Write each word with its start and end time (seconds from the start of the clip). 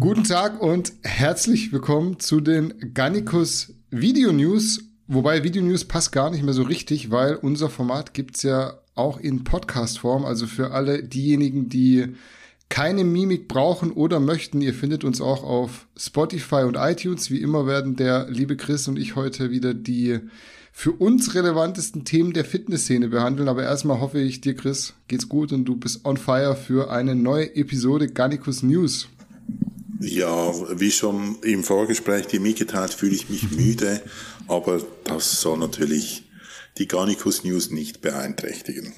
Guten 0.00 0.24
Tag 0.24 0.62
und 0.62 0.94
herzlich 1.02 1.74
willkommen 1.74 2.18
zu 2.20 2.40
den 2.40 2.94
Gannikus 2.94 3.74
Video 3.90 4.32
News. 4.32 4.82
Wobei 5.08 5.44
Video 5.44 5.62
News 5.62 5.84
passt 5.84 6.10
gar 6.10 6.30
nicht 6.30 6.42
mehr 6.42 6.54
so 6.54 6.62
richtig, 6.62 7.10
weil 7.10 7.34
unser 7.34 7.68
Format 7.68 8.14
gibt's 8.14 8.42
ja 8.42 8.80
auch 8.94 9.20
in 9.20 9.44
Podcast-Form. 9.44 10.24
Also 10.24 10.46
für 10.46 10.70
alle 10.70 11.02
diejenigen, 11.02 11.68
die 11.68 12.14
keine 12.70 13.04
Mimik 13.04 13.46
brauchen 13.46 13.92
oder 13.92 14.20
möchten, 14.20 14.62
ihr 14.62 14.72
findet 14.72 15.04
uns 15.04 15.20
auch 15.20 15.44
auf 15.44 15.86
Spotify 15.98 16.62
und 16.62 16.76
iTunes. 16.76 17.30
Wie 17.30 17.42
immer 17.42 17.66
werden 17.66 17.94
der 17.94 18.26
liebe 18.30 18.56
Chris 18.56 18.88
und 18.88 18.98
ich 18.98 19.16
heute 19.16 19.50
wieder 19.50 19.74
die 19.74 20.20
für 20.72 20.92
uns 20.92 21.34
relevantesten 21.34 22.06
Themen 22.06 22.32
der 22.32 22.46
Fitnessszene 22.46 23.08
behandeln. 23.08 23.50
Aber 23.50 23.64
erstmal 23.64 24.00
hoffe 24.00 24.18
ich, 24.18 24.40
dir, 24.40 24.54
Chris, 24.54 24.94
geht's 25.08 25.28
gut 25.28 25.52
und 25.52 25.66
du 25.66 25.76
bist 25.76 26.06
on 26.06 26.16
fire 26.16 26.56
für 26.56 26.90
eine 26.90 27.14
neue 27.14 27.54
Episode 27.54 28.08
Garnicus 28.08 28.62
News. 28.62 29.06
Ja, 30.00 30.52
wie 30.80 30.90
schon 30.90 31.36
im 31.42 31.62
Vorgespräch 31.62 32.26
dir 32.26 32.40
mitgeteilt, 32.40 32.94
fühle 32.94 33.14
ich 33.14 33.28
mich 33.28 33.50
müde, 33.50 34.00
aber 34.48 34.82
das 35.04 35.40
soll 35.40 35.58
natürlich 35.58 36.24
die 36.78 36.88
Garnicus 36.88 37.44
News 37.44 37.70
nicht 37.70 38.00
beeinträchtigen. 38.00 38.94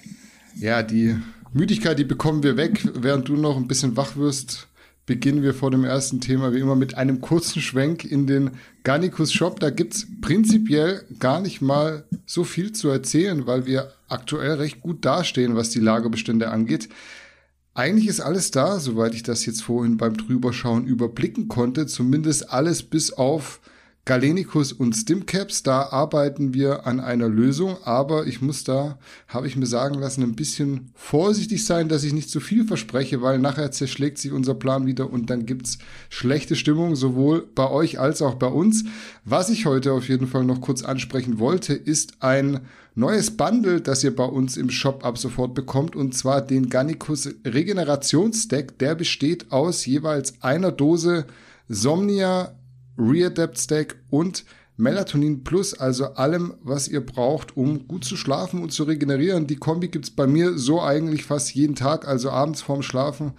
Ja, 0.55 0.83
die 0.83 1.16
Müdigkeit, 1.52 1.98
die 1.98 2.05
bekommen 2.05 2.43
wir 2.43 2.57
weg, 2.57 2.87
während 2.95 3.29
du 3.29 3.37
noch 3.37 3.57
ein 3.57 3.66
bisschen 3.66 3.96
wach 3.96 4.16
wirst 4.16 4.69
beginnen 5.07 5.43
wir 5.43 5.52
vor 5.52 5.70
dem 5.70 5.84
ersten 5.84 6.20
Thema 6.20 6.55
wie 6.55 6.60
immer 6.60 6.77
mit 6.77 6.96
einem 6.96 7.21
kurzen 7.21 7.60
Schwenk 7.60 8.05
in 8.05 8.27
den 8.27 8.52
Garnicus 8.84 9.32
Shop. 9.32 9.59
Da 9.59 9.71
gibt's 9.71 10.07
prinzipiell 10.21 11.05
gar 11.19 11.41
nicht 11.41 11.60
mal 11.60 12.05
so 12.24 12.45
viel 12.45 12.73
zu 12.73 12.88
erzählen, 12.88 13.46
weil 13.46 13.66
wir 13.66 13.93
aktuell 14.09 14.55
recht 14.55 14.80
gut 14.80 15.05
dastehen, 15.05 15.57
was 15.57 15.71
die 15.71 15.80
Lagerbestände 15.80 16.51
angeht. 16.51 16.88
Eigentlich 17.74 18.09
ist 18.09 18.20
alles 18.20 18.51
da, 18.51 18.78
soweit 18.80 19.15
ich 19.15 19.23
das 19.23 19.46
jetzt 19.46 19.62
vorhin 19.62 19.96
beim 19.96 20.16
Drüberschauen 20.16 20.87
überblicken 20.87 21.48
konnte. 21.48 21.87
Zumindest 21.87 22.51
alles 22.51 22.82
bis 22.82 23.12
auf 23.12 23.60
Galenicus 24.04 24.73
und 24.73 24.95
Stimcaps, 24.95 25.62
da 25.62 25.82
arbeiten 25.90 26.54
wir 26.54 26.88
an 26.88 26.98
einer 26.98 27.28
Lösung, 27.28 27.76
aber 27.84 28.26
ich 28.26 28.43
muss 28.43 28.65
da, 28.65 28.98
habe 29.28 29.46
ich 29.46 29.54
mir 29.54 29.66
sagen 29.66 29.95
lassen, 29.95 30.24
ein 30.24 30.34
bisschen 30.34 30.90
vorsichtig 30.96 31.65
sein, 31.65 31.88
dass 31.88 32.02
ich 32.02 32.12
nicht 32.12 32.28
zu 32.28 32.40
viel 32.40 32.66
verspreche, 32.66 33.23
weil 33.23 33.38
nachher 33.38 33.70
zerschlägt 33.70 34.18
sich 34.18 34.32
unser 34.32 34.54
Plan 34.54 34.87
wieder 34.87 35.09
und 35.09 35.30
dann 35.30 35.46
gibt's 35.46 35.78
schlechte 36.10 36.56
Stimmung, 36.56 36.96
sowohl 36.96 37.46
bei 37.54 37.70
euch 37.70 38.00
als 38.00 38.23
auch 38.23 38.34
bei 38.34 38.48
uns. 38.48 38.84
Was 39.24 39.50
ich 39.50 39.66
heute 39.66 39.93
auf 39.93 40.09
jeden 40.09 40.26
Fall 40.26 40.45
noch 40.45 40.60
kurz 40.60 40.82
ansprechen 40.82 41.38
wollte, 41.38 41.73
ist 41.73 42.24
ein 42.24 42.62
neues 42.95 43.37
Bundle, 43.37 43.80
das 43.80 44.04
ihr 44.04 44.15
bei 44.15 44.24
uns 44.24 44.57
im 44.57 44.71
Shop 44.71 45.04
ab 45.04 45.18
sofort 45.18 45.54
bekommt, 45.54 45.96
und 45.96 46.15
zwar 46.15 46.43
den 46.43 46.68
Gannicus 46.68 47.29
Regenerationsdeck. 47.45 48.79
Der 48.79 48.95
besteht 48.95 49.51
aus 49.51 49.87
jeweils 49.87 50.43
einer 50.43 50.73
Dose 50.73 51.26
Somnia 51.68 52.54
Readapt 52.99 53.59
Stack 53.59 53.96
und 54.10 54.45
Melatonin 54.83 55.45
Plus, 55.45 55.75
also 55.75 56.15
allem, 56.15 56.55
was 56.61 56.88
ihr 56.88 57.07
braucht, 57.07 57.57
um 57.57 57.87
gut 57.87 58.05
zu 58.05 58.16
schlafen 58.16 58.61
und 58.61 58.73
zu 58.73 58.83
regenerieren. 58.83 59.47
Die 59.47 59.57
Kombi 59.57 59.87
gibt's 59.87 60.11
bei 60.11 60.27
mir 60.27 60.59
so 60.59 60.83
eigentlich 60.83 61.24
fast 61.24 61.55
jeden 61.55 61.77
Tag, 61.77 62.09
also 62.09 62.30
abends 62.30 62.63
vorm 62.63 62.83
Schlafen. 62.83 63.35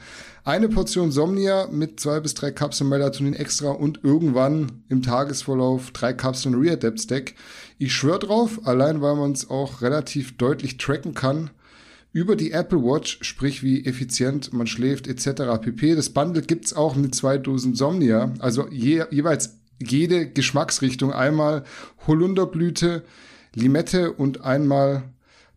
Eine 0.45 0.69
Portion 0.69 1.11
Somnia 1.11 1.67
mit 1.69 1.99
zwei 1.99 2.21
bis 2.21 2.33
drei 2.33 2.51
Kapseln 2.51 2.89
Melatonin 2.89 3.33
extra 3.33 3.71
und 3.71 3.99
irgendwann 4.03 4.83
im 4.87 5.01
Tagesverlauf 5.01 5.91
drei 5.91 6.13
Kapseln 6.13 6.55
Readapt 6.55 7.01
Stack. 7.01 7.33
Ich 7.77 7.93
schwör 7.93 8.19
drauf, 8.19 8.61
allein 8.63 9.01
weil 9.01 9.17
man 9.17 9.33
es 9.33 9.49
auch 9.49 9.81
relativ 9.81 10.37
deutlich 10.37 10.77
tracken 10.77 11.13
kann 11.13 11.49
über 12.13 12.37
die 12.37 12.51
Apple 12.51 12.83
Watch, 12.83 13.19
sprich 13.21 13.63
wie 13.63 13.85
effizient 13.85 14.53
man 14.53 14.67
schläft 14.67 15.07
etc. 15.07 15.59
pp. 15.61 15.95
Das 15.95 16.11
Bundle 16.11 16.43
gibt's 16.43 16.73
auch 16.73 16.95
mit 16.95 17.13
zwei 17.15 17.37
Dosen 17.37 17.75
Somnia, 17.75 18.33
also 18.39 18.69
je, 18.69 19.03
jeweils 19.11 19.62
jede 19.81 20.29
Geschmacksrichtung. 20.29 21.13
Einmal 21.13 21.63
Holunderblüte, 22.07 23.03
Limette 23.53 24.13
und 24.13 24.41
einmal 24.41 25.03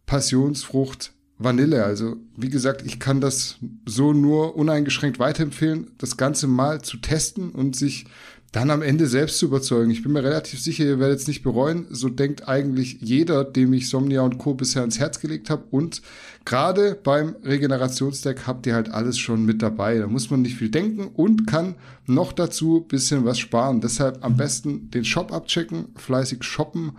Passionsfrucht 0.06 1.12
Vanille. 1.38 1.84
Also 1.84 2.16
wie 2.36 2.48
gesagt, 2.48 2.82
ich 2.86 2.98
kann 2.98 3.20
das 3.20 3.58
so 3.84 4.12
nur 4.12 4.56
uneingeschränkt 4.56 5.18
weiterempfehlen, 5.18 5.90
das 5.98 6.16
Ganze 6.16 6.46
mal 6.46 6.82
zu 6.82 6.96
testen 6.96 7.50
und 7.50 7.76
sich 7.76 8.06
dann 8.52 8.70
am 8.70 8.82
Ende 8.82 9.06
selbst 9.06 9.38
zu 9.38 9.46
überzeugen. 9.46 9.90
Ich 9.90 10.02
bin 10.02 10.12
mir 10.12 10.22
relativ 10.22 10.60
sicher, 10.60 10.84
ihr 10.84 10.98
werdet 10.98 11.20
es 11.20 11.26
nicht 11.26 11.42
bereuen. 11.42 11.86
So 11.90 12.08
denkt 12.08 12.48
eigentlich 12.48 12.98
jeder, 13.00 13.44
dem 13.44 13.72
ich 13.72 13.88
Somnia 13.88 14.22
und 14.22 14.38
Co. 14.38 14.54
bisher 14.54 14.84
ins 14.84 14.98
Herz 14.98 15.20
gelegt 15.20 15.50
habe. 15.50 15.64
Und 15.70 16.00
gerade 16.44 16.94
beim 16.94 17.36
Regenerationsdeck 17.44 18.46
habt 18.46 18.66
ihr 18.66 18.74
halt 18.74 18.90
alles 18.90 19.18
schon 19.18 19.44
mit 19.44 19.62
dabei. 19.62 19.98
Da 19.98 20.06
muss 20.06 20.30
man 20.30 20.42
nicht 20.42 20.56
viel 20.56 20.70
denken 20.70 21.08
und 21.08 21.46
kann 21.46 21.74
noch 22.06 22.32
dazu 22.32 22.80
bisschen 22.80 23.24
was 23.24 23.38
sparen. 23.38 23.80
Deshalb 23.80 24.24
am 24.24 24.36
besten 24.36 24.90
den 24.90 25.04
Shop 25.04 25.32
abchecken, 25.32 25.88
fleißig 25.96 26.42
shoppen. 26.44 26.92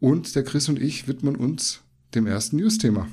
Und 0.00 0.34
der 0.36 0.44
Chris 0.44 0.68
und 0.68 0.80
ich 0.80 1.08
widmen 1.08 1.36
uns 1.36 1.80
dem 2.14 2.26
ersten 2.26 2.56
News-Thema. 2.56 3.08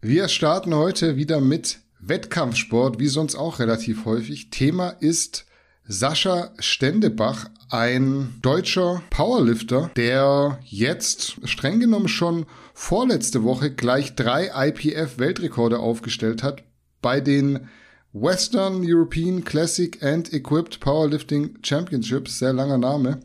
Wir 0.00 0.28
starten 0.28 0.74
heute 0.74 1.16
wieder 1.16 1.40
mit 1.40 1.80
Wettkampfsport, 1.98 3.00
wie 3.00 3.08
sonst 3.08 3.34
auch 3.34 3.58
relativ 3.58 4.04
häufig. 4.04 4.50
Thema 4.50 4.90
ist 4.90 5.46
Sascha 5.88 6.50
Stendebach, 6.58 7.48
ein 7.70 8.34
deutscher 8.42 9.02
Powerlifter, 9.10 9.90
der 9.94 10.58
jetzt 10.64 11.36
streng 11.44 11.78
genommen 11.78 12.08
schon 12.08 12.46
vorletzte 12.74 13.44
Woche 13.44 13.70
gleich 13.70 14.16
drei 14.16 14.50
IPF-Weltrekorde 14.68 15.78
aufgestellt 15.78 16.42
hat 16.42 16.64
bei 17.00 17.20
den 17.20 17.68
Western 18.12 18.82
European 18.82 19.44
Classic 19.44 20.02
and 20.02 20.32
Equipped 20.32 20.80
Powerlifting 20.80 21.58
Championships, 21.62 22.40
sehr 22.40 22.52
langer 22.52 22.78
Name, 22.78 23.20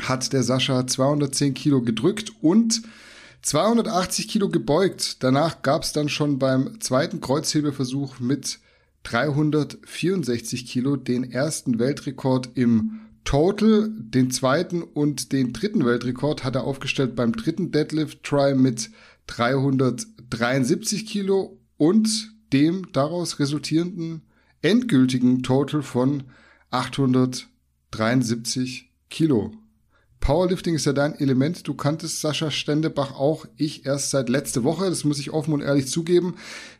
hat 0.00 0.32
der 0.32 0.42
Sascha 0.42 0.86
210 0.86 1.52
Kilo 1.52 1.82
gedrückt 1.82 2.32
und 2.40 2.82
280 3.42 4.28
Kilo 4.28 4.48
gebeugt. 4.48 5.22
Danach 5.22 5.60
gab 5.60 5.82
es 5.82 5.92
dann 5.92 6.08
schon 6.08 6.38
beim 6.38 6.80
zweiten 6.80 7.20
Kreuzhebeversuch 7.20 8.18
mit 8.18 8.60
364 9.08 10.66
Kilo 10.66 10.96
den 10.96 11.32
ersten 11.32 11.78
Weltrekord 11.78 12.50
im 12.54 13.00
Total. 13.24 13.88
Den 13.90 14.30
zweiten 14.30 14.82
und 14.82 15.32
den 15.32 15.54
dritten 15.54 15.86
Weltrekord 15.86 16.44
hat 16.44 16.56
er 16.56 16.64
aufgestellt 16.64 17.16
beim 17.16 17.32
dritten 17.32 17.70
Deadlift 17.70 18.22
Try 18.22 18.54
mit 18.54 18.90
373 19.28 21.06
Kilo 21.06 21.58
und 21.78 22.34
dem 22.52 22.92
daraus 22.92 23.38
resultierenden 23.38 24.20
endgültigen 24.60 25.42
Total 25.42 25.80
von 25.82 26.24
873 26.70 28.92
Kilo. 29.08 29.54
Powerlifting 30.20 30.74
ist 30.74 30.84
ja 30.84 30.92
dein 30.92 31.18
Element. 31.18 31.66
Du 31.66 31.74
kanntest 31.74 32.20
Sascha 32.20 32.50
Stendebach 32.50 33.14
auch, 33.14 33.46
ich 33.56 33.86
erst 33.86 34.10
seit 34.10 34.28
letzte 34.28 34.64
Woche. 34.64 34.90
Das 34.90 35.04
muss 35.04 35.18
ich 35.18 35.30
offen 35.30 35.54
und 35.54 35.60
ehrlich 35.60 35.88
zugeben. 35.88 36.36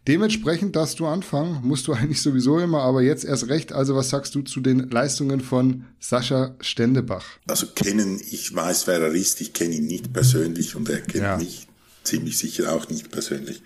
Dementsprechend 0.07 0.77
darfst 0.77 1.01
du 1.01 1.07
anfangen. 1.07 1.61
Musst 1.63 1.87
du 1.87 1.93
eigentlich 1.95 2.21
sowieso 2.21 2.59
immer, 2.59 2.83
aber 2.83 3.03
jetzt 3.03 3.25
erst 3.25 3.49
recht. 3.49 3.73
Also 3.73 3.95
was 3.95 4.11
sagst 4.11 4.35
du 4.35 4.43
zu 4.43 4.61
den 4.61 4.91
Leistungen 4.91 5.41
von 5.41 5.85
Sascha 6.01 6.57
Stendebach? 6.61 7.25
Also 7.47 7.67
kennen, 7.67 8.21
ich 8.31 8.55
weiß, 8.55 8.87
wer 8.87 9.01
er 9.01 9.13
ist. 9.13 9.41
Ich 9.41 9.53
kenne 9.53 9.77
ihn 9.77 9.87
nicht 9.87 10.13
persönlich 10.13 10.75
und 10.77 10.89
er 10.89 11.01
kennt 11.01 11.25
ja. 11.25 11.37
mich 11.37 11.69
ziemlich 12.05 12.39
sicher 12.39 12.73
auch 12.73 12.89
nicht 12.89 13.11
persönlich. 13.11 13.63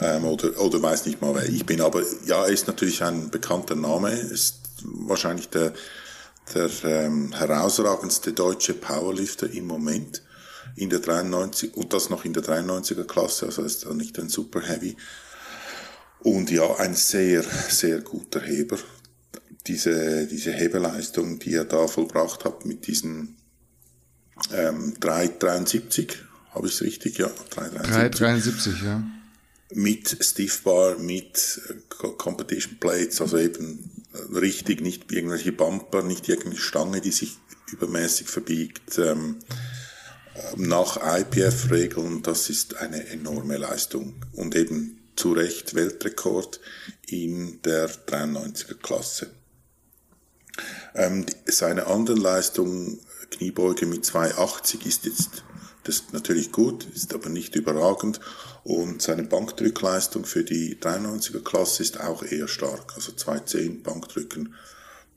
Ähm, 0.00 0.24
oder, 0.24 0.58
oder 0.60 0.82
weiß 0.82 1.06
nicht 1.06 1.20
mal, 1.20 1.34
wer 1.34 1.48
ich 1.48 1.66
bin. 1.66 1.80
Aber 1.80 2.02
ja, 2.26 2.44
er 2.44 2.52
ist 2.52 2.66
natürlich 2.66 3.02
ein 3.02 3.30
bekannter 3.30 3.74
Name. 3.74 4.10
Ist 4.12 4.56
wahrscheinlich 4.84 5.48
der 5.48 5.72
der 6.54 6.70
ähm, 6.84 7.32
herausragendste 7.32 8.32
deutsche 8.32 8.74
Powerlifter 8.74 9.50
im 9.50 9.66
Moment 9.66 10.22
in 10.76 10.90
der 10.90 11.00
93 11.00 11.74
und 11.74 11.92
das 11.92 12.10
noch 12.10 12.24
in 12.24 12.32
der 12.32 12.42
93er 12.42 13.04
Klasse, 13.04 13.46
also 13.46 13.62
ist 13.62 13.84
dann 13.84 13.96
nicht 13.96 14.18
ein 14.18 14.28
Super 14.28 14.60
Heavy. 14.60 14.96
Und 16.20 16.50
ja, 16.50 16.76
ein 16.76 16.94
sehr, 16.94 17.42
sehr 17.42 18.00
guter 18.00 18.40
Heber. 18.40 18.78
Diese, 19.66 20.26
diese 20.26 20.52
Hebeleistung, 20.52 21.38
die 21.38 21.54
er 21.54 21.64
da 21.64 21.86
vollbracht 21.86 22.44
hat 22.44 22.64
mit 22.64 22.86
diesen 22.86 23.36
ähm, 24.52 24.94
373, 24.98 26.18
habe 26.50 26.66
ich 26.66 26.74
es 26.74 26.82
richtig? 26.82 27.18
Ja, 27.18 27.30
373, 27.50 28.82
ja. 28.82 29.02
Mit 29.74 30.16
Stiff 30.20 30.62
Bar, 30.62 30.98
mit 30.98 31.60
äh, 31.68 32.08
Competition 32.18 32.78
Plates, 32.78 33.20
also 33.20 33.38
eben 33.38 34.01
richtig, 34.32 34.80
nicht 34.80 35.10
irgendwelche 35.12 35.52
Bumper, 35.52 36.02
nicht 36.02 36.28
irgendeine 36.28 36.56
Stange, 36.56 37.00
die 37.00 37.12
sich 37.12 37.38
übermäßig 37.70 38.28
verbiegt. 38.28 38.98
Ähm, 38.98 39.38
nach 40.56 40.96
IPF-Regeln, 40.96 42.22
das 42.22 42.48
ist 42.48 42.76
eine 42.76 43.06
enorme 43.08 43.58
Leistung 43.58 44.14
und 44.32 44.54
eben 44.54 44.98
zu 45.14 45.32
Recht 45.32 45.74
Weltrekord 45.74 46.60
in 47.06 47.60
der 47.62 47.90
93er 47.90 48.74
Klasse. 48.74 49.30
Ähm, 50.94 51.26
seine 51.46 51.86
andere 51.86 52.16
Leistung, 52.16 53.00
Kniebeuge 53.30 53.86
mit 53.86 54.04
280, 54.04 54.86
ist 54.86 55.04
jetzt 55.04 55.44
das 55.84 55.96
ist 55.96 56.12
natürlich 56.12 56.52
gut, 56.52 56.86
ist 56.94 57.12
aber 57.14 57.28
nicht 57.28 57.56
überragend. 57.56 58.20
Und 58.64 59.02
seine 59.02 59.24
Bankdrückleistung 59.24 60.24
für 60.24 60.44
die 60.44 60.76
93er 60.76 61.42
Klasse 61.42 61.82
ist 61.82 62.00
auch 62.00 62.22
eher 62.22 62.48
stark. 62.48 62.92
Also 62.94 63.12
210 63.12 63.82
Bankdrücken 63.82 64.54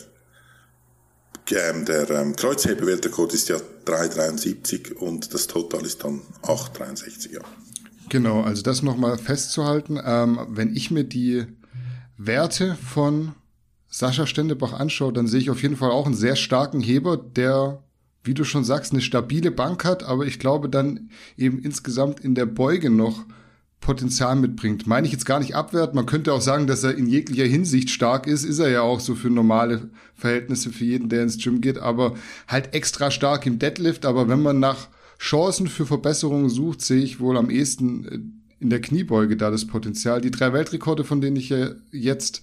ähm, 1.71 1.85
der 1.85 2.11
ähm, 2.11 2.37
Kreuzhebeweltrekord 2.37 3.35
ist 3.35 3.49
ja 3.49 3.57
3,73 3.87 4.95
und 4.95 5.35
das 5.35 5.47
Total 5.47 5.85
ist 5.85 6.05
dann 6.05 6.23
8,63, 6.43 7.35
ja. 7.35 7.41
Genau, 8.09 8.43
also 8.43 8.63
das 8.63 8.83
nochmal 8.83 9.19
festzuhalten. 9.19 10.01
Ähm, 10.05 10.47
wenn 10.51 10.75
ich 10.75 10.91
mir 10.91 11.05
die 11.05 11.47
Werte 12.17 12.77
von 12.77 13.35
Sascha 13.89 14.27
Stendebach 14.27 14.73
anschaue, 14.73 15.13
dann 15.13 15.29
sehe 15.29 15.41
ich 15.41 15.51
auf 15.51 15.63
jeden 15.63 15.77
Fall 15.77 15.91
auch 15.91 16.07
einen 16.07 16.17
sehr 16.17 16.37
starken 16.37 16.81
Heber, 16.81 17.17
der 17.17 17.84
wie 18.25 18.35
du 18.35 18.45
schon 18.45 18.65
sagst, 18.65 18.93
eine 18.93 19.03
stabile 19.03 19.51
Bank 19.51 19.85
hat, 19.85 20.03
aber 20.03 20.27
ich 20.27 20.39
glaube 20.39 20.69
dann 20.69 21.11
eben 21.37 21.59
insgesamt 21.61 22.21
in 22.21 22.35
der 22.35 22.47
Beuge 22.47 22.91
noch 22.91 23.25
Potenzial 23.85 24.35
mitbringt. 24.35 24.87
Meine 24.87 25.07
ich 25.07 25.13
jetzt 25.13 25.27
gar 25.27 25.41
nicht 25.41 25.55
abwert. 25.55 25.95
Man 25.95 26.07
könnte 26.07 26.33
auch 26.33 26.41
sagen, 26.41 26.67
dass 26.67 26.83
er 26.83 26.97
in 26.97 27.07
jeglicher 27.07 27.45
Hinsicht 27.45 27.91
stark 27.91 28.27
ist. 28.27 28.45
Ist 28.45 28.59
er 28.59 28.71
ja 28.71 28.81
auch 28.81 28.99
so 28.99 29.15
für 29.15 29.29
normale 29.29 29.91
Verhältnisse 30.15 30.71
für 30.71 30.85
jeden, 30.85 31.11
der 31.11 31.23
ins 31.23 31.37
Gym 31.37 31.61
geht, 31.61 31.79
aber 31.79 32.15
halt 32.49 32.75
extra 32.75 33.11
stark 33.11 33.45
im 33.45 33.59
Deadlift. 33.59 34.07
Aber 34.07 34.27
wenn 34.27 34.41
man 34.41 34.59
nach 34.59 34.89
Chancen 35.19 35.69
für 35.69 35.85
Verbesserungen 35.85 36.49
sucht, 36.49 36.81
sehe 36.81 37.03
ich 37.03 37.21
wohl 37.21 37.37
am 37.37 37.51
ehesten 37.51 38.05
äh, 38.07 38.19
in 38.59 38.71
der 38.71 38.81
Kniebeuge 38.81 39.37
da 39.37 39.51
das 39.51 39.67
Potenzial. 39.67 40.23
Die 40.23 40.31
drei 40.31 40.55
Weltrekorde, 40.55 41.05
von 41.05 41.21
denen 41.21 41.37
ich 41.37 41.53
jetzt 41.93 42.41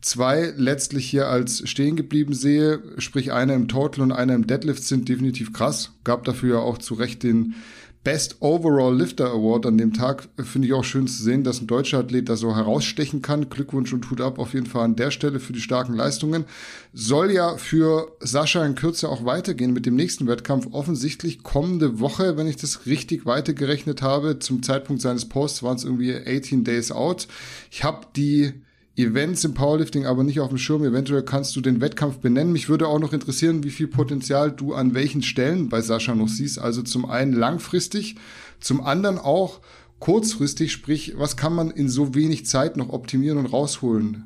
zwei 0.00 0.52
letztlich 0.56 1.08
hier 1.08 1.28
als 1.28 1.68
stehen 1.68 1.96
geblieben 1.96 2.34
sehe, 2.34 2.82
sprich 2.98 3.32
einer 3.32 3.54
im 3.54 3.68
Total 3.68 4.02
und 4.02 4.12
einer 4.12 4.34
im 4.34 4.46
Deadlift, 4.46 4.82
sind 4.82 5.08
definitiv 5.08 5.52
krass. 5.52 5.92
Gab 6.04 6.24
dafür 6.24 6.56
ja 6.56 6.60
auch 6.60 6.78
zu 6.78 6.94
Recht 6.94 7.22
den 7.22 7.54
Best 8.02 8.36
Overall 8.40 8.96
Lifter 8.96 9.30
Award 9.30 9.66
an 9.66 9.76
dem 9.76 9.92
Tag. 9.92 10.26
Finde 10.38 10.66
ich 10.66 10.72
auch 10.72 10.84
schön 10.84 11.06
zu 11.06 11.22
sehen, 11.22 11.44
dass 11.44 11.60
ein 11.60 11.66
deutscher 11.66 11.98
Athlet 11.98 12.30
da 12.30 12.36
so 12.36 12.56
herausstechen 12.56 13.20
kann. 13.20 13.50
Glückwunsch 13.50 13.92
und 13.92 14.10
Hut 14.10 14.22
ab 14.22 14.38
auf 14.38 14.54
jeden 14.54 14.64
Fall 14.64 14.84
an 14.84 14.96
der 14.96 15.10
Stelle 15.10 15.38
für 15.38 15.52
die 15.52 15.60
starken 15.60 15.92
Leistungen. 15.92 16.46
Soll 16.94 17.30
ja 17.30 17.58
für 17.58 18.16
Sascha 18.20 18.64
in 18.64 18.74
Kürze 18.74 19.06
auch 19.06 19.26
weitergehen 19.26 19.74
mit 19.74 19.84
dem 19.84 19.96
nächsten 19.96 20.26
Wettkampf. 20.28 20.68
Offensichtlich 20.72 21.42
kommende 21.42 22.00
Woche, 22.00 22.38
wenn 22.38 22.46
ich 22.46 22.56
das 22.56 22.86
richtig 22.86 23.26
weitergerechnet 23.26 24.00
habe. 24.00 24.38
Zum 24.38 24.62
Zeitpunkt 24.62 25.02
seines 25.02 25.28
Posts 25.28 25.62
waren 25.62 25.76
es 25.76 25.84
irgendwie 25.84 26.16
18 26.16 26.64
Days 26.64 26.92
out. 26.92 27.28
Ich 27.70 27.84
habe 27.84 28.06
die 28.16 28.54
Events 28.96 29.44
im 29.44 29.54
Powerlifting 29.54 30.06
aber 30.06 30.24
nicht 30.24 30.40
auf 30.40 30.48
dem 30.48 30.58
Schirm. 30.58 30.84
Eventuell 30.84 31.22
kannst 31.22 31.56
du 31.56 31.60
den 31.60 31.80
Wettkampf 31.80 32.18
benennen. 32.18 32.52
Mich 32.52 32.68
würde 32.68 32.88
auch 32.88 32.98
noch 32.98 33.12
interessieren, 33.12 33.64
wie 33.64 33.70
viel 33.70 33.88
Potenzial 33.88 34.52
du 34.52 34.74
an 34.74 34.94
welchen 34.94 35.22
Stellen 35.22 35.68
bei 35.68 35.80
Sascha 35.80 36.14
noch 36.14 36.28
siehst. 36.28 36.58
Also 36.58 36.82
zum 36.82 37.08
einen 37.08 37.32
langfristig, 37.32 38.16
zum 38.60 38.82
anderen 38.82 39.18
auch 39.18 39.60
kurzfristig, 40.00 40.72
sprich, 40.72 41.14
was 41.16 41.36
kann 41.36 41.54
man 41.54 41.70
in 41.70 41.88
so 41.88 42.14
wenig 42.14 42.46
Zeit 42.46 42.76
noch 42.76 42.88
optimieren 42.90 43.38
und 43.38 43.46
rausholen? 43.46 44.24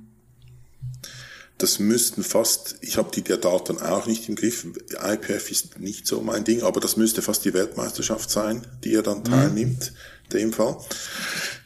Das 1.59 1.79
müssten 1.79 2.25
fast, 2.25 2.77
ich 2.81 2.97
habe 2.97 3.11
die 3.15 3.23
der 3.23 3.37
Daten 3.37 3.79
auch 3.79 4.07
nicht 4.07 4.29
im 4.29 4.35
Griff, 4.35 4.67
IPF 4.91 5.51
ist 5.53 5.79
nicht 5.79 6.07
so 6.07 6.21
mein 6.21 6.43
Ding, 6.43 6.63
aber 6.63 6.81
das 6.81 6.97
müsste 6.97 7.23
fast 7.23 7.45
die 7.45 7.55
Weltmeisterschaft 7.55 8.29
sein, 8.29 8.67
die 8.83 8.95
er 8.95 9.03
dann 9.03 9.19
mhm. 9.19 9.25
teilnimmt, 9.25 9.93
mhm. 9.93 9.97
Dem 10.33 10.53
Fall 10.53 10.77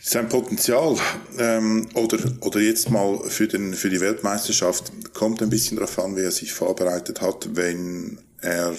sein 0.01 0.29
Potenzial 0.29 0.97
ähm, 1.39 1.87
oder, 1.95 2.19
oder 2.41 2.61
jetzt 2.61 2.91
mal 2.91 3.21
für, 3.29 3.47
den, 3.47 3.75
für 3.75 3.91
die 3.91 4.01
Weltmeisterschaft 4.01 5.13
kommt 5.13 5.43
ein 5.43 5.51
bisschen 5.51 5.77
darauf 5.77 5.99
an, 5.99 6.17
wie 6.17 6.23
er 6.23 6.31
sich 6.31 6.53
vorbereitet 6.53 7.21
hat, 7.21 7.51
wenn 7.55 8.19
er 8.41 8.75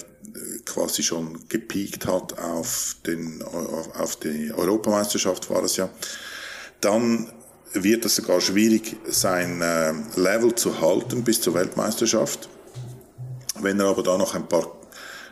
quasi 0.65 1.03
schon 1.03 1.47
gepiekt 1.47 2.07
hat 2.07 2.39
auf, 2.39 2.95
den, 3.05 3.43
auf 3.43 4.15
die 4.15 4.51
Europameisterschaft 4.51 5.49
war 5.49 5.63
es 5.63 5.77
ja, 5.77 5.89
dann 6.81 7.31
wird 7.73 8.05
es 8.05 8.15
sogar 8.15 8.41
schwierig, 8.41 8.95
sein 9.07 9.61
äh, 9.61 9.93
Level 10.15 10.55
zu 10.55 10.81
halten 10.81 11.23
bis 11.23 11.41
zur 11.41 11.53
Weltmeisterschaft. 11.53 12.49
Wenn 13.59 13.79
er 13.79 13.87
aber 13.87 14.01
da 14.01 14.17
noch 14.17 14.33
ein 14.33 14.47
paar 14.47 14.71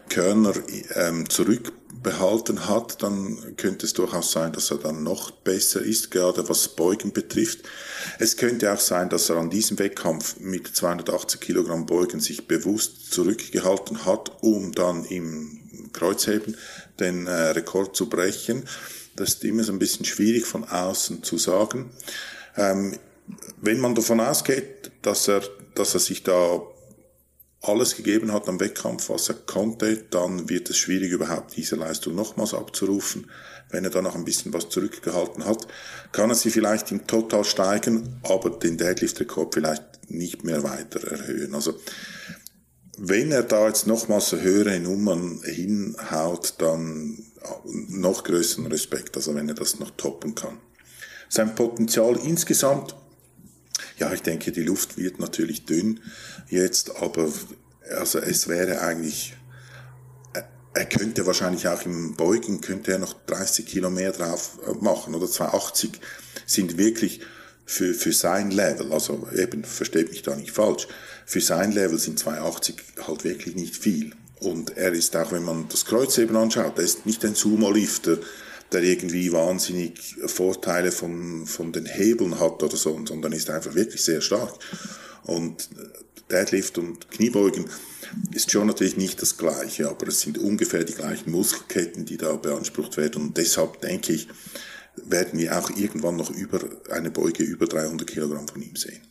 Körner 0.10 0.54
ähm, 0.96 1.28
zurück 1.30 1.72
behalten 2.02 2.68
hat, 2.68 3.02
dann 3.04 3.56
könnte 3.58 3.86
es 3.86 3.94
durchaus 3.94 4.32
sein, 4.32 4.54
dass 4.54 4.72
er 4.72 4.78
dann 4.78 5.04
noch 5.04 5.32
besser 5.32 5.82
ist, 5.82 6.12
gerade 6.12 6.48
was 6.50 6.70
Beugen 6.70 7.12
betrifft. 7.12 7.60
Es 8.20 8.38
könnte 8.38 8.72
auch 8.72 8.80
sein, 8.80 9.10
dass 9.10 9.30
er 9.30 9.38
an 9.38 9.50
diesem 9.50 9.80
Wettkampf 9.80 10.40
mit 10.40 10.68
280 10.76 11.40
Kilogramm 11.40 11.86
Beugen 11.86 12.20
sich 12.20 12.48
bewusst 12.48 13.12
zurückgehalten 13.12 14.06
hat, 14.06 14.32
um 14.42 14.72
dann 14.74 15.06
im 15.06 15.90
Kreuzheben 15.94 16.56
den 17.00 17.28
äh, 17.28 17.32
Rekord 17.32 17.96
zu 17.96 18.10
brechen. 18.10 18.64
Das 19.16 19.30
ist 19.30 19.44
immer 19.44 19.64
so 19.64 19.72
ein 19.72 19.80
bisschen 19.80 20.06
schwierig 20.06 20.46
von 20.46 20.64
außen 20.64 21.24
zu 21.24 21.38
sagen. 21.38 21.92
Ähm, 22.56 22.98
wenn 23.62 23.80
man 23.80 23.96
davon 23.96 24.20
ausgeht, 24.20 24.92
dass 25.02 25.28
er, 25.28 25.42
dass 25.76 25.94
er 25.94 26.00
sich 26.00 26.24
da 26.24 26.62
alles 27.62 27.96
gegeben 27.96 28.32
hat 28.32 28.48
am 28.48 28.60
Wettkampf, 28.60 29.10
was 29.10 29.30
er 29.30 29.36
konnte, 29.36 29.98
dann 30.10 30.50
wird 30.50 30.70
es 30.70 30.78
schwierig, 30.78 31.12
überhaupt 31.12 31.58
diese 31.58 31.76
Leistung 31.76 32.16
nochmals 32.16 32.54
abzurufen. 32.54 33.30
Wenn 33.70 33.84
er 33.84 33.90
dann 33.90 34.06
noch 34.06 34.16
ein 34.16 34.26
bisschen 34.26 34.54
was 34.54 34.70
zurückgehalten 34.70 35.46
hat, 35.46 35.68
kann 36.12 36.30
er 36.30 36.36
sie 36.36 36.52
vielleicht 36.52 36.92
im 36.92 37.06
Total 37.08 37.44
steigen, 37.44 38.20
aber 38.24 38.52
den 38.52 38.78
Deadlift-Rekord 38.78 39.56
vielleicht 39.56 40.10
nicht 40.10 40.44
mehr 40.44 40.64
weiter 40.64 41.06
erhöhen. 41.06 41.54
Also, 41.54 41.74
wenn 42.98 43.32
er 43.32 43.44
da 43.44 43.68
jetzt 43.68 43.86
nochmals 43.86 44.32
höhere 44.32 44.80
Nummern 44.80 45.42
hinhaut, 45.44 46.56
dann 46.60 47.26
noch 47.90 48.24
größeren 48.24 48.68
Respekt, 48.68 49.16
also 49.18 49.36
wenn 49.36 49.50
er 49.50 49.56
das 49.56 49.80
noch 49.80 49.92
toppen 49.92 50.34
kann. 50.34 50.58
Sein 51.30 51.56
Potenzial 51.56 52.18
insgesamt 52.24 52.96
ja, 53.98 54.14
ich 54.14 54.22
denke, 54.22 54.52
die 54.52 54.64
Luft 54.64 54.98
wird 54.98 55.20
natürlich 55.20 55.66
dünn 55.66 56.00
jetzt, 56.50 56.96
aber 56.98 57.32
also 57.98 58.20
es 58.20 58.48
wäre 58.48 58.82
eigentlich, 58.82 59.36
er 60.74 60.86
könnte 60.86 61.26
wahrscheinlich 61.26 61.68
auch 61.68 61.84
im 61.84 62.16
Beugen, 62.16 62.62
könnte 62.62 62.92
er 62.92 63.00
noch 63.00 63.14
30 63.26 63.66
Kilo 63.66 63.90
mehr 63.90 64.12
drauf 64.12 64.60
äh, 64.68 64.84
machen 64.84 65.16
oder 65.16 65.28
280 65.28 66.00
sind 66.46 66.78
wirklich 66.78 67.22
für, 67.66 67.94
für 67.94 68.14
sein 68.14 68.52
Level, 68.52 68.94
also 68.94 69.28
eben, 69.36 69.64
versteht 69.64 70.12
mich 70.12 70.22
da 70.22 70.36
nicht 70.36 70.52
falsch, 70.52 70.88
für 71.26 71.42
sein 71.42 71.72
Level 71.72 72.00
sind 72.00 72.20
280 72.20 72.76
halt 73.06 73.24
wirklich 73.24 73.56
nicht 73.56 73.76
viel. 73.76 74.12
Und 74.40 74.78
er 74.78 74.94
ist 74.94 75.16
auch, 75.16 75.32
wenn 75.32 75.44
man 75.44 75.68
das 75.68 75.86
Kreuz 75.86 76.18
eben 76.20 76.38
anschaut, 76.38 76.78
er 76.78 76.84
ist 76.84 77.06
nicht 77.06 77.26
ein 77.26 77.36
Sumo-Lifter, 77.36 78.20
der 78.72 78.84
irgendwie 78.84 79.32
wahnsinnig 79.32 80.16
Vorteile 80.26 80.92
von, 80.92 81.46
von 81.46 81.72
den 81.72 81.86
Hebeln 81.86 82.40
hat 82.40 82.62
oder 82.64 82.76
so, 82.76 83.00
sondern 83.06 83.32
ist 83.32 83.50
einfach 83.50 83.76
wirklich 83.76 84.02
sehr 84.04 84.22
stark. 84.22 84.54
Und 85.24 85.70
Deadlift 86.30 86.78
und 86.78 87.10
Kniebeugen 87.10 87.66
ist 88.34 88.52
schon 88.52 88.68
natürlich 88.68 88.98
nicht 88.98 89.22
das 89.22 89.38
Gleiche, 89.38 89.90
aber 89.90 90.08
es 90.08 90.22
sind 90.22 90.38
ungefähr 90.38 90.84
die 90.84 90.94
gleichen 90.94 91.32
Muskelketten, 91.32 92.06
die 92.06 92.18
da 92.18 92.34
beansprucht 92.36 92.98
werden. 92.98 93.22
Und 93.22 93.38
deshalb 93.38 93.82
denke 93.82 94.14
ich, 94.14 94.28
werden 95.06 95.40
wir 95.40 95.58
auch 95.58 95.70
irgendwann 95.70 96.16
noch 96.16 96.32
über 96.32 96.60
eine 96.90 97.12
Beuge 97.12 97.44
über 97.44 97.68
300 97.68 98.08
Kilogramm 98.08 98.48
von 98.48 98.62
ihm 98.62 98.76
sehen. 98.76 99.02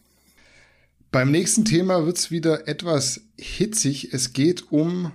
Beim 1.12 1.30
nächsten 1.30 1.64
Thema 1.64 2.04
wird 2.04 2.18
es 2.18 2.30
wieder 2.30 2.68
etwas 2.68 3.20
hitzig. 3.38 4.12
Es 4.12 4.32
geht 4.32 4.70
um 4.70 5.12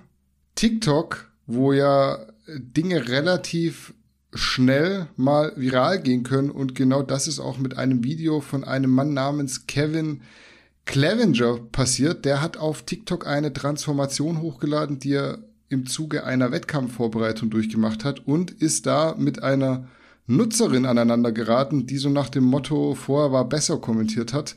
TikTok, 0.54 1.30
wo 1.46 1.72
ja 1.72 2.26
Dinge 2.48 3.08
relativ 3.08 3.94
schnell 4.34 5.08
mal 5.16 5.52
viral 5.56 6.00
gehen 6.00 6.22
können. 6.22 6.50
Und 6.50 6.74
genau 6.74 7.02
das 7.02 7.28
ist 7.28 7.38
auch 7.38 7.58
mit 7.58 7.76
einem 7.76 8.04
Video 8.04 8.40
von 8.40 8.64
einem 8.64 8.90
Mann 8.90 9.14
namens 9.14 9.66
Kevin 9.66 10.22
Clevenger 10.84 11.58
passiert. 11.70 12.24
Der 12.24 12.40
hat 12.40 12.56
auf 12.56 12.82
TikTok 12.82 13.26
eine 13.26 13.52
Transformation 13.52 14.40
hochgeladen, 14.40 14.98
die 14.98 15.14
er 15.14 15.38
im 15.68 15.86
Zuge 15.86 16.24
einer 16.24 16.52
Wettkampfvorbereitung 16.52 17.50
durchgemacht 17.50 18.04
hat 18.04 18.26
und 18.26 18.50
ist 18.50 18.86
da 18.86 19.14
mit 19.16 19.42
einer 19.42 19.88
Nutzerin 20.26 20.86
aneinander 20.86 21.32
geraten, 21.32 21.86
die 21.86 21.98
so 21.98 22.08
nach 22.08 22.28
dem 22.28 22.44
Motto 22.44 22.94
vorher 22.94 23.32
war 23.32 23.48
besser 23.48 23.78
kommentiert 23.78 24.32
hat. 24.32 24.54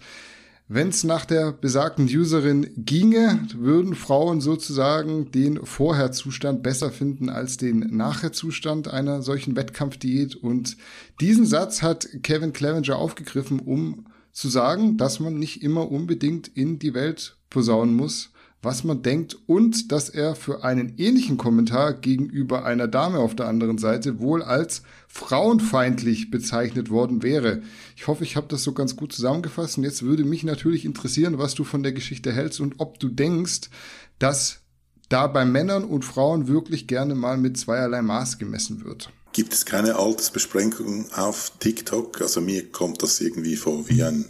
Wenn 0.68 0.90
es 0.90 1.04
nach 1.04 1.26
der 1.26 1.52
besagten 1.52 2.06
Userin 2.06 2.72
ginge, 2.76 3.48
würden 3.56 3.94
Frauen 3.94 4.42
sozusagen 4.42 5.30
den 5.30 5.64
Vorherzustand 5.64 6.64
besser 6.64 6.90
finden 6.90 7.30
als 7.30 7.58
den 7.58 7.82
Nachherzustand 7.96 8.88
einer 8.88 9.22
solchen 9.22 9.56
Wettkampfdiät. 9.56 10.36
Und 10.36 10.76
diesen 11.22 11.46
Satz 11.46 11.84
hat 11.84 12.08
Kevin 12.24 12.52
Clevenger 12.52 12.98
aufgegriffen, 12.98 13.60
um 13.60 14.08
zu 14.32 14.50
sagen, 14.50 14.98
dass 14.98 15.20
man 15.20 15.38
nicht 15.38 15.62
immer 15.62 15.92
unbedingt 15.92 16.48
in 16.48 16.80
die 16.80 16.96
Welt 16.96 17.38
posaunen 17.52 17.94
muss, 17.94 18.32
was 18.62 18.84
man 18.84 19.04
denkt 19.04 19.38
und 19.46 19.92
dass 19.92 20.10
er 20.10 20.36
für 20.36 20.64
einen 20.64 20.98
ähnlichen 20.98 21.38
Kommentar 21.38 21.94
gegenüber 21.94 22.66
einer 22.66 22.88
Dame 22.88 23.20
auf 23.20 23.36
der 23.36 23.48
anderen 23.48 23.78
Seite 23.78 24.20
wohl 24.20 24.42
als 24.42 24.82
frauenfeindlich 25.08 26.32
bezeichnet 26.32 26.90
worden 26.90 27.22
wäre. 27.22 27.62
Ich 27.96 28.08
hoffe, 28.08 28.24
ich 28.24 28.36
habe 28.36 28.48
das 28.48 28.64
so 28.64 28.74
ganz 28.74 28.96
gut 28.96 29.14
zusammengefasst 29.14 29.78
und 29.78 29.84
jetzt 29.84 30.02
würde 30.02 30.26
mich 30.26 30.44
natürlich 30.44 30.84
interessieren, 30.84 31.38
was 31.38 31.54
du 31.54 31.64
von 31.64 31.84
der 31.84 31.94
Geschichte 31.94 32.34
hältst 32.34 32.60
und 32.60 32.76
ob 32.80 33.00
du 33.00 33.10
denkst, 33.10 33.70
dass 34.18 34.62
da 35.10 35.28
bei 35.28 35.46
Männern 35.46 35.84
und 35.84 36.04
Frauen 36.04 36.48
wirklich 36.48 36.88
gerne 36.88 37.16
mal 37.16 37.38
mit 37.38 37.58
zweierlei 37.58 38.02
Maß 38.02 38.40
gemessen 38.40 38.84
wird. 38.84 39.10
Gibt 39.34 39.54
es 39.54 39.66
keine 39.66 39.98
Altersbeschränkung 39.98 41.12
auf 41.12 41.52
TikTok? 41.60 42.22
Also 42.22 42.42
mir 42.42 42.72
kommt 42.72 43.04
das 43.04 43.20
irgendwie 43.20 43.58
vor 43.58 43.88
wie 43.90 44.02
ein 44.02 44.26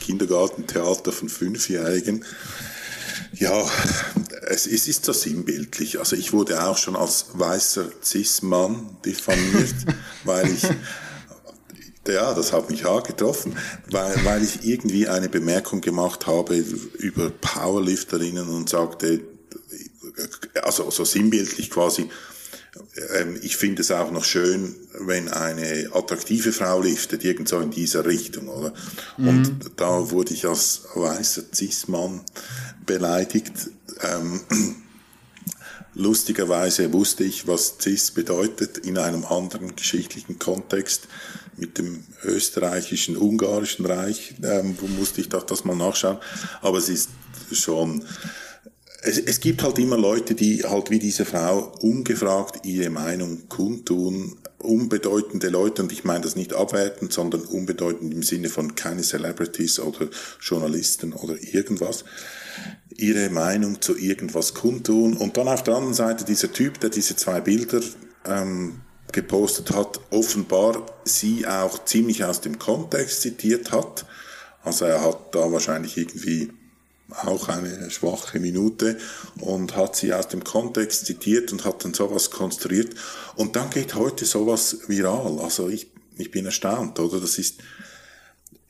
Kindergartentheater 0.00 1.12
von 1.12 1.28
Fünfjährigen. 1.28 2.24
Ja, 3.34 3.64
es, 4.46 4.66
es 4.66 4.88
ist 4.88 5.04
so 5.04 5.12
sinnbildlich. 5.12 5.98
Also 5.98 6.16
ich 6.16 6.32
wurde 6.32 6.64
auch 6.64 6.76
schon 6.76 6.96
als 6.96 7.26
weißer 7.32 7.86
Cis-Mann 8.02 8.96
diffamiert, 9.04 9.74
weil 10.24 10.50
ich 10.50 10.66
ja, 12.08 12.34
das 12.34 12.52
hat 12.52 12.68
mich 12.68 12.84
hart 12.84 13.06
getroffen, 13.06 13.56
weil, 13.88 14.12
weil 14.24 14.42
ich 14.42 14.66
irgendwie 14.66 15.06
eine 15.06 15.28
Bemerkung 15.28 15.80
gemacht 15.80 16.26
habe 16.26 16.56
über 16.56 17.30
Powerlifterinnen 17.30 18.48
und 18.48 18.68
sagte, 18.68 19.20
also 20.62 20.90
so 20.90 21.04
sinnbildlich 21.04 21.70
quasi, 21.70 22.08
ähm, 23.14 23.38
ich 23.42 23.56
finde 23.56 23.82
es 23.82 23.90
auch 23.90 24.10
noch 24.10 24.24
schön, 24.24 24.74
wenn 24.98 25.28
eine 25.28 25.90
attraktive 25.92 26.52
Frau 26.52 26.80
liftet, 26.82 27.24
irgend 27.24 27.48
so 27.48 27.60
in 27.60 27.70
dieser 27.70 28.04
Richtung, 28.04 28.48
oder? 28.48 28.74
Mhm. 29.16 29.28
Und 29.28 29.70
da 29.76 30.10
wurde 30.10 30.34
ich 30.34 30.46
als 30.46 30.82
weißer 30.94 31.42
Cis-Mann 31.54 32.22
beleidigt. 32.86 33.52
Ähm, 34.02 34.40
lustigerweise 35.94 36.92
wusste 36.92 37.24
ich, 37.24 37.46
was 37.46 37.76
CIS 37.80 38.12
bedeutet 38.12 38.78
in 38.78 38.98
einem 38.98 39.24
anderen 39.24 39.76
geschichtlichen 39.76 40.38
Kontext 40.38 41.08
mit 41.56 41.78
dem 41.78 42.04
österreichischen, 42.24 43.16
ungarischen 43.16 43.86
Reich. 43.86 44.34
Ähm, 44.42 44.76
wo 44.80 44.86
musste 44.86 45.20
ich 45.20 45.28
doch 45.28 45.44
das 45.44 45.64
mal 45.64 45.76
nachschauen. 45.76 46.18
Aber 46.60 46.78
es 46.78 46.88
ist 46.88 47.10
schon, 47.52 48.04
es, 49.02 49.18
es 49.18 49.40
gibt 49.40 49.62
halt 49.62 49.78
immer 49.78 49.98
Leute, 49.98 50.34
die 50.34 50.62
halt 50.64 50.90
wie 50.90 50.98
diese 50.98 51.24
Frau 51.24 51.72
ungefragt 51.80 52.64
ihre 52.64 52.90
Meinung 52.90 53.48
kundtun, 53.48 54.38
unbedeutende 54.64 55.48
Leute, 55.48 55.82
und 55.82 55.92
ich 55.92 56.04
meine 56.04 56.24
das 56.24 56.36
nicht 56.36 56.54
abwertend, 56.54 57.12
sondern 57.12 57.42
unbedeutend 57.42 58.12
im 58.14 58.22
Sinne 58.22 58.48
von 58.48 58.74
keine 58.74 59.02
Celebrities 59.02 59.80
oder 59.80 60.08
Journalisten 60.40 61.12
oder 61.12 61.34
irgendwas 61.40 62.04
ihre 62.96 63.30
Meinung 63.30 63.80
zu 63.80 63.96
irgendwas 63.96 64.54
kundtun. 64.54 65.16
Und 65.16 65.36
dann 65.36 65.48
auf 65.48 65.62
der 65.62 65.74
anderen 65.74 65.94
Seite 65.94 66.24
dieser 66.24 66.52
Typ, 66.52 66.80
der 66.80 66.90
diese 66.90 67.16
zwei 67.16 67.40
Bilder 67.40 67.80
ähm, 68.26 68.80
gepostet 69.12 69.70
hat, 69.72 70.00
offenbar 70.10 70.86
sie 71.04 71.46
auch 71.46 71.84
ziemlich 71.84 72.24
aus 72.24 72.40
dem 72.40 72.58
Kontext 72.58 73.22
zitiert 73.22 73.72
hat. 73.72 74.06
Also 74.62 74.84
er 74.84 75.02
hat 75.04 75.34
da 75.34 75.50
wahrscheinlich 75.52 75.96
irgendwie 75.96 76.52
auch 77.12 77.48
eine 77.48 77.90
schwache 77.90 78.40
Minute 78.40 78.98
und 79.40 79.76
hat 79.76 79.96
sie 79.96 80.12
aus 80.12 80.28
dem 80.28 80.44
Kontext 80.44 81.06
zitiert 81.06 81.52
und 81.52 81.64
hat 81.64 81.84
dann 81.84 81.94
sowas 81.94 82.30
konstruiert. 82.30 82.94
Und 83.36 83.56
dann 83.56 83.70
geht 83.70 83.94
heute 83.94 84.24
sowas 84.24 84.78
viral. 84.88 85.38
Also 85.40 85.68
ich, 85.68 85.88
ich 86.16 86.30
bin 86.30 86.46
erstaunt, 86.46 86.98
oder? 86.98 87.20
Das 87.20 87.38
ist, 87.38 87.60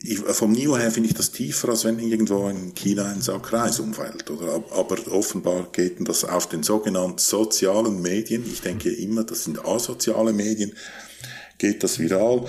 ich, 0.03 0.19
vom 0.19 0.53
Niveau 0.53 0.77
her 0.77 0.91
finde 0.91 1.09
ich 1.09 1.15
das 1.15 1.31
tiefer, 1.31 1.71
als 1.71 1.85
wenn 1.85 1.99
irgendwo 1.99 2.49
in 2.49 2.75
China 2.75 3.11
ein 3.11 3.23
Sack 3.23 3.53
umfällt. 3.79 4.31
Oder? 4.31 4.63
Aber 4.73 4.97
offenbar 5.13 5.69
geht 5.71 5.97
das 6.09 6.25
auf 6.25 6.49
den 6.49 6.63
sogenannten 6.63 7.19
sozialen 7.19 8.03
Medien, 8.03 8.45
ich 8.47 8.61
denke 8.61 8.91
immer, 8.91 9.25
das 9.25 9.45
sind 9.45 9.65
asoziale 9.65 10.33
Medien, 10.33 10.73
geht 11.59 11.83
das 11.83 11.99
viral 11.99 12.47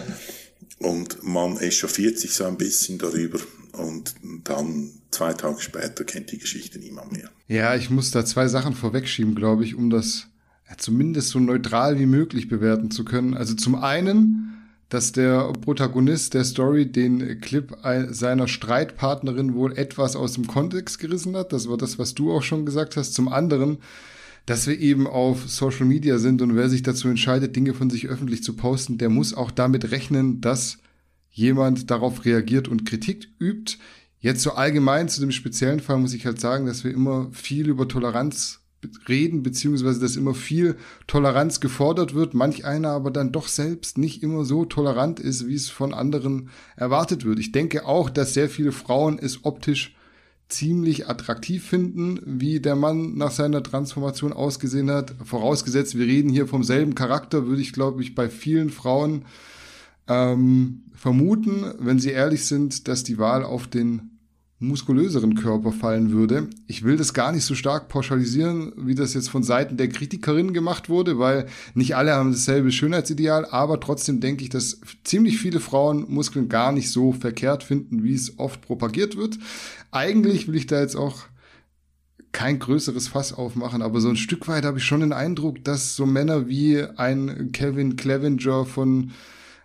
und 0.80 1.24
man 1.24 1.58
echauffiert 1.60 2.18
sich 2.18 2.34
so 2.34 2.46
ein 2.46 2.58
bisschen 2.58 2.98
darüber 2.98 3.40
und 3.74 4.16
dann 4.44 5.03
zwei 5.14 5.34
Tage 5.34 5.62
später 5.62 6.04
kennt 6.04 6.32
die 6.32 6.40
Geschichte 6.40 6.80
niemand 6.80 7.12
mehr. 7.12 7.30
Ja, 7.48 7.76
ich 7.76 7.90
muss 7.90 8.12
da 8.12 8.26
zwei 8.26 8.48
Sachen 8.48 8.74
vorwegschieben, 8.74 9.36
glaube 9.36 9.64
ich, 9.64 9.76
um 9.76 9.90
das 9.90 10.28
zumindest 10.78 11.30
so 11.30 11.40
neutral 11.40 12.00
wie 12.00 12.06
möglich 12.06 12.48
bewerten 12.48 12.90
zu 12.90 13.06
können. 13.06 13.36
Also 13.36 13.54
zum 13.54 13.76
einen 13.76 14.54
dass 14.94 15.12
der 15.12 15.52
Protagonist 15.54 16.36
der 16.36 16.44
Story 16.44 16.86
den 16.86 17.42
Clip 17.42 17.76
seiner 18.12 18.48
Streitpartnerin 18.48 19.56
wohl 19.56 19.76
etwas 19.76 20.16
aus 20.16 20.34
dem 20.34 20.46
Kontext 20.46 21.00
gerissen 21.00 21.36
hat. 21.36 21.52
Das 21.52 21.68
war 21.68 21.78
das, 21.78 21.98
was 21.98 22.14
du 22.14 22.32
auch 22.32 22.44
schon 22.44 22.64
gesagt 22.64 22.96
hast. 22.96 23.16
Zum 23.16 23.28
anderen, 23.28 23.80
dass 24.46 24.68
wir 24.68 24.80
eben 24.80 25.08
auf 25.08 25.50
Social 25.50 25.88
Media 25.88 26.20
sind 26.20 26.44
und 26.44 26.56
wer 26.56 26.70
sich 26.70 26.84
dazu 26.84 27.08
entscheidet, 27.08 27.56
Dinge 27.56 27.74
von 27.74 27.90
sich 27.90 28.08
öffentlich 28.08 28.44
zu 28.44 28.54
posten, 28.54 29.00
der 29.00 29.10
muss 29.10 29.34
auch 29.34 29.50
damit 29.50 29.90
rechnen, 29.90 30.42
dass 30.42 30.78
jemand 31.32 31.90
darauf 31.90 32.24
reagiert 32.24 32.68
und 32.68 32.86
Kritik 32.86 33.30
übt. 33.40 33.78
Jetzt 34.24 34.42
so 34.42 34.54
allgemein 34.54 35.10
zu 35.10 35.20
dem 35.20 35.32
speziellen 35.32 35.82
Fall 35.82 35.98
muss 35.98 36.14
ich 36.14 36.26
halt 36.26 36.40
sagen, 36.40 36.66
dass 36.66 36.86
wir 36.86 36.94
immer 36.94 37.28
viel 37.34 37.68
über 37.68 37.90
Toleranz 37.90 38.62
reden, 39.10 39.44
beziehungsweise 39.44 40.00
dass 40.00 40.16
immer 40.16 40.34
viel 40.34 40.78
Toleranz 41.08 41.60
gefordert 41.60 42.16
wird, 42.16 42.34
manch 42.34 42.64
einer 42.64 42.92
aber 42.92 43.12
dann 43.12 43.34
doch 43.34 43.50
selbst 43.50 43.98
nicht 43.98 44.24
immer 44.24 44.46
so 44.46 44.64
tolerant 44.64 45.20
ist, 45.20 45.46
wie 45.50 45.56
es 45.56 45.68
von 45.68 45.94
anderen 45.94 46.50
erwartet 46.78 47.26
wird. 47.26 47.38
Ich 47.38 47.52
denke 47.52 47.86
auch, 47.86 48.10
dass 48.10 48.34
sehr 48.34 48.48
viele 48.48 48.72
Frauen 48.72 49.20
es 49.20 49.44
optisch 49.44 49.94
ziemlich 50.48 51.10
attraktiv 51.10 51.68
finden, 51.68 52.22
wie 52.26 52.62
der 52.62 52.78
Mann 52.78 53.18
nach 53.18 53.32
seiner 53.32 53.62
Transformation 53.62 54.32
ausgesehen 54.32 54.90
hat. 54.90 55.16
Vorausgesetzt, 55.26 55.98
wir 55.98 56.06
reden 56.06 56.30
hier 56.30 56.48
vom 56.48 56.64
selben 56.64 56.96
Charakter, 56.96 57.46
würde 57.46 57.62
ich, 57.62 57.74
glaube 57.74 58.02
ich, 58.02 58.16
bei 58.16 58.30
vielen 58.30 58.70
Frauen 58.70 59.26
ähm, 60.08 60.84
vermuten, 60.94 61.74
wenn 61.80 62.00
sie 62.00 62.12
ehrlich 62.12 62.46
sind, 62.46 62.88
dass 62.88 63.04
die 63.04 63.18
Wahl 63.18 63.44
auf 63.44 63.68
den 63.68 64.13
muskulöseren 64.68 65.36
Körper 65.36 65.72
fallen 65.72 66.12
würde. 66.12 66.50
Ich 66.68 66.84
will 66.84 66.98
das 66.98 67.14
gar 67.14 67.32
nicht 67.32 67.46
so 67.46 67.56
stark 67.56 67.90
pauschalisieren, 67.90 68.74
wie 68.78 68.96
das 68.96 69.14
jetzt 69.14 69.30
von 69.30 69.44
Seiten 69.44 69.78
der 69.78 69.90
Kritikerin 69.90 70.54
gemacht 70.54 70.90
wurde, 70.90 71.20
weil 71.20 71.48
nicht 71.74 71.96
alle 71.96 72.14
haben 72.14 72.32
dasselbe 72.32 72.72
Schönheitsideal, 72.72 73.46
aber 73.46 73.80
trotzdem 73.80 74.20
denke 74.20 74.44
ich, 74.44 74.50
dass 74.50 74.80
ziemlich 75.04 75.38
viele 75.38 75.60
Frauen 75.60 76.06
Muskeln 76.10 76.50
gar 76.50 76.72
nicht 76.72 76.92
so 76.92 77.12
verkehrt 77.12 77.64
finden, 77.64 78.04
wie 78.04 78.14
es 78.14 78.40
oft 78.40 78.62
propagiert 78.62 79.18
wird. 79.18 79.38
Eigentlich 79.92 80.48
will 80.48 80.56
ich 80.56 80.68
da 80.68 80.80
jetzt 80.80 80.96
auch 80.96 81.24
kein 82.32 82.58
größeres 82.60 83.08
Fass 83.10 83.32
aufmachen, 83.32 83.82
aber 83.82 84.02
so 84.02 84.10
ein 84.10 84.16
Stück 84.16 84.48
weit 84.48 84.66
habe 84.66 84.80
ich 84.80 84.84
schon 84.84 85.02
den 85.02 85.14
Eindruck, 85.14 85.64
dass 85.64 85.96
so 85.96 86.06
Männer 86.06 86.48
wie 86.48 86.82
ein 86.82 87.52
Kevin 87.52 87.96
Clevenger 87.96 88.66
von 88.66 89.12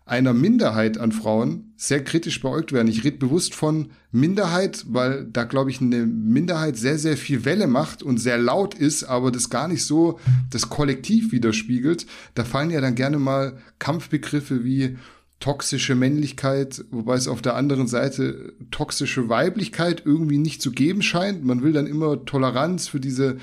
einer 0.08 0.32
Minderheit 0.32 0.98
an 0.98 1.12
Frauen 1.12 1.72
sehr 1.76 2.02
kritisch 2.02 2.40
beäugt 2.40 2.72
werden. 2.72 2.88
Ich 2.88 3.04
rede 3.04 3.18
bewusst 3.18 3.54
von 3.54 3.90
Minderheit, 4.10 4.84
weil 4.88 5.26
da, 5.26 5.44
glaube 5.44 5.70
ich, 5.70 5.80
eine 5.80 6.06
Minderheit 6.06 6.76
sehr, 6.76 6.98
sehr 6.98 7.16
viel 7.16 7.44
Welle 7.44 7.66
macht 7.66 8.02
und 8.02 8.18
sehr 8.18 8.38
laut 8.38 8.74
ist, 8.74 9.04
aber 9.04 9.30
das 9.30 9.50
gar 9.50 9.68
nicht 9.68 9.84
so 9.84 10.18
das 10.50 10.70
Kollektiv 10.70 11.30
widerspiegelt. 11.30 12.06
Da 12.34 12.44
fallen 12.44 12.70
ja 12.70 12.80
dann 12.80 12.94
gerne 12.94 13.18
mal 13.18 13.58
Kampfbegriffe 13.78 14.64
wie 14.64 14.96
toxische 15.40 15.94
Männlichkeit, 15.94 16.84
wobei 16.90 17.14
es 17.14 17.28
auf 17.28 17.42
der 17.42 17.54
anderen 17.54 17.86
Seite 17.86 18.54
toxische 18.70 19.28
Weiblichkeit 19.28 20.02
irgendwie 20.04 20.38
nicht 20.38 20.62
zu 20.62 20.72
geben 20.72 21.02
scheint. 21.02 21.44
Man 21.44 21.62
will 21.62 21.72
dann 21.72 21.86
immer 21.86 22.24
Toleranz 22.24 22.88
für 22.88 22.98
diese 22.98 23.36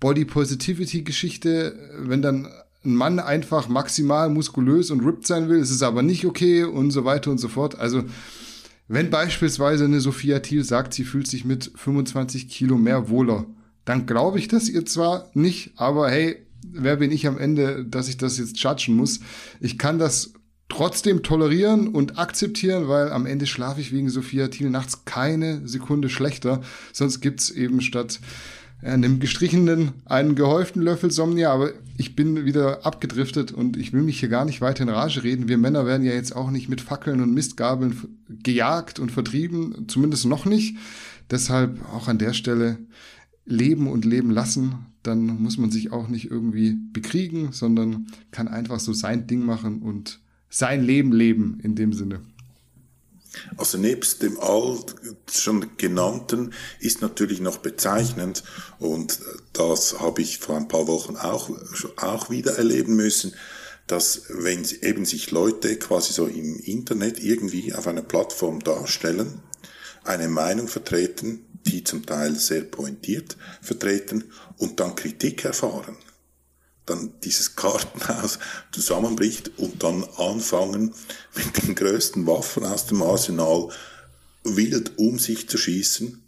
Body 0.00 0.24
Positivity 0.24 1.02
Geschichte, 1.02 1.78
wenn 1.98 2.22
dann 2.22 2.48
ein 2.84 2.94
Mann 2.94 3.18
einfach 3.18 3.68
maximal 3.68 4.28
muskulös 4.28 4.90
und 4.90 5.04
ripped 5.04 5.26
sein 5.26 5.48
will, 5.48 5.58
ist 5.58 5.70
es 5.70 5.82
aber 5.82 6.02
nicht 6.02 6.26
okay 6.26 6.64
und 6.64 6.90
so 6.90 7.04
weiter 7.04 7.30
und 7.30 7.38
so 7.38 7.48
fort. 7.48 7.78
Also, 7.78 8.04
wenn 8.88 9.10
beispielsweise 9.10 9.84
eine 9.84 10.00
Sophia 10.00 10.40
Thiel 10.40 10.64
sagt, 10.64 10.94
sie 10.94 11.04
fühlt 11.04 11.26
sich 11.26 11.44
mit 11.44 11.70
25 11.76 12.48
Kilo 12.48 12.76
mehr 12.76 13.08
wohler, 13.08 13.46
dann 13.84 14.06
glaube 14.06 14.38
ich 14.38 14.48
das 14.48 14.68
ihr 14.68 14.84
zwar 14.84 15.30
nicht, 15.34 15.72
aber 15.76 16.10
hey, 16.10 16.36
wer 16.72 16.96
bin 16.96 17.10
ich 17.10 17.26
am 17.26 17.38
Ende, 17.38 17.84
dass 17.84 18.08
ich 18.08 18.16
das 18.16 18.38
jetzt 18.38 18.58
judgen 18.58 18.96
muss? 18.96 19.20
Ich 19.60 19.78
kann 19.78 19.98
das 19.98 20.34
trotzdem 20.68 21.22
tolerieren 21.22 21.88
und 21.88 22.18
akzeptieren, 22.18 22.88
weil 22.88 23.12
am 23.12 23.26
Ende 23.26 23.46
schlafe 23.46 23.80
ich 23.80 23.92
wegen 23.92 24.08
Sophia 24.08 24.48
Thiel 24.48 24.70
nachts 24.70 25.04
keine 25.04 25.66
Sekunde 25.68 26.08
schlechter. 26.08 26.62
Sonst 26.92 27.20
gibt's 27.20 27.50
eben 27.50 27.80
statt 27.80 28.20
einem 28.82 29.20
gestrichenen 29.20 29.92
einen 30.04 30.34
gehäuften 30.34 30.82
Löffel 30.82 31.10
Somnia, 31.10 31.52
aber 31.52 31.72
ich 31.96 32.16
bin 32.16 32.44
wieder 32.44 32.84
abgedriftet 32.84 33.52
und 33.52 33.76
ich 33.76 33.92
will 33.92 34.02
mich 34.02 34.20
hier 34.20 34.28
gar 34.28 34.44
nicht 34.44 34.60
weiter 34.60 34.82
in 34.82 34.88
Rage 34.88 35.22
reden. 35.22 35.48
Wir 35.48 35.58
Männer 35.58 35.86
werden 35.86 36.04
ja 36.04 36.12
jetzt 36.12 36.34
auch 36.34 36.50
nicht 36.50 36.68
mit 36.68 36.80
Fackeln 36.80 37.20
und 37.20 37.32
Mistgabeln 37.32 37.96
gejagt 38.42 38.98
und 38.98 39.12
vertrieben, 39.12 39.86
zumindest 39.88 40.26
noch 40.26 40.44
nicht. 40.44 40.76
Deshalb 41.30 41.80
auch 41.94 42.08
an 42.08 42.18
der 42.18 42.32
Stelle 42.32 42.78
leben 43.44 43.86
und 43.86 44.04
leben 44.04 44.30
lassen. 44.30 44.86
Dann 45.02 45.42
muss 45.42 45.58
man 45.58 45.70
sich 45.70 45.92
auch 45.92 46.08
nicht 46.08 46.30
irgendwie 46.30 46.76
bekriegen, 46.92 47.52
sondern 47.52 48.06
kann 48.30 48.48
einfach 48.48 48.80
so 48.80 48.92
sein 48.92 49.26
Ding 49.26 49.44
machen 49.44 49.82
und 49.82 50.20
sein 50.48 50.82
Leben 50.82 51.12
leben 51.12 51.58
in 51.62 51.74
dem 51.74 51.92
Sinne. 51.92 52.20
Also 53.56 53.78
nebst 53.78 54.22
dem 54.22 54.38
all 54.38 54.78
schon 55.30 55.76
genannten 55.76 56.52
ist 56.80 57.00
natürlich 57.00 57.40
noch 57.40 57.58
bezeichnend 57.58 58.44
und 58.78 59.20
das 59.52 60.00
habe 60.00 60.22
ich 60.22 60.38
vor 60.38 60.56
ein 60.56 60.68
paar 60.68 60.86
Wochen 60.86 61.16
auch, 61.16 61.50
auch 61.96 62.30
wieder 62.30 62.56
erleben 62.58 62.94
müssen, 62.94 63.34
dass 63.86 64.22
wenn 64.28 64.66
eben 64.82 65.04
sich 65.04 65.30
Leute 65.30 65.76
quasi 65.76 66.12
so 66.12 66.26
im 66.26 66.58
Internet 66.60 67.22
irgendwie 67.22 67.74
auf 67.74 67.86
einer 67.86 68.02
Plattform 68.02 68.60
darstellen, 68.60 69.40
eine 70.04 70.28
Meinung 70.28 70.68
vertreten, 70.68 71.46
die 71.66 71.84
zum 71.84 72.04
Teil 72.04 72.34
sehr 72.34 72.62
pointiert 72.62 73.36
vertreten 73.60 74.24
und 74.58 74.80
dann 74.80 74.94
Kritik 74.94 75.44
erfahren 75.44 75.96
dann 76.86 77.12
dieses 77.22 77.56
Kartenhaus 77.56 78.38
zusammenbricht 78.72 79.52
und 79.58 79.82
dann 79.82 80.04
anfangen, 80.16 80.94
mit 81.34 81.62
den 81.62 81.74
größten 81.74 82.26
Waffen 82.26 82.64
aus 82.64 82.86
dem 82.86 83.02
Arsenal 83.02 83.68
wild 84.44 84.98
um 84.98 85.18
sich 85.18 85.48
zu 85.48 85.56
schießen 85.58 86.22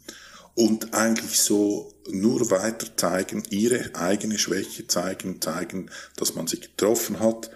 und 0.54 0.94
eigentlich 0.94 1.40
so 1.40 1.92
nur 2.08 2.50
weiter 2.50 2.96
zeigen, 2.96 3.42
ihre 3.50 3.94
eigene 3.94 4.38
Schwäche 4.38 4.87
zeigen, 4.87 5.40
zeigen, 5.40 5.90
dass 6.16 6.34
man 6.34 6.46
sich 6.46 6.61
getroffen 6.61 7.18
hat 7.18 7.50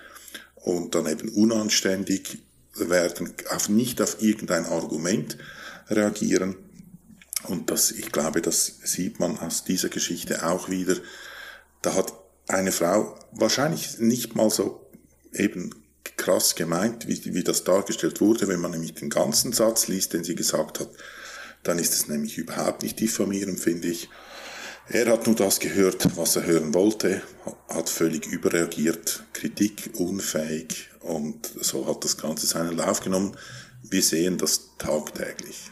und 0.57 0.95
dann 0.95 1.07
eben 1.07 1.29
unanständig 1.29 2.43
werden, 2.75 3.33
auf, 3.51 3.69
nicht 3.69 4.03
auf 4.03 4.21
irgendein 4.23 4.67
Argument 4.67 5.37
reagieren. 5.89 6.57
Und 7.45 7.71
das, 7.71 7.93
ich 7.93 8.11
glaube, 8.11 8.43
das 8.43 8.79
sieht 8.83 9.21
man 9.21 9.39
aus 9.39 9.65
dieser 9.65 9.89
Geschichte 9.89 10.47
auch 10.47 10.69
wieder. 10.69 10.97
Da 11.83 11.95
hat 11.95 12.13
eine 12.49 12.73
Frau 12.73 13.19
wahrscheinlich 13.33 13.99
nicht 13.99 14.35
mal 14.35 14.51
so 14.51 14.91
eben 15.33 15.71
krass 16.17 16.55
gemeint, 16.55 17.07
wie, 17.07 17.35
wie 17.35 17.45
das 17.45 17.65
dargestellt 17.65 18.21
wurde. 18.21 18.49
Wenn 18.49 18.61
man 18.61 18.73
nämlich 18.73 18.95
den 18.95 19.11
ganzen 19.11 19.53
Satz 19.53 19.89
liest, 19.89 20.15
den 20.15 20.25
sie 20.25 20.35
gesagt 20.35 20.81
hat, 20.81 20.91
dann 21.63 21.79
ist 21.79 21.95
es 21.95 22.09
nämlich 22.09 22.39
überhaupt 22.39 22.83
nicht 22.83 22.99
diffamierend, 22.99 23.61
finde 23.61 23.89
ich. 23.89 24.09
Er 24.89 25.07
hat 25.13 25.27
nur 25.27 25.37
das 25.37 25.61
gehört, 25.61 26.17
was 26.17 26.37
er 26.37 26.47
hören 26.47 26.73
wollte, 26.73 27.21
hat 27.69 27.91
völlig 27.91 28.27
überreagiert, 28.27 29.23
Kritik 29.35 29.91
unfähig 29.95 30.89
und 31.01 31.51
so 31.61 31.87
hat 31.87 32.05
das 32.05 32.17
Ganze 32.17 32.47
seinen 32.47 32.75
Lauf 32.75 33.01
genommen. 33.01 33.37
Wir 33.83 34.03
sehen 34.03 34.39
das 34.39 34.71
tagtäglich. 34.79 35.71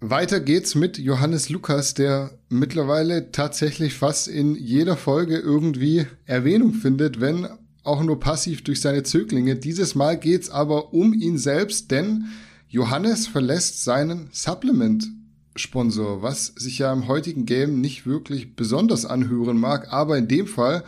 Weiter 0.00 0.40
geht's 0.40 0.74
mit 0.74 0.98
Johannes 0.98 1.48
Lukas, 1.48 1.94
der 1.94 2.38
mittlerweile 2.50 3.32
tatsächlich 3.32 3.94
fast 3.94 4.28
in 4.28 4.54
jeder 4.54 4.94
Folge 4.94 5.38
irgendwie 5.38 6.06
Erwähnung 6.26 6.74
findet, 6.74 7.18
wenn 7.18 7.48
auch 7.82 8.02
nur 8.02 8.20
passiv 8.20 8.62
durch 8.62 8.82
seine 8.82 9.04
Zöglinge. 9.04 9.56
Dieses 9.56 9.94
Mal 9.94 10.18
geht's 10.18 10.50
aber 10.50 10.92
um 10.92 11.14
ihn 11.14 11.38
selbst, 11.38 11.90
denn 11.90 12.26
Johannes 12.68 13.26
verlässt 13.26 13.84
seinen 13.84 14.28
Supplement-Sponsor, 14.32 16.20
was 16.20 16.48
sich 16.48 16.78
ja 16.78 16.92
im 16.92 17.08
heutigen 17.08 17.46
Game 17.46 17.80
nicht 17.80 18.04
wirklich 18.04 18.54
besonders 18.54 19.06
anhören 19.06 19.58
mag, 19.58 19.90
aber 19.94 20.18
in 20.18 20.28
dem 20.28 20.46
Fall 20.46 20.84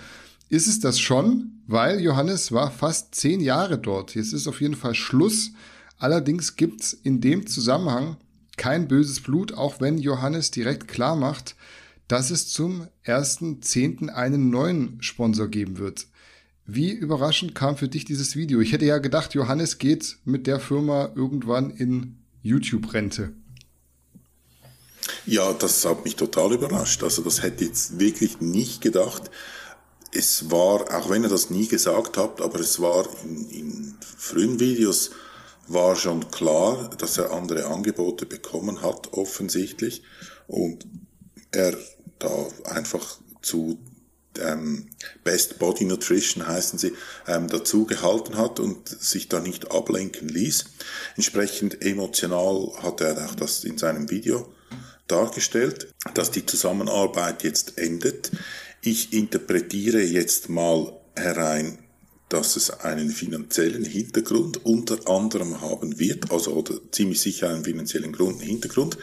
ist 0.50 0.68
es 0.68 0.80
das 0.80 1.00
schon, 1.00 1.62
weil 1.66 2.00
Johannes 2.00 2.52
war 2.52 2.70
fast 2.70 3.14
zehn 3.14 3.40
Jahre 3.40 3.78
dort. 3.78 4.14
Jetzt 4.14 4.34
ist 4.34 4.48
auf 4.48 4.60
jeden 4.60 4.76
Fall 4.76 4.94
Schluss. 4.94 5.52
Allerdings 5.96 6.56
gibt's 6.56 6.92
in 6.92 7.22
dem 7.22 7.46
Zusammenhang 7.46 8.18
kein 8.58 8.88
böses 8.88 9.20
Blut, 9.20 9.54
auch 9.54 9.80
wenn 9.80 9.96
Johannes 9.96 10.50
direkt 10.50 10.88
klar 10.88 11.16
macht, 11.16 11.56
dass 12.08 12.30
es 12.30 12.48
zum 12.48 12.88
ersten 13.02 13.62
Zehnten 13.62 14.10
einen 14.10 14.50
neuen 14.50 15.02
Sponsor 15.02 15.48
geben 15.48 15.78
wird. 15.78 16.06
Wie 16.66 16.90
überraschend 16.90 17.54
kam 17.54 17.78
für 17.78 17.88
dich 17.88 18.04
dieses 18.04 18.36
Video? 18.36 18.60
Ich 18.60 18.72
hätte 18.72 18.84
ja 18.84 18.98
gedacht, 18.98 19.32
Johannes 19.34 19.78
geht 19.78 20.18
mit 20.24 20.46
der 20.46 20.60
Firma 20.60 21.10
irgendwann 21.14 21.70
in 21.70 22.18
YouTube-Rente. 22.42 23.32
Ja, 25.24 25.52
das 25.52 25.84
hat 25.86 26.04
mich 26.04 26.16
total 26.16 26.52
überrascht. 26.52 27.02
Also 27.02 27.22
das 27.22 27.42
hätte 27.42 27.64
ich 27.64 27.70
jetzt 27.70 27.98
wirklich 27.98 28.40
nicht 28.40 28.82
gedacht. 28.82 29.30
Es 30.12 30.50
war, 30.50 30.94
auch 30.94 31.10
wenn 31.10 31.24
er 31.24 31.30
das 31.30 31.50
nie 31.50 31.68
gesagt 31.68 32.16
hat, 32.16 32.40
aber 32.40 32.60
es 32.60 32.80
war 32.80 33.06
in, 33.24 33.48
in 33.50 33.94
frühen 34.00 34.60
Videos 34.60 35.10
war 35.72 35.96
schon 35.96 36.30
klar, 36.30 36.90
dass 36.98 37.18
er 37.18 37.32
andere 37.32 37.66
Angebote 37.66 38.26
bekommen 38.26 38.82
hat, 38.82 39.12
offensichtlich, 39.12 40.02
und 40.46 40.86
er 41.52 41.76
da 42.18 42.48
einfach 42.64 43.20
zu 43.42 43.78
ähm, 44.38 44.88
Best 45.24 45.58
Body 45.58 45.84
Nutrition 45.84 46.46
heißen 46.46 46.78
sie, 46.78 46.92
ähm, 47.26 47.48
dazu 47.48 47.86
gehalten 47.86 48.36
hat 48.36 48.60
und 48.60 48.88
sich 48.88 49.28
da 49.28 49.40
nicht 49.40 49.70
ablenken 49.70 50.28
ließ. 50.28 50.64
Entsprechend 51.16 51.82
emotional 51.82 52.72
hat 52.82 53.00
er 53.00 53.26
auch 53.26 53.34
das 53.34 53.64
in 53.64 53.78
seinem 53.78 54.10
Video 54.10 54.52
dargestellt, 55.06 55.92
dass 56.14 56.30
die 56.30 56.46
Zusammenarbeit 56.46 57.42
jetzt 57.42 57.78
endet. 57.78 58.30
Ich 58.82 59.12
interpretiere 59.12 60.00
jetzt 60.02 60.48
mal 60.48 60.92
herein, 61.16 61.78
dass 62.28 62.56
es 62.56 62.70
einen 62.70 63.10
finanziellen 63.10 63.84
Hintergrund 63.84 64.64
unter 64.64 65.08
anderem 65.08 65.60
haben 65.60 65.98
wird, 65.98 66.30
also 66.30 66.52
oder 66.52 66.74
ziemlich 66.90 67.20
sicher 67.20 67.50
einen 67.50 67.64
finanziellen 67.64 68.12
Grund, 68.12 68.42
Hintergrund, 68.42 68.98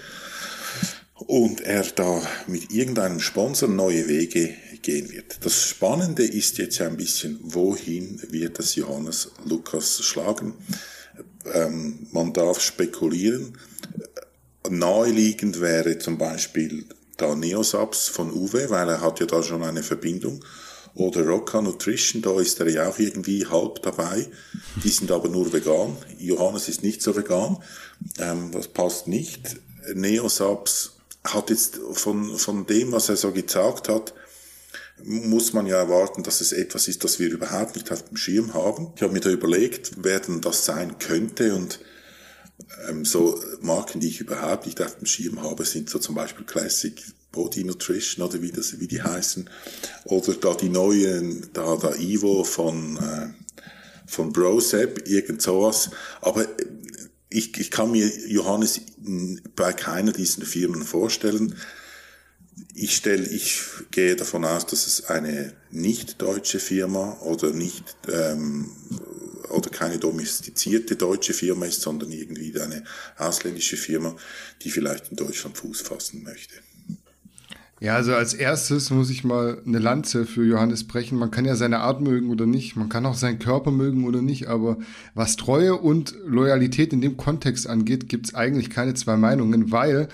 und 1.15 1.61
er 1.61 1.83
da 1.83 2.21
mit 2.47 2.71
irgendeinem 2.71 3.19
Sponsor 3.19 3.69
neue 3.69 4.07
Wege 4.07 4.53
gehen 4.81 5.11
wird. 5.11 5.43
Das 5.43 5.63
Spannende 5.63 6.23
ist 6.23 6.57
jetzt 6.57 6.79
ein 6.81 6.97
bisschen, 6.97 7.39
wohin 7.41 8.21
wird 8.29 8.59
das 8.59 8.75
Johannes 8.75 9.31
Lukas 9.45 10.03
schlagen? 10.03 10.53
Ähm, 11.53 12.07
man 12.11 12.33
darf 12.33 12.59
spekulieren. 12.61 13.57
Naheliegend 14.69 15.61
wäre 15.61 15.97
zum 15.99 16.17
Beispiel 16.17 16.85
da 17.17 17.33
Neosubs 17.33 18.09
von 18.09 18.31
Uwe, 18.31 18.69
weil 18.69 18.89
er 18.89 19.01
hat 19.01 19.19
ja 19.19 19.25
da 19.25 19.41
schon 19.41 19.63
eine 19.63 19.83
Verbindung 19.83 20.43
oder 20.95 21.25
Rocca 21.25 21.61
Nutrition, 21.61 22.21
da 22.21 22.39
ist 22.39 22.59
er 22.59 22.69
ja 22.69 22.87
auch 22.87 22.97
irgendwie 22.99 23.45
halb 23.45 23.81
dabei. 23.83 24.27
Die 24.83 24.89
sind 24.89 25.11
aber 25.11 25.27
nur 25.27 25.51
vegan. 25.51 25.97
Johannes 26.17 26.69
ist 26.69 26.83
nicht 26.83 27.01
so 27.01 27.15
vegan. 27.15 27.57
Ähm, 28.17 28.51
das 28.51 28.69
passt 28.69 29.07
nicht. 29.07 29.57
Neosubs 29.93 30.93
hat 31.23 31.49
jetzt 31.49 31.79
von, 31.93 32.37
von 32.37 32.65
dem, 32.65 32.91
was 32.91 33.09
er 33.09 33.17
so 33.17 33.31
gezeigt 33.31 33.89
hat, 33.89 34.13
muss 35.03 35.51
man 35.51 35.65
ja 35.65 35.77
erwarten, 35.77 36.23
dass 36.23 36.39
es 36.39 36.53
etwas 36.53 36.87
ist, 36.87 37.03
das 37.03 37.19
wir 37.19 37.29
überhaupt 37.29 37.75
nicht 37.75 37.91
auf 37.91 38.03
dem 38.03 38.15
Schirm 38.15 38.53
haben. 38.53 38.93
Ich 38.95 39.01
habe 39.01 39.11
mir 39.11 39.19
da 39.19 39.29
überlegt, 39.29 39.91
wer 39.97 40.19
denn 40.21 40.39
das 40.39 40.65
sein 40.65 40.97
könnte 40.99 41.53
und 41.53 41.79
ähm, 42.87 43.05
so 43.05 43.39
Marken, 43.61 43.99
die 43.99 44.07
ich 44.07 44.21
überhaupt 44.21 44.65
nicht 44.65 44.81
auf 44.81 44.97
dem 44.97 45.05
Schirm 45.05 45.41
habe, 45.43 45.65
sind 45.65 45.89
so 45.89 45.99
zum 45.99 46.15
Beispiel 46.15 46.45
Classic 46.45 47.01
Body 47.31 47.63
Nutrition 47.63 48.25
oder 48.25 48.41
wie, 48.41 48.51
das, 48.51 48.79
wie 48.79 48.87
die 48.87 49.01
heißen. 49.01 49.49
Oder 50.05 50.33
da 50.33 50.53
die 50.53 50.69
neuen, 50.69 51.49
da, 51.53 51.75
da 51.75 51.93
Ivo 51.95 52.43
von, 52.43 52.97
äh, 52.97 53.29
von 54.07 54.31
Brosep, 54.31 55.07
irgend 55.07 55.41
sowas. 55.41 55.89
Aber 56.21 56.47
ich, 57.29 57.57
ich 57.59 57.69
kann 57.69 57.91
mir 57.91 58.09
Johannes 58.27 58.81
bei 59.55 59.73
keiner 59.73 60.13
dieser 60.13 60.45
Firmen 60.45 60.83
vorstellen. 60.83 61.55
Ich 62.73 62.95
stelle, 62.95 63.27
ich 63.27 63.59
gehe 63.91 64.15
davon 64.15 64.45
aus, 64.45 64.65
dass 64.65 64.87
es 64.87 65.05
eine 65.07 65.53
nicht 65.71 66.21
deutsche 66.21 66.59
Firma 66.59 67.17
oder 67.19 67.51
nicht 67.51 67.83
ähm, 68.09 68.71
oder 69.49 69.69
keine 69.69 69.97
domestizierte 69.97 70.95
deutsche 70.95 71.33
Firma 71.33 71.65
ist, 71.65 71.81
sondern 71.81 72.11
irgendwie 72.11 72.59
eine 72.59 72.83
ausländische 73.17 73.77
Firma, 73.77 74.15
die 74.61 74.69
vielleicht 74.69 75.09
in 75.09 75.17
Deutschland 75.17 75.57
Fuß 75.57 75.81
fassen 75.81 76.23
möchte. 76.23 76.55
Ja, 77.81 77.95
also 77.95 78.13
als 78.13 78.33
erstes 78.33 78.89
muss 78.89 79.09
ich 79.09 79.25
mal 79.25 79.61
eine 79.65 79.79
Lanze 79.79 80.25
für 80.25 80.45
Johannes 80.45 80.87
brechen. 80.87 81.17
Man 81.17 81.29
kann 81.29 81.43
ja 81.43 81.55
seine 81.55 81.79
Art 81.79 81.99
mögen 81.99 82.29
oder 82.29 82.45
nicht, 82.45 82.77
man 82.77 82.87
kann 82.87 83.05
auch 83.05 83.15
seinen 83.15 83.37
Körper 83.37 83.71
mögen 83.71 84.05
oder 84.05 84.21
nicht, 84.21 84.47
aber 84.47 84.77
was 85.13 85.35
Treue 85.35 85.75
und 85.75 86.15
Loyalität 86.25 86.93
in 86.93 87.01
dem 87.01 87.17
Kontext 87.17 87.67
angeht, 87.67 88.07
gibt's 88.07 88.33
eigentlich 88.33 88.69
keine 88.69 88.93
zwei 88.93 89.17
Meinungen, 89.17 89.71
weil 89.71 90.07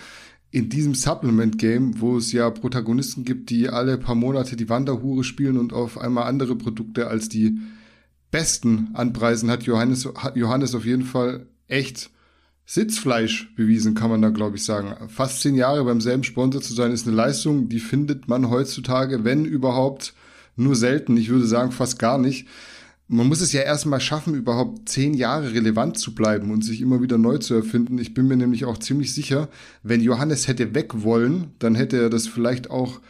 in 0.49 0.69
diesem 0.69 0.95
Supplement-Game, 0.95 2.01
wo 2.01 2.17
es 2.17 2.31
ja 2.31 2.49
Protagonisten 2.49 3.23
gibt, 3.25 3.51
die 3.51 3.69
alle 3.69 3.97
paar 3.97 4.15
Monate 4.15 4.55
die 4.55 4.67
Wanderhure 4.67 5.23
spielen 5.23 5.57
und 5.57 5.71
auf 5.71 5.97
einmal 5.97 6.25
andere 6.25 6.55
Produkte 6.55 7.07
als 7.07 7.29
die 7.29 7.59
besten 8.31 8.89
anpreisen, 8.93 9.51
hat 9.51 9.63
Johannes, 9.63 10.07
hat 10.15 10.35
Johannes 10.35 10.73
auf 10.73 10.85
jeden 10.85 11.03
Fall 11.03 11.47
echt 11.67 12.09
Sitzfleisch 12.65 13.53
bewiesen, 13.55 13.95
kann 13.95 14.09
man 14.09 14.21
da, 14.21 14.29
glaube 14.29 14.55
ich, 14.55 14.63
sagen. 14.63 15.09
Fast 15.09 15.41
zehn 15.41 15.55
Jahre 15.55 15.83
beim 15.83 15.99
selben 15.99 16.23
Sponsor 16.23 16.61
zu 16.61 16.73
sein, 16.73 16.91
ist 16.91 17.05
eine 17.05 17.15
Leistung, 17.15 17.67
die 17.67 17.79
findet 17.79 18.29
man 18.29 18.49
heutzutage, 18.49 19.25
wenn 19.25 19.43
überhaupt, 19.43 20.13
nur 20.55 20.75
selten. 20.75 21.17
Ich 21.17 21.29
würde 21.29 21.45
sagen, 21.45 21.71
fast 21.71 21.99
gar 21.99 22.17
nicht. 22.17 22.47
Man 23.07 23.27
muss 23.27 23.41
es 23.41 23.51
ja 23.51 23.61
erstmal 23.61 23.99
schaffen, 23.99 24.35
überhaupt 24.35 24.87
zehn 24.87 25.13
Jahre 25.13 25.53
relevant 25.53 25.97
zu 25.97 26.15
bleiben 26.15 26.51
und 26.51 26.63
sich 26.63 26.79
immer 26.79 27.01
wieder 27.01 27.17
neu 27.17 27.39
zu 27.39 27.53
erfinden. 27.53 27.97
Ich 27.97 28.13
bin 28.13 28.27
mir 28.27 28.37
nämlich 28.37 28.63
auch 28.63 28.77
ziemlich 28.77 29.13
sicher, 29.13 29.49
wenn 29.83 30.01
Johannes 30.01 30.47
hätte 30.47 30.73
weg 30.73 31.03
wollen, 31.03 31.51
dann 31.59 31.75
hätte 31.75 32.01
er 32.01 32.09
das 32.09 32.27
vielleicht 32.27 32.69
auch 32.69 33.01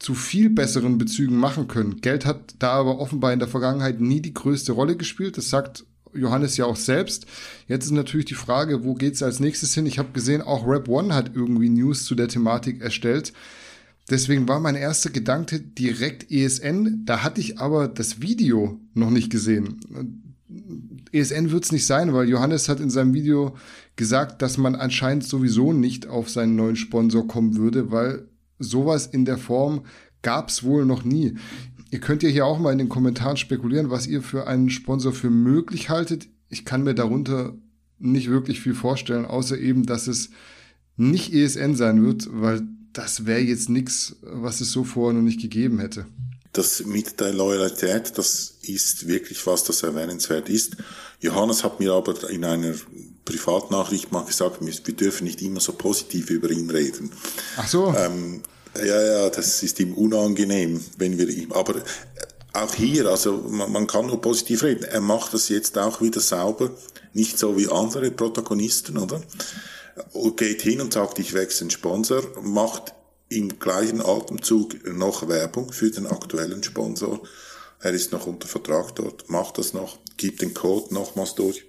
zu 0.00 0.14
viel 0.14 0.50
besseren 0.50 0.98
Bezügen 0.98 1.36
machen 1.36 1.68
können. 1.68 2.00
Geld 2.00 2.24
hat 2.24 2.54
da 2.58 2.72
aber 2.72 2.98
offenbar 2.98 3.32
in 3.32 3.38
der 3.38 3.48
Vergangenheit 3.48 4.00
nie 4.00 4.20
die 4.20 4.34
größte 4.34 4.72
Rolle 4.72 4.96
gespielt. 4.96 5.36
Das 5.36 5.50
sagt 5.50 5.84
Johannes 6.14 6.56
ja 6.56 6.64
auch 6.64 6.76
selbst. 6.76 7.26
Jetzt 7.68 7.84
ist 7.84 7.90
natürlich 7.92 8.26
die 8.26 8.34
Frage, 8.34 8.82
wo 8.82 8.94
geht's 8.94 9.22
als 9.22 9.40
nächstes 9.40 9.74
hin? 9.74 9.86
Ich 9.86 9.98
habe 9.98 10.12
gesehen, 10.12 10.40
auch 10.40 10.66
Rap 10.66 10.88
One 10.88 11.14
hat 11.14 11.32
irgendwie 11.34 11.68
News 11.68 12.04
zu 12.04 12.14
der 12.14 12.28
Thematik 12.28 12.80
erstellt. 12.80 13.34
Deswegen 14.08 14.48
war 14.48 14.58
mein 14.58 14.74
erster 14.74 15.10
Gedanke 15.10 15.60
direkt 15.60 16.32
ESN. 16.32 17.02
Da 17.04 17.22
hatte 17.22 17.42
ich 17.42 17.58
aber 17.58 17.86
das 17.86 18.22
Video 18.22 18.80
noch 18.94 19.10
nicht 19.10 19.30
gesehen. 19.30 20.24
ESN 21.12 21.50
wird's 21.50 21.72
nicht 21.72 21.86
sein, 21.86 22.14
weil 22.14 22.28
Johannes 22.28 22.70
hat 22.70 22.80
in 22.80 22.90
seinem 22.90 23.12
Video 23.12 23.54
gesagt, 23.96 24.40
dass 24.40 24.56
man 24.56 24.74
anscheinend 24.74 25.24
sowieso 25.24 25.74
nicht 25.74 26.06
auf 26.06 26.30
seinen 26.30 26.56
neuen 26.56 26.76
Sponsor 26.76 27.28
kommen 27.28 27.56
würde, 27.56 27.92
weil 27.92 28.29
sowas 28.60 29.06
in 29.06 29.24
der 29.24 29.38
Form 29.38 29.84
gab's 30.22 30.62
wohl 30.62 30.84
noch 30.84 31.02
nie. 31.02 31.34
Ihr 31.90 31.98
könnt 31.98 32.22
ja 32.22 32.28
hier 32.28 32.46
auch 32.46 32.60
mal 32.60 32.72
in 32.72 32.78
den 32.78 32.88
Kommentaren 32.88 33.36
spekulieren, 33.36 33.90
was 33.90 34.06
ihr 34.06 34.22
für 34.22 34.46
einen 34.46 34.70
Sponsor 34.70 35.12
für 35.12 35.30
möglich 35.30 35.90
haltet. 35.90 36.28
Ich 36.48 36.64
kann 36.64 36.84
mir 36.84 36.94
darunter 36.94 37.54
nicht 37.98 38.30
wirklich 38.30 38.60
viel 38.60 38.74
vorstellen, 38.74 39.24
außer 39.24 39.58
eben, 39.58 39.86
dass 39.86 40.06
es 40.06 40.30
nicht 40.96 41.32
ESN 41.32 41.74
sein 41.74 42.04
wird, 42.04 42.28
weil 42.30 42.62
das 42.92 43.26
wäre 43.26 43.40
jetzt 43.40 43.68
nichts, 43.68 44.16
was 44.22 44.60
es 44.60 44.70
so 44.70 44.84
vorher 44.84 45.14
noch 45.14 45.24
nicht 45.24 45.40
gegeben 45.40 45.80
hätte. 45.80 46.06
Das 46.52 46.84
mit 46.84 47.20
der 47.20 47.32
Loyalität, 47.32 48.18
das 48.18 48.58
ist 48.62 49.06
wirklich 49.06 49.46
was, 49.46 49.64
das 49.64 49.82
erwähnenswert 49.82 50.48
ist. 50.48 50.76
Johannes 51.20 51.62
hat 51.62 51.78
mir 51.78 51.92
aber 51.92 52.28
in 52.30 52.44
einer 52.44 52.74
Privatnachricht 53.24 54.12
mal 54.12 54.24
gesagt, 54.24 54.58
wir 54.60 54.94
dürfen 54.94 55.24
nicht 55.24 55.42
immer 55.42 55.60
so 55.60 55.72
positiv 55.72 56.30
über 56.30 56.50
ihn 56.50 56.70
reden. 56.70 57.12
Ach 57.56 57.68
so. 57.68 57.94
Ähm, 57.96 58.42
ja, 58.76 59.02
ja, 59.02 59.30
das 59.30 59.62
ist 59.62 59.80
ihm 59.80 59.94
unangenehm, 59.94 60.84
wenn 60.96 61.18
wir 61.18 61.28
ihm, 61.28 61.52
aber 61.52 61.76
äh, 61.76 61.82
auch 62.52 62.74
hier, 62.74 63.06
also 63.06 63.36
man, 63.48 63.70
man 63.70 63.86
kann 63.86 64.06
nur 64.06 64.20
positiv 64.20 64.62
reden. 64.62 64.84
Er 64.84 65.00
macht 65.00 65.34
das 65.34 65.48
jetzt 65.48 65.78
auch 65.78 66.00
wieder 66.00 66.20
sauber, 66.20 66.70
nicht 67.12 67.38
so 67.38 67.56
wie 67.56 67.68
andere 67.68 68.10
Protagonisten, 68.10 68.98
oder? 68.98 69.20
Geht 70.36 70.62
hin 70.62 70.80
und 70.80 70.92
sagt, 70.92 71.18
ich 71.18 71.34
wechsle 71.34 71.64
einen 71.64 71.70
Sponsor, 71.70 72.22
macht 72.42 72.94
im 73.28 73.58
gleichen 73.58 74.00
Atemzug 74.00 74.86
noch 74.86 75.28
Werbung 75.28 75.72
für 75.72 75.90
den 75.90 76.06
aktuellen 76.06 76.62
Sponsor. 76.62 77.20
Er 77.80 77.92
ist 77.92 78.12
noch 78.12 78.26
unter 78.26 78.48
Vertrag 78.48 78.94
dort, 78.96 79.30
macht 79.30 79.58
das 79.58 79.72
noch, 79.72 79.98
gibt 80.16 80.42
den 80.42 80.54
Code 80.54 80.92
nochmals 80.92 81.34
durch, 81.34 81.64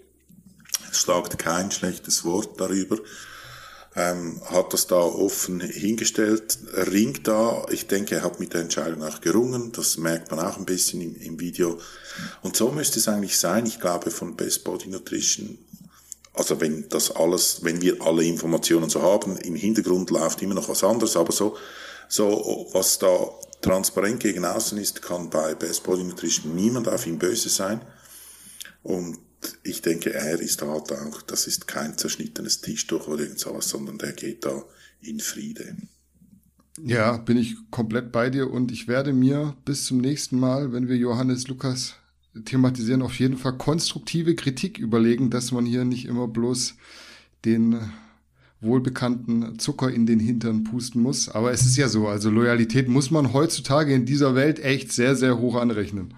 schlagt 0.92 1.38
kein 1.40 1.72
schlechtes 1.72 2.24
Wort 2.24 2.60
darüber 2.60 2.98
ähm, 3.96 4.42
hat 4.46 4.74
das 4.74 4.88
da 4.88 4.96
offen 4.96 5.60
hingestellt, 5.60 6.58
ringt 6.74 7.28
da. 7.28 7.66
Ich 7.72 7.88
denke, 7.88 8.16
er 8.16 8.24
hat 8.24 8.40
mit 8.40 8.54
der 8.54 8.62
Entscheidung 8.62 9.04
auch 9.04 9.20
gerungen. 9.20 9.72
Das 9.74 9.98
merkt 9.98 10.32
man 10.32 10.40
auch 10.40 10.58
ein 10.58 10.66
bisschen 10.66 11.02
im, 11.02 11.16
im 11.16 11.40
Video. 11.40 11.78
Und 12.42 12.56
so 12.56 12.72
müsste 12.72 13.00
es 13.00 13.10
eigentlich 13.10 13.38
sein. 13.38 13.66
Ich 13.66 13.82
glaube, 13.82 14.10
von 14.10 14.36
Best 14.36 14.64
Body 14.64 14.88
Nutrition 14.90 15.58
also 16.34 16.62
wenn 16.62 16.88
das 16.88 17.14
alles, 17.14 17.62
wenn 17.62 17.82
wir 17.82 18.02
alle 18.02 18.24
Informationen 18.24 18.90
so 18.90 19.02
haben, 19.02 19.36
im 19.36 19.56
Hintergrund 19.56 20.10
läuft 20.12 20.42
immer 20.42 20.54
noch 20.54 20.70
was 20.70 20.82
anderes, 20.82 21.18
aber 21.18 21.34
so, 21.34 21.58
so 22.08 22.70
was 22.72 23.00
da 23.00 23.30
transparent 23.60 24.22
gegen 24.22 24.46
außen 24.46 24.78
ist, 24.78 25.02
kann 25.02 25.30
bei 25.30 25.56
Best 25.56 25.84
Body 25.84 26.06
Nutrition 26.06 26.56
niemand 26.56 26.88
auf 26.88 27.06
ihn 27.06 27.20
böse 27.20 27.50
sein. 27.50 27.82
Und 28.82 29.20
ich 29.64 29.82
denke, 29.82 30.14
er 30.14 30.40
ist 30.40 30.62
halt 30.62 30.92
auch, 30.92 31.22
das 31.22 31.48
ist 31.48 31.68
kein 31.68 31.98
zerschnittenes 31.98 32.62
Tischtuch 32.62 33.08
oder 33.08 33.24
irgend 33.24 33.40
sowas, 33.40 33.70
sondern 33.70 33.98
der 33.98 34.14
geht 34.14 34.46
da 34.46 34.64
in 35.02 35.20
Friede. 35.20 35.76
Ja, 36.84 37.18
bin 37.18 37.38
ich 37.38 37.56
komplett 37.70 38.12
bei 38.12 38.30
dir 38.30 38.50
und 38.50 38.72
ich 38.72 38.88
werde 38.88 39.14
mir 39.14 39.56
bis 39.66 39.86
zum 39.86 39.98
nächsten 40.00 40.40
Mal, 40.40 40.72
wenn 40.72 40.88
wir 40.88 40.96
Johannes 40.96 41.48
Lukas 41.48 41.96
thematisieren, 42.46 43.02
auf 43.02 43.20
jeden 43.20 43.38
Fall 43.38 43.58
konstruktive 43.58 44.36
Kritik 44.36 44.78
überlegen, 44.78 45.30
dass 45.30 45.52
man 45.52 45.66
hier 45.66 45.84
nicht 45.84 46.06
immer 46.06 46.28
bloß 46.28 46.76
den 47.44 47.92
wohlbekannten 48.62 49.60
Zucker 49.60 49.92
in 49.92 50.06
den 50.06 50.20
Hintern 50.20 50.64
pusten 50.64 51.02
muss. 51.02 51.30
Aber 51.30 51.52
es 51.52 51.66
ist 51.66 51.78
ja 51.78 51.90
so, 51.90 52.08
also 52.08 52.30
Loyalität 52.30 52.88
muss 52.88 53.12
man 53.12 53.34
heutzutage 53.34 53.94
in 53.94 54.06
dieser 54.06 54.36
Welt 54.36 54.60
echt 54.60 54.92
sehr, 54.94 55.16
sehr 55.16 55.40
hoch 55.40 55.56
anrechnen. 55.56 56.14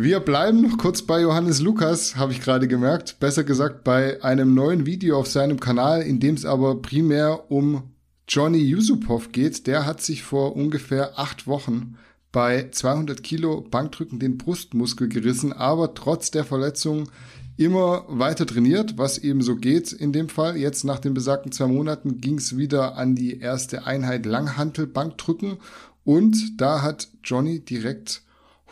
Wir 0.00 0.20
bleiben 0.20 0.62
noch 0.62 0.78
kurz 0.78 1.02
bei 1.02 1.22
Johannes 1.22 1.60
Lukas, 1.60 2.14
habe 2.14 2.30
ich 2.30 2.40
gerade 2.40 2.68
gemerkt. 2.68 3.18
Besser 3.18 3.42
gesagt 3.42 3.82
bei 3.82 4.22
einem 4.22 4.54
neuen 4.54 4.86
Video 4.86 5.18
auf 5.18 5.26
seinem 5.26 5.58
Kanal, 5.58 6.02
in 6.02 6.20
dem 6.20 6.36
es 6.36 6.44
aber 6.44 6.80
primär 6.80 7.50
um 7.50 7.82
Johnny 8.28 8.58
Yusupov 8.58 9.32
geht. 9.32 9.66
Der 9.66 9.86
hat 9.86 10.00
sich 10.00 10.22
vor 10.22 10.54
ungefähr 10.54 11.18
acht 11.18 11.48
Wochen 11.48 11.96
bei 12.30 12.68
200 12.70 13.24
Kilo 13.24 13.60
Bankdrücken 13.60 14.20
den 14.20 14.38
Brustmuskel 14.38 15.08
gerissen, 15.08 15.52
aber 15.52 15.94
trotz 15.94 16.30
der 16.30 16.44
Verletzung 16.44 17.08
immer 17.56 18.04
weiter 18.06 18.46
trainiert, 18.46 18.98
was 18.98 19.18
eben 19.18 19.42
so 19.42 19.56
geht 19.56 19.90
in 19.90 20.12
dem 20.12 20.28
Fall. 20.28 20.56
Jetzt 20.56 20.84
nach 20.84 21.00
den 21.00 21.12
besagten 21.12 21.50
zwei 21.50 21.66
Monaten 21.66 22.20
ging 22.20 22.38
es 22.38 22.56
wieder 22.56 22.94
an 22.94 23.16
die 23.16 23.40
erste 23.40 23.84
Einheit 23.84 24.26
Langhantel 24.26 24.86
Bankdrücken 24.86 25.56
und 26.04 26.60
da 26.60 26.82
hat 26.82 27.08
Johnny 27.24 27.58
direkt 27.58 28.22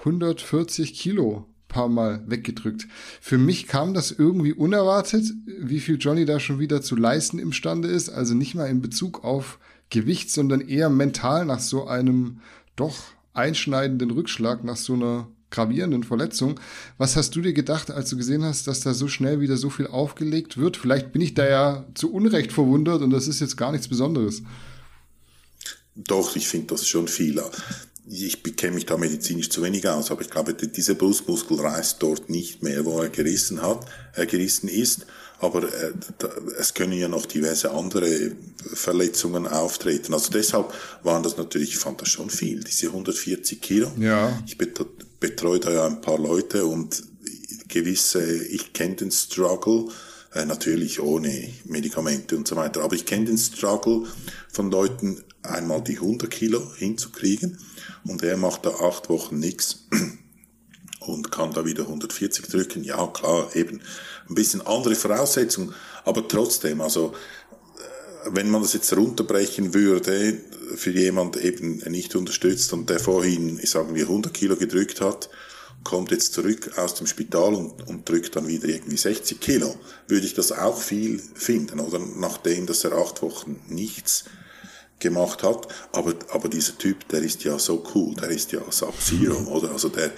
140 0.07 0.95
Kilo 0.95 1.47
paar 1.69 1.89
Mal 1.89 2.23
weggedrückt. 2.27 2.87
Für 3.21 3.39
mich 3.39 3.67
kam 3.67 3.93
das 3.93 4.11
irgendwie 4.11 4.53
unerwartet, 4.53 5.33
wie 5.47 5.81
viel 5.81 5.99
Johnny 5.99 6.25
da 6.25 6.41
schon 6.41 6.59
wieder 6.59 6.81
zu 6.81 6.97
leisten 6.97 7.39
imstande 7.39 7.89
ist. 7.89 8.09
Also 8.09 8.35
nicht 8.35 8.55
mal 8.55 8.67
in 8.71 8.81
Bezug 8.81 9.25
auf 9.25 9.59
Gewicht, 9.91 10.31
sondern 10.31 10.61
eher 10.61 10.91
mental 10.91 11.45
nach 11.45 11.61
so 11.61 11.87
einem 11.87 12.41
doch 12.77 12.97
einschneidenden 13.35 14.11
Rückschlag, 14.11 14.65
nach 14.65 14.77
so 14.77 14.95
einer 14.95 15.29
gravierenden 15.51 16.03
Verletzung. 16.03 16.59
Was 16.99 17.17
hast 17.17 17.37
du 17.37 17.41
dir 17.41 17.53
gedacht, 17.53 17.91
als 17.91 18.11
du 18.11 18.17
gesehen 18.17 18.45
hast, 18.45 18.67
dass 18.67 18.81
da 18.81 18.95
so 18.95 19.09
schnell 19.09 19.41
wieder 19.41 19.57
so 19.57 19.71
viel 19.71 19.87
aufgelegt 19.87 20.57
wird? 20.57 20.77
Vielleicht 20.77 21.13
bin 21.13 21.23
ich 21.23 21.35
da 21.35 21.49
ja 21.49 21.85
zu 21.95 22.13
Unrecht 22.13 22.53
verwundert 22.53 23.03
und 23.03 23.11
das 23.11 23.29
ist 23.29 23.41
jetzt 23.41 23.57
gar 23.57 23.73
nichts 23.73 23.89
Besonderes. 23.89 24.43
Doch, 25.95 26.37
ich 26.37 26.49
finde 26.49 26.69
das 26.69 26.87
schon 26.87 27.09
viel 27.09 27.41
ich 28.09 28.43
kenne 28.57 28.77
mich 28.77 28.87
da 28.87 28.97
medizinisch 28.97 29.51
zu 29.51 29.63
wenig 29.63 29.89
aus, 29.89 30.11
aber 30.11 30.23
ich 30.23 30.31
glaube, 30.31 30.55
dieser 30.55 30.95
Brustmuskel 30.95 31.59
reißt 31.59 31.97
dort 32.01 32.31
nicht 32.31 32.63
mehr, 32.63 32.85
wo 32.85 33.01
er 33.01 33.09
gerissen 33.09 33.63
hat, 33.63 33.85
er 34.13 34.27
gerissen 34.27 34.69
ist. 34.69 35.07
Aber 35.39 35.65
äh, 35.65 35.93
da, 36.19 36.31
es 36.59 36.73
können 36.73 36.93
ja 36.93 37.09
noch 37.09 37.27
diverse 37.27 37.71
andere 37.71 38.33
Verletzungen 38.73 39.47
auftreten. 39.47 40.15
Also 40.15 40.31
deshalb 40.31 40.73
waren 41.03 41.23
das 41.23 41.37
natürlich, 41.37 41.71
ich 41.71 41.79
fand 41.79 42.01
das 42.01 42.09
schon 42.09 42.31
viel, 42.31 42.65
diese 42.65 42.87
140 42.87 43.61
Kilo. 43.61 43.91
Ja. 43.99 44.43
Ich 44.47 44.57
betreue 44.57 45.61
da 45.61 45.73
ja 45.73 45.87
ein 45.87 46.01
paar 46.01 46.19
Leute 46.19 46.65
und 46.65 47.03
gewisse, 47.69 48.25
ich 48.47 48.73
kenne 48.73 48.95
den 48.95 49.11
Struggle, 49.11 49.89
äh, 50.33 50.47
natürlich 50.47 51.01
ohne 51.01 51.51
Medikamente 51.65 52.37
und 52.37 52.49
so 52.49 52.57
weiter, 52.57 52.83
aber 52.83 52.95
ich 52.95 53.05
kenne 53.05 53.27
den 53.27 53.39
Struggle 53.39 54.05
von 54.51 54.71
Leuten, 54.71 55.23
einmal 55.43 55.83
die 55.83 55.97
100 55.97 56.31
Kilo 56.31 56.73
hinzukriegen 56.77 57.59
und 58.09 58.23
er 58.23 58.37
macht 58.37 58.67
da 58.67 58.71
acht 58.71 59.09
Wochen 59.09 59.39
nichts 59.39 59.87
und 61.01 61.31
kann 61.31 61.53
da 61.53 61.65
wieder 61.65 61.83
140 61.85 62.47
drücken. 62.49 62.85
Ja, 62.85 63.07
klar, 63.07 63.55
eben 63.55 63.81
ein 64.29 64.35
bisschen 64.35 64.67
andere 64.67 64.95
Voraussetzungen, 64.95 65.75
aber 66.05 66.27
trotzdem, 66.27 66.81
also 66.81 67.13
äh, 68.25 68.31
wenn 68.33 68.51
man 68.51 68.63
das 68.63 68.73
jetzt 68.73 68.97
runterbrechen 68.97 69.75
würde, 69.75 70.41
für 70.75 70.91
jemand 70.91 71.37
eben 71.37 71.79
nicht 71.89 72.17
unterstützt 72.17 72.73
und 72.73 72.91
der 72.91 72.99
vorhin, 72.99 73.59
sagen 73.65 73.95
wir, 73.95 74.05
100 74.05 74.35
Kilo 74.35 74.57
gedrückt 74.57 75.01
hat, 75.01 75.29
kommt 75.85 76.11
jetzt 76.11 76.33
zurück 76.33 76.77
aus 76.77 76.95
dem 76.95 77.07
Spital 77.07 77.55
und, 77.55 77.87
und 77.87 78.09
drückt 78.09 78.35
dann 78.35 78.49
wieder 78.49 78.69
irgendwie 78.69 78.97
60 78.97 79.41
Kilo, 79.41 79.77
würde 80.09 80.27
ich 80.27 80.35
das 80.35 80.51
auch 80.51 80.81
viel 80.81 81.23
finden, 81.35 81.79
oder 81.79 82.01
nachdem, 82.01 82.67
dass 82.67 82.83
er 82.83 82.93
acht 82.93 83.23
Wochen 83.23 83.61
nichts 83.69 84.25
gemacht 84.99 85.43
hat. 85.43 85.69
Aber, 85.93 86.15
aber 86.33 86.49
dieser 86.49 86.77
Typ, 86.79 87.09
der 87.09 87.23
ist 87.23 87.45
ja 87.45 87.59
so 87.59 87.85
cool, 87.95 88.15
der 88.15 88.31
ist 88.31 88.53
ja 88.53 88.61
Sub-Zero, 88.69 89.39
oder? 89.51 89.73
Also 89.73 89.89
der, 89.89 90.11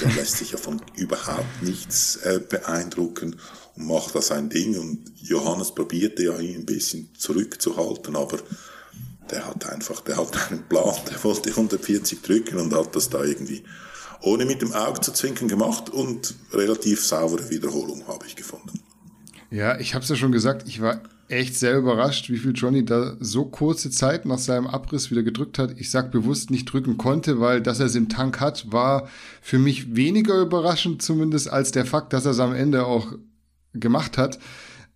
der 0.00 0.12
lässt 0.14 0.38
sich 0.38 0.52
ja 0.52 0.58
von 0.58 0.80
überhaupt 0.96 1.62
nichts 1.62 2.16
äh, 2.16 2.40
beeindrucken 2.40 3.36
und 3.76 3.86
macht 3.86 4.14
da 4.14 4.22
sein 4.22 4.48
Ding. 4.48 4.78
Und 4.78 5.12
Johannes 5.16 5.74
probierte 5.74 6.24
ja 6.24 6.38
ihn 6.38 6.56
ein 6.56 6.66
bisschen 6.66 7.10
zurückzuhalten, 7.16 8.16
aber 8.16 8.38
der 9.30 9.46
hat 9.46 9.68
einfach, 9.68 10.00
der 10.02 10.16
hat 10.16 10.50
einen 10.50 10.62
Plan, 10.68 10.94
der 11.10 11.22
wollte 11.24 11.50
140 11.50 12.22
drücken 12.22 12.58
und 12.58 12.74
hat 12.74 12.94
das 12.94 13.10
da 13.10 13.24
irgendwie 13.24 13.64
ohne 14.22 14.44
mit 14.44 14.62
dem 14.62 14.72
Auge 14.72 15.00
zu 15.00 15.12
zwinken 15.12 15.48
gemacht 15.48 15.90
und 15.90 16.34
relativ 16.52 17.04
saubere 17.04 17.50
Wiederholung 17.50 18.06
habe 18.06 18.26
ich 18.26 18.36
gefunden. 18.36 18.80
Ja, 19.50 19.78
ich 19.78 19.94
habe 19.94 20.02
es 20.02 20.08
ja 20.08 20.16
schon 20.16 20.32
gesagt, 20.32 20.66
ich 20.66 20.80
war 20.80 21.00
echt 21.28 21.56
sehr 21.56 21.76
überrascht, 21.76 22.30
wie 22.30 22.38
viel 22.38 22.52
Johnny 22.54 22.84
da 22.84 23.16
so 23.20 23.46
kurze 23.46 23.90
Zeit 23.90 24.26
nach 24.26 24.38
seinem 24.38 24.66
Abriss 24.66 25.10
wieder 25.10 25.22
gedrückt 25.22 25.58
hat. 25.58 25.78
Ich 25.78 25.90
sag 25.90 26.10
bewusst 26.10 26.50
nicht 26.50 26.66
drücken 26.66 26.98
konnte, 26.98 27.40
weil 27.40 27.60
dass 27.60 27.80
er 27.80 27.86
es 27.86 27.94
im 27.94 28.08
Tank 28.08 28.40
hat, 28.40 28.70
war 28.72 29.08
für 29.42 29.58
mich 29.58 29.96
weniger 29.96 30.40
überraschend 30.40 31.02
zumindest 31.02 31.50
als 31.50 31.72
der 31.72 31.84
Fakt, 31.84 32.12
dass 32.12 32.24
er 32.24 32.32
es 32.32 32.40
am 32.40 32.54
Ende 32.54 32.86
auch 32.86 33.12
gemacht 33.74 34.18
hat. 34.18 34.38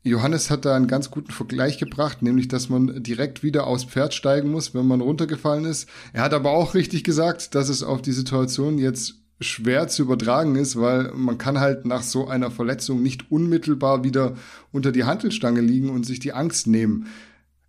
Johannes 0.03 0.51
hat 0.51 0.64
da 0.64 0.75
einen 0.75 0.87
ganz 0.87 1.11
guten 1.11 1.31
Vergleich 1.31 1.79
gebracht, 1.79 2.23
nämlich, 2.23 2.49
dass 2.49 2.71
man 2.71 3.03
direkt 3.03 3.43
wieder 3.43 3.66
aufs 3.66 3.85
Pferd 3.85 4.14
steigen 4.14 4.51
muss, 4.51 4.73
wenn 4.75 4.87
man 4.87 5.03
runtergefallen 5.03 5.66
ist. 5.66 5.88
Er 6.14 6.23
hat 6.23 6.33
aber 6.33 6.53
auch 6.53 6.75
richtig 6.75 7.05
gesagt, 7.05 7.55
dass 7.55 7.69
es 7.69 7.83
auf 7.83 8.01
die 8.01 8.12
Situation 8.12 8.79
jetzt 8.79 9.20
schwer 9.40 9.88
zu 9.88 10.03
übertragen 10.03 10.57
ist, 10.57 10.79
weil 10.79 11.12
man 11.14 11.38
kann 11.38 11.61
halt 11.61 11.87
nach 11.87 12.03
so 12.03 12.29
einer 12.29 12.50
Verletzung 12.50 13.03
nicht 13.03 13.31
unmittelbar 13.31 14.05
wieder 14.05 14.37
unter 14.70 14.92
die 14.92 15.05
Handelstange 15.05 15.62
liegen 15.62 15.90
und 15.90 16.05
sich 16.05 16.20
die 16.20 16.33
Angst 16.33 16.66
nehmen. 16.66 17.07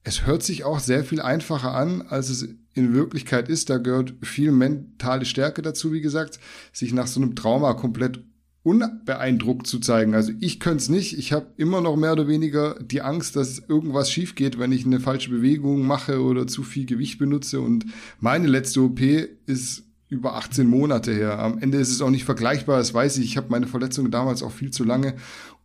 Es 0.04 0.26
hört 0.26 0.44
sich 0.44 0.64
auch 0.64 0.80
sehr 0.80 1.04
viel 1.04 1.22
einfacher 1.22 1.74
an, 1.74 2.02
als 2.02 2.30
es 2.30 2.48
in 2.74 2.94
Wirklichkeit 2.94 3.50
ist. 3.50 3.70
Da 3.70 3.78
gehört 3.78 4.16
viel 4.22 4.52
mentale 4.52 5.26
Stärke 5.26 5.62
dazu, 5.62 5.94
wie 5.94 6.02
gesagt, 6.02 6.40
sich 6.74 6.94
nach 6.94 7.08
so 7.08 7.22
einem 7.22 7.36
Trauma 7.36 7.74
komplett 7.74 8.22
unbeeindruckt 8.64 9.66
zu 9.66 9.80
zeigen. 9.80 10.14
Also 10.14 10.34
ich 10.40 10.60
könnte 10.60 10.78
es 10.78 10.90
nicht. 10.90 11.18
Ich 11.18 11.34
habe 11.34 11.48
immer 11.58 11.82
noch 11.82 11.96
mehr 11.96 12.14
oder 12.14 12.28
weniger 12.28 12.76
die 12.80 13.02
Angst, 13.02 13.36
dass 13.36 13.60
irgendwas 13.60 14.12
schief 14.12 14.36
geht, 14.36 14.60
wenn 14.60 14.72
ich 14.72 14.86
eine 14.86 15.00
falsche 15.00 15.32
Bewegung 15.32 15.86
mache 15.86 16.22
oder 16.22 16.48
zu 16.48 16.64
viel 16.64 16.86
Gewicht 16.86 17.18
benutze. 17.18 17.62
Und 17.62 17.86
meine 18.20 18.48
letzte 18.48 18.82
OP 18.82 19.00
ist 19.46 19.84
über 20.12 20.36
18 20.36 20.68
Monate 20.68 21.14
her. 21.14 21.40
Am 21.40 21.58
Ende 21.58 21.78
ist 21.78 21.90
es 21.90 22.02
auch 22.02 22.10
nicht 22.10 22.26
vergleichbar, 22.26 22.78
das 22.78 22.94
weiß 22.94 23.18
ich. 23.18 23.26
Ich 23.26 23.38
habe 23.38 23.48
meine 23.50 23.66
Verletzung 23.66 24.12
damals 24.12 24.44
auch 24.44 24.52
viel 24.52 24.70
zu 24.70 24.84
lange 24.84 25.16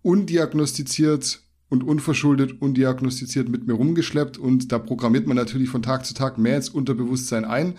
undiagnostiziert 0.02 1.40
und 1.68 1.82
unverschuldet 1.82 2.62
undiagnostiziert 2.62 3.48
mit 3.48 3.66
mir 3.66 3.72
rumgeschleppt 3.72 4.38
und 4.38 4.70
da 4.70 4.78
programmiert 4.78 5.26
man 5.26 5.36
natürlich 5.36 5.68
von 5.68 5.82
Tag 5.82 6.06
zu 6.06 6.14
Tag 6.14 6.38
mehr 6.38 6.56
ins 6.56 6.68
Unterbewusstsein 6.68 7.44
ein. 7.44 7.74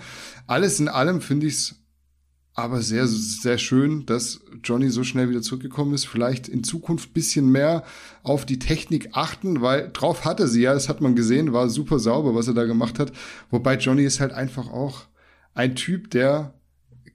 Alles 0.45 0.81
in 0.81 0.89
allem 0.89 1.21
finde 1.21 1.47
ich 1.47 1.53
es 1.53 1.75
aber 2.53 2.81
sehr, 2.81 3.07
sehr 3.07 3.59
schön, 3.59 4.05
dass 4.05 4.41
Johnny 4.61 4.89
so 4.89 5.05
schnell 5.05 5.29
wieder 5.29 5.41
zurückgekommen 5.41 5.93
ist. 5.93 6.05
Vielleicht 6.05 6.49
in 6.49 6.65
Zukunft 6.65 7.13
bisschen 7.13 7.49
mehr 7.49 7.85
auf 8.23 8.45
die 8.45 8.59
Technik 8.59 9.11
achten, 9.13 9.61
weil 9.61 9.89
drauf 9.93 10.25
hatte 10.25 10.49
sie 10.49 10.63
ja, 10.63 10.73
das 10.73 10.89
hat 10.89 10.99
man 10.99 11.15
gesehen, 11.15 11.53
war 11.53 11.69
super 11.69 11.99
sauber, 11.99 12.35
was 12.35 12.49
er 12.49 12.55
da 12.55 12.65
gemacht 12.65 12.99
hat. 12.99 13.13
Wobei 13.51 13.77
Johnny 13.77 14.03
ist 14.03 14.19
halt 14.19 14.33
einfach 14.33 14.67
auch 14.67 15.05
ein 15.53 15.75
Typ, 15.75 16.11
der 16.11 16.53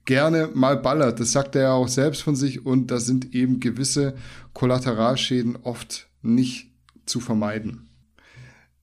gerne 0.05 0.49
mal 0.53 0.77
ballert. 0.77 1.19
Das 1.19 1.31
sagt 1.31 1.55
er 1.55 1.61
ja 1.63 1.73
auch 1.73 1.87
selbst 1.87 2.21
von 2.21 2.35
sich 2.35 2.65
und 2.65 2.91
da 2.91 2.99
sind 2.99 3.33
eben 3.33 3.59
gewisse 3.59 4.15
Kollateralschäden 4.53 5.57
oft 5.57 6.07
nicht 6.21 6.71
zu 7.05 7.19
vermeiden. 7.19 7.89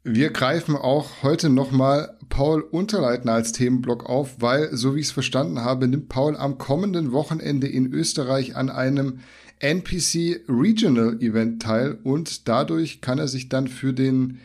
Wir 0.02 0.30
greifen 0.30 0.76
auch 0.76 1.22
heute 1.22 1.50
nochmal 1.50 2.16
Paul 2.30 2.62
Unterleitner 2.62 3.32
als 3.32 3.52
Themenblock 3.52 4.08
auf, 4.08 4.36
weil, 4.40 4.74
so 4.74 4.94
wie 4.94 5.00
ich 5.00 5.06
es 5.06 5.12
verstanden 5.12 5.60
habe, 5.60 5.88
nimmt 5.88 6.08
Paul 6.08 6.36
am 6.36 6.56
kommenden 6.56 7.12
Wochenende 7.12 7.66
in 7.66 7.92
Österreich 7.92 8.56
an 8.56 8.70
einem 8.70 9.20
NPC 9.58 10.40
Regional 10.48 11.20
Event 11.20 11.60
teil 11.60 11.98
und 12.02 12.48
dadurch 12.48 13.02
kann 13.02 13.18
er 13.18 13.28
sich 13.28 13.50
dann 13.50 13.68
für 13.68 13.92
den 13.92 14.38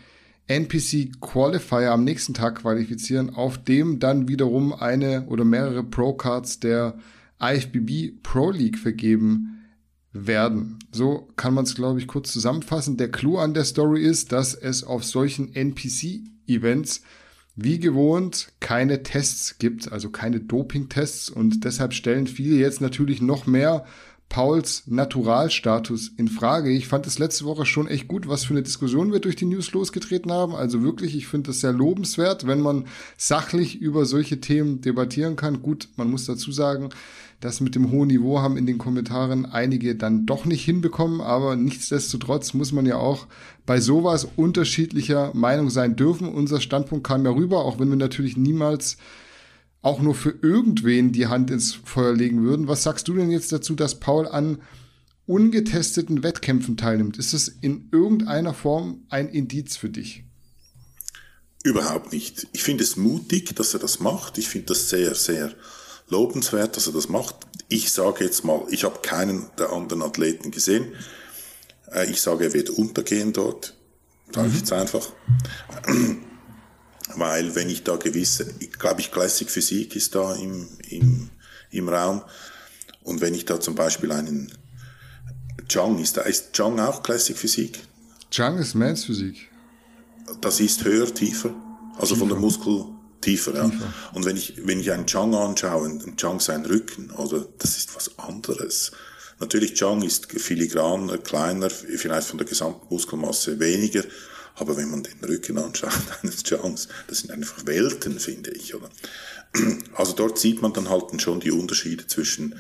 NPC 0.48 1.20
Qualifier 1.20 1.92
am 1.92 2.04
nächsten 2.04 2.34
Tag 2.34 2.60
qualifizieren, 2.62 3.32
auf 3.32 3.58
dem 3.58 4.00
dann 4.00 4.28
wiederum 4.28 4.74
eine 4.74 5.26
oder 5.28 5.44
mehrere 5.44 5.84
Pro-Cards 5.84 6.60
der 6.60 6.98
IFBB 7.42 8.22
Pro 8.22 8.52
League 8.52 8.78
vergeben 8.78 9.66
werden. 10.14 10.80
So 10.92 11.28
kann 11.36 11.54
man 11.54 11.66
es, 11.66 11.76
glaube 11.76 12.00
ich, 12.00 12.08
kurz 12.08 12.32
zusammenfassen. 12.32 12.98
Der 12.98 13.12
Clou 13.12 13.38
an 13.38 13.54
der 13.54 13.66
Story 13.66 14.02
ist, 14.04 14.32
dass 14.32 14.54
es 14.54 14.84
auf 14.84 15.04
solchen 15.04 15.54
NPC-Events 15.54 17.02
wie 17.56 17.80
gewohnt 17.80 18.50
keine 18.60 19.04
Tests 19.04 19.58
gibt, 19.58 19.92
also 19.92 20.10
keine 20.10 20.42
Doping-Tests 20.42 21.30
und 21.30 21.64
deshalb 21.64 21.94
stellen 21.94 22.28
viele 22.28 22.58
jetzt 22.58 22.82
natürlich 22.82 23.22
noch 23.22 23.48
mehr 23.48 23.86
Pauls 24.30 24.84
Naturalstatus 24.88 26.12
in 26.18 26.28
Frage. 26.28 26.70
Ich 26.70 26.88
fand 26.88 27.08
es 27.08 27.20
letzte 27.20 27.46
Woche 27.46 27.66
schon 27.66 27.88
echt 27.88 28.08
gut, 28.08 28.28
was 28.28 28.44
für 28.44 28.54
eine 28.54 28.64
Diskussion 28.64 29.14
wir 29.14 29.20
durch 29.20 29.36
die 29.36 29.46
News 29.46 29.72
losgetreten 29.72 30.32
haben. 30.32 30.56
Also 30.56 30.82
wirklich, 30.82 31.16
ich 31.16 31.28
finde 31.28 31.52
das 31.52 31.62
sehr 31.62 31.72
lobenswert, 31.72 32.46
wenn 32.46 32.60
man 32.60 32.86
sachlich 33.18 33.80
über 33.80 34.06
solche 34.06 34.42
Themen 34.42 34.82
debattieren 34.82 35.36
kann. 35.36 35.62
Gut, 35.62 35.90
man 35.96 36.10
muss 36.10 36.26
dazu 36.26 36.52
sagen, 36.52 36.90
das 37.40 37.62
mit 37.62 37.76
dem 37.76 37.92
hohen 37.92 38.08
Niveau 38.08 38.40
haben 38.40 38.58
in 38.58 38.66
den 38.66 38.78
Kommentaren 38.78 39.46
einige 39.46 39.96
dann 39.96 40.26
doch 40.26 40.46
nicht 40.46 40.66
hinbekommen, 40.66 41.22
aber 41.22 41.56
nichtsdestotrotz 41.56 42.54
muss 42.54 42.72
man 42.72 42.86
ja 42.86 42.98
auch 42.98 43.28
bei 43.66 43.80
sowas 43.80 44.28
unterschiedlicher 44.36 45.32
Meinung 45.34 45.70
sein 45.70 45.96
dürfen. 45.96 46.28
Unser 46.28 46.62
Standpunkt 46.62 47.06
kam 47.06 47.26
ja 47.26 47.32
rüber, 47.32 47.64
auch 47.64 47.80
wenn 47.80 47.90
wir 47.90 47.98
natürlich 47.98 48.38
niemals 48.38 48.98
auch 49.86 50.02
nur 50.02 50.16
für 50.16 50.34
irgendwen 50.42 51.12
die 51.12 51.28
Hand 51.28 51.52
ins 51.52 51.76
Feuer 51.76 52.14
legen 52.14 52.42
würden. 52.42 52.68
Was 52.68 52.82
sagst 52.82 53.08
du 53.08 53.14
denn 53.14 53.30
jetzt 53.30 53.52
dazu, 53.52 53.76
dass 53.76 54.00
Paul 54.00 54.28
an 54.28 54.60
ungetesteten 55.28 56.24
Wettkämpfen 56.24 56.76
teilnimmt? 56.76 57.18
Ist 57.18 57.34
es 57.34 57.48
in 57.48 57.90
irgendeiner 57.92 58.56
Form 58.56 59.06
ein 59.10 59.30
Indiz 59.30 59.78
für 59.78 59.90
dich? 59.90 60.24
Überhaupt 61.64 62.14
nicht. 62.14 62.48
Ich 62.52 62.64
finde 62.64 62.84
es 62.84 62.96
mutig, 62.96 63.56
dass 63.56 63.76
er 63.76 63.80
das 63.80 64.00
macht. 64.00 64.40
Ich 64.40 64.50
finde 64.50 64.68
das 64.68 64.90
sehr, 64.90 65.14
sehr 65.14 65.54
lobenswert, 66.10 66.76
dass 66.78 66.88
er 66.88 66.94
das 66.94 67.08
macht. 67.08 67.36
Ich 67.70 67.92
sage 67.92 68.24
jetzt 68.24 68.44
mal, 68.44 68.66
ich 68.72 68.86
habe 68.86 69.00
keinen 69.04 69.46
der 69.60 69.72
anderen 69.72 70.02
Athleten 70.02 70.50
gesehen. 70.50 70.94
Äh, 71.92 72.10
ich 72.10 72.22
sage, 72.22 72.46
er 72.46 72.54
wird 72.56 72.72
untergehen 72.72 73.34
dort. 73.34 73.78
Sage 74.34 74.48
mhm. 74.48 74.54
ich 74.54 74.60
jetzt 74.62 74.74
einfach 74.74 75.12
weil 77.18 77.56
wenn 77.56 77.70
ich 77.70 77.84
da 77.84 77.96
gewisse, 77.96 78.46
glaube 78.78 79.02
ich, 79.02 79.12
Classic 79.12 79.50
Physik 79.50 79.96
ist 79.96 80.16
da 80.16 80.36
im, 80.36 80.68
im, 80.90 81.30
im 81.72 81.90
Raum 81.90 82.22
und 83.04 83.22
wenn 83.22 83.34
ich 83.34 83.46
da 83.46 83.60
zum 83.60 83.76
Beispiel 83.76 84.12
einen 84.12 84.52
Chang, 85.68 86.00
ist 86.00 86.18
da, 86.18 86.22
ist 86.22 86.54
Chang 86.54 86.80
auch 86.80 87.04
Classic 87.04 87.38
Physik? 87.38 87.80
Chang 88.32 88.58
ist 88.58 88.76
Mans 88.76 89.06
Physik. 89.06 89.50
Das 90.42 90.60
ist 90.60 90.84
höher, 90.84 91.14
tiefer, 91.14 91.54
also 91.98 92.16
tiefer. 92.16 92.20
von 92.20 92.30
der 92.30 92.38
Muskel 92.38 92.86
tiefer, 93.22 93.56
ja. 93.56 93.70
Tiefer. 93.70 93.94
Und 94.14 94.26
wenn 94.26 94.38
ich, 94.38 94.66
wenn 94.66 94.80
ich 94.80 94.92
einen 94.92 95.08
Chang 95.08 95.34
anschaue, 95.34 95.86
einen 95.86 96.18
Chang 96.18 96.40
sein 96.40 96.66
Rücken, 96.66 97.12
oder, 97.12 97.46
das 97.60 97.78
ist 97.78 97.96
was 97.96 98.18
anderes. 98.20 98.92
Natürlich, 99.40 99.74
Chang 99.74 100.02
ist 100.02 100.32
filigraner, 100.32 101.18
kleiner, 101.18 101.70
vielleicht 101.70 102.28
von 102.28 102.38
der 102.38 102.48
gesamten 102.48 102.88
Muskelmasse 102.90 103.60
weniger, 103.60 104.04
aber 104.56 104.78
wenn 104.78 104.90
man 104.90 105.04
den 105.04 105.24
Rücken 105.24 105.58
anschaut 105.58 105.92
eines 106.22 106.44
Chance, 106.44 106.88
das 107.08 107.20
sind 107.20 107.32
einfach 107.32 107.66
Welten, 107.66 108.20
finde 108.20 108.52
ich, 108.52 108.76
oder? 108.76 108.90
Also 109.96 110.14
dort 110.14 110.38
sieht 110.38 110.62
man 110.62 110.74
dann 110.74 110.90
halt 110.90 111.22
schon 111.22 111.40
die 111.40 111.52
Unterschiede 111.52 112.08
zwischen, 112.08 112.56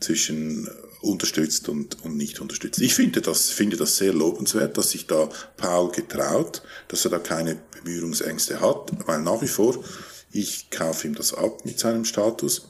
zwischen 0.00 0.68
unterstützt 1.00 1.68
und, 1.68 2.04
und 2.04 2.16
nicht 2.16 2.40
unterstützt. 2.40 2.80
Ich 2.80 2.94
finde 2.94 3.20
das, 3.20 3.50
finde 3.50 3.76
das 3.76 3.96
sehr 3.96 4.12
lobenswert, 4.12 4.76
dass 4.76 4.90
sich 4.90 5.06
da 5.06 5.28
Paul 5.56 5.90
getraut, 5.92 6.62
dass 6.88 7.04
er 7.04 7.10
da 7.10 7.18
keine 7.18 7.56
Bemühungsängste 7.82 8.60
hat, 8.60 8.92
weil 9.06 9.20
nach 9.20 9.42
wie 9.42 9.48
vor, 9.48 9.82
ich 10.32 10.70
kaufe 10.70 11.06
ihm 11.06 11.14
das 11.14 11.32
ab 11.34 11.64
mit 11.64 11.78
seinem 11.78 12.04
Status, 12.04 12.68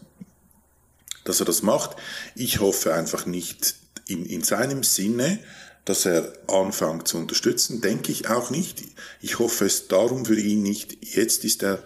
dass 1.24 1.40
er 1.40 1.46
das 1.46 1.62
macht. 1.62 1.96
Ich 2.34 2.60
hoffe 2.60 2.94
einfach 2.94 3.26
nicht 3.26 3.74
in, 4.06 4.24
in 4.24 4.42
seinem 4.42 4.82
Sinne, 4.82 5.38
dass 5.86 6.04
er 6.04 6.32
anfängt 6.48 7.08
zu 7.08 7.16
unterstützen, 7.16 7.80
denke 7.80 8.12
ich 8.12 8.28
auch 8.28 8.50
nicht. 8.50 8.82
Ich 9.22 9.38
hoffe 9.38 9.64
es 9.64 9.88
darum 9.88 10.26
für 10.26 10.38
ihn 10.38 10.62
nicht. 10.62 11.14
Jetzt 11.16 11.44
ist 11.44 11.62
er 11.62 11.82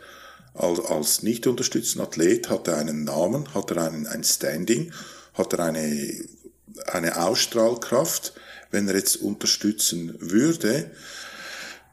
als, 0.55 0.81
als 0.81 1.23
nicht 1.23 1.47
unterstützender 1.47 2.09
Athlet, 2.09 2.51
hat 2.51 2.67
er 2.67 2.79
einen 2.79 3.05
Namen, 3.05 3.55
hat 3.55 3.71
er 3.71 3.85
einen, 3.85 4.09
ein 4.09 4.25
Standing, 4.25 4.93
hat 5.35 5.53
er 5.53 5.61
eine 5.61 6.25
eine 6.87 7.23
Ausstrahlkraft. 7.23 8.33
Wenn 8.71 8.89
er 8.89 8.95
jetzt 8.95 9.17
unterstützen 9.17 10.15
würde, 10.21 10.91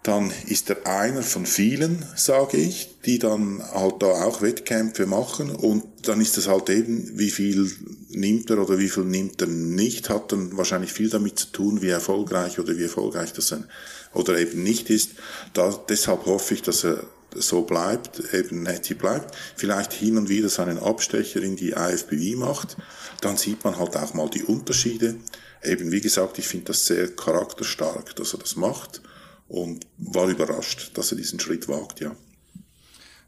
dann 0.03 0.31
ist 0.45 0.69
er 0.69 0.87
einer 0.87 1.21
von 1.21 1.45
vielen, 1.45 2.05
sage 2.15 2.57
ich, 2.57 2.95
die 3.05 3.19
dann 3.19 3.61
halt 3.73 4.01
da 4.01 4.23
auch 4.23 4.41
Wettkämpfe 4.41 5.05
machen 5.05 5.49
und 5.49 5.83
dann 6.03 6.21
ist 6.21 6.37
es 6.37 6.47
halt 6.47 6.69
eben, 6.69 7.17
wie 7.19 7.29
viel 7.29 7.69
nimmt 8.09 8.49
er 8.49 8.59
oder 8.59 8.79
wie 8.79 8.87
viel 8.87 9.03
nimmt 9.03 9.41
er 9.41 9.47
nicht, 9.47 10.09
hat 10.09 10.31
dann 10.31 10.55
wahrscheinlich 10.55 10.93
viel 10.93 11.09
damit 11.09 11.39
zu 11.39 11.47
tun, 11.47 11.81
wie 11.81 11.89
erfolgreich 11.89 12.57
oder 12.57 12.77
wie 12.77 12.83
erfolgreich 12.83 13.33
das 13.33 13.51
ein, 13.51 13.65
oder 14.13 14.39
eben 14.39 14.63
nicht 14.63 14.89
ist. 14.89 15.11
Da, 15.53 15.77
deshalb 15.89 16.25
hoffe 16.25 16.53
ich, 16.53 16.61
dass 16.61 16.85
er 16.85 17.03
so 17.35 17.63
bleibt, 17.63 18.33
eben 18.33 18.63
Netty 18.63 18.93
bleibt, 18.93 19.35
vielleicht 19.57 19.91
hin 19.91 20.17
und 20.17 20.29
wieder 20.29 20.47
seinen 20.47 20.79
Abstecher 20.79 21.41
in 21.41 21.57
die 21.57 21.71
IFBW 21.71 22.37
macht, 22.37 22.77
dann 23.19 23.35
sieht 23.35 23.63
man 23.65 23.77
halt 23.77 23.97
auch 23.97 24.13
mal 24.13 24.29
die 24.29 24.43
Unterschiede. 24.43 25.15
Eben, 25.61 25.91
wie 25.91 26.01
gesagt, 26.01 26.39
ich 26.39 26.47
finde 26.47 26.67
das 26.67 26.85
sehr 26.85 27.13
charakterstark, 27.13 28.15
dass 28.15 28.33
er 28.33 28.39
das 28.39 28.55
macht 28.55 29.01
und 29.47 29.87
war 29.97 30.27
überrascht, 30.27 30.91
dass 30.95 31.11
er 31.11 31.17
diesen 31.17 31.39
Schritt 31.39 31.67
wagt, 31.67 31.99
ja. 31.99 32.15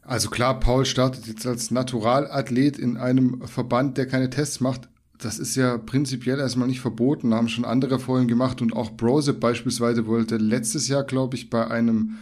Also 0.02 0.28
klar, 0.28 0.58
Paul 0.58 0.86
startet 0.86 1.26
jetzt 1.26 1.46
als 1.46 1.70
Naturalathlet 1.70 2.78
in 2.78 2.96
einem 2.96 3.46
Verband, 3.46 3.96
der 3.96 4.06
keine 4.06 4.30
Tests 4.30 4.60
macht. 4.60 4.88
Das 5.18 5.38
ist 5.38 5.54
ja 5.54 5.76
prinzipiell 5.76 6.38
erstmal 6.38 6.66
nicht 6.66 6.80
verboten, 6.80 7.34
haben 7.34 7.48
schon 7.48 7.66
andere 7.66 7.98
vorhin 7.98 8.26
gemacht 8.26 8.62
und 8.62 8.72
auch 8.72 8.90
Brose 8.96 9.34
beispielsweise 9.34 10.06
wollte 10.06 10.38
letztes 10.38 10.88
Jahr, 10.88 11.04
glaube 11.04 11.36
ich, 11.36 11.50
bei 11.50 11.66
einem 11.66 12.16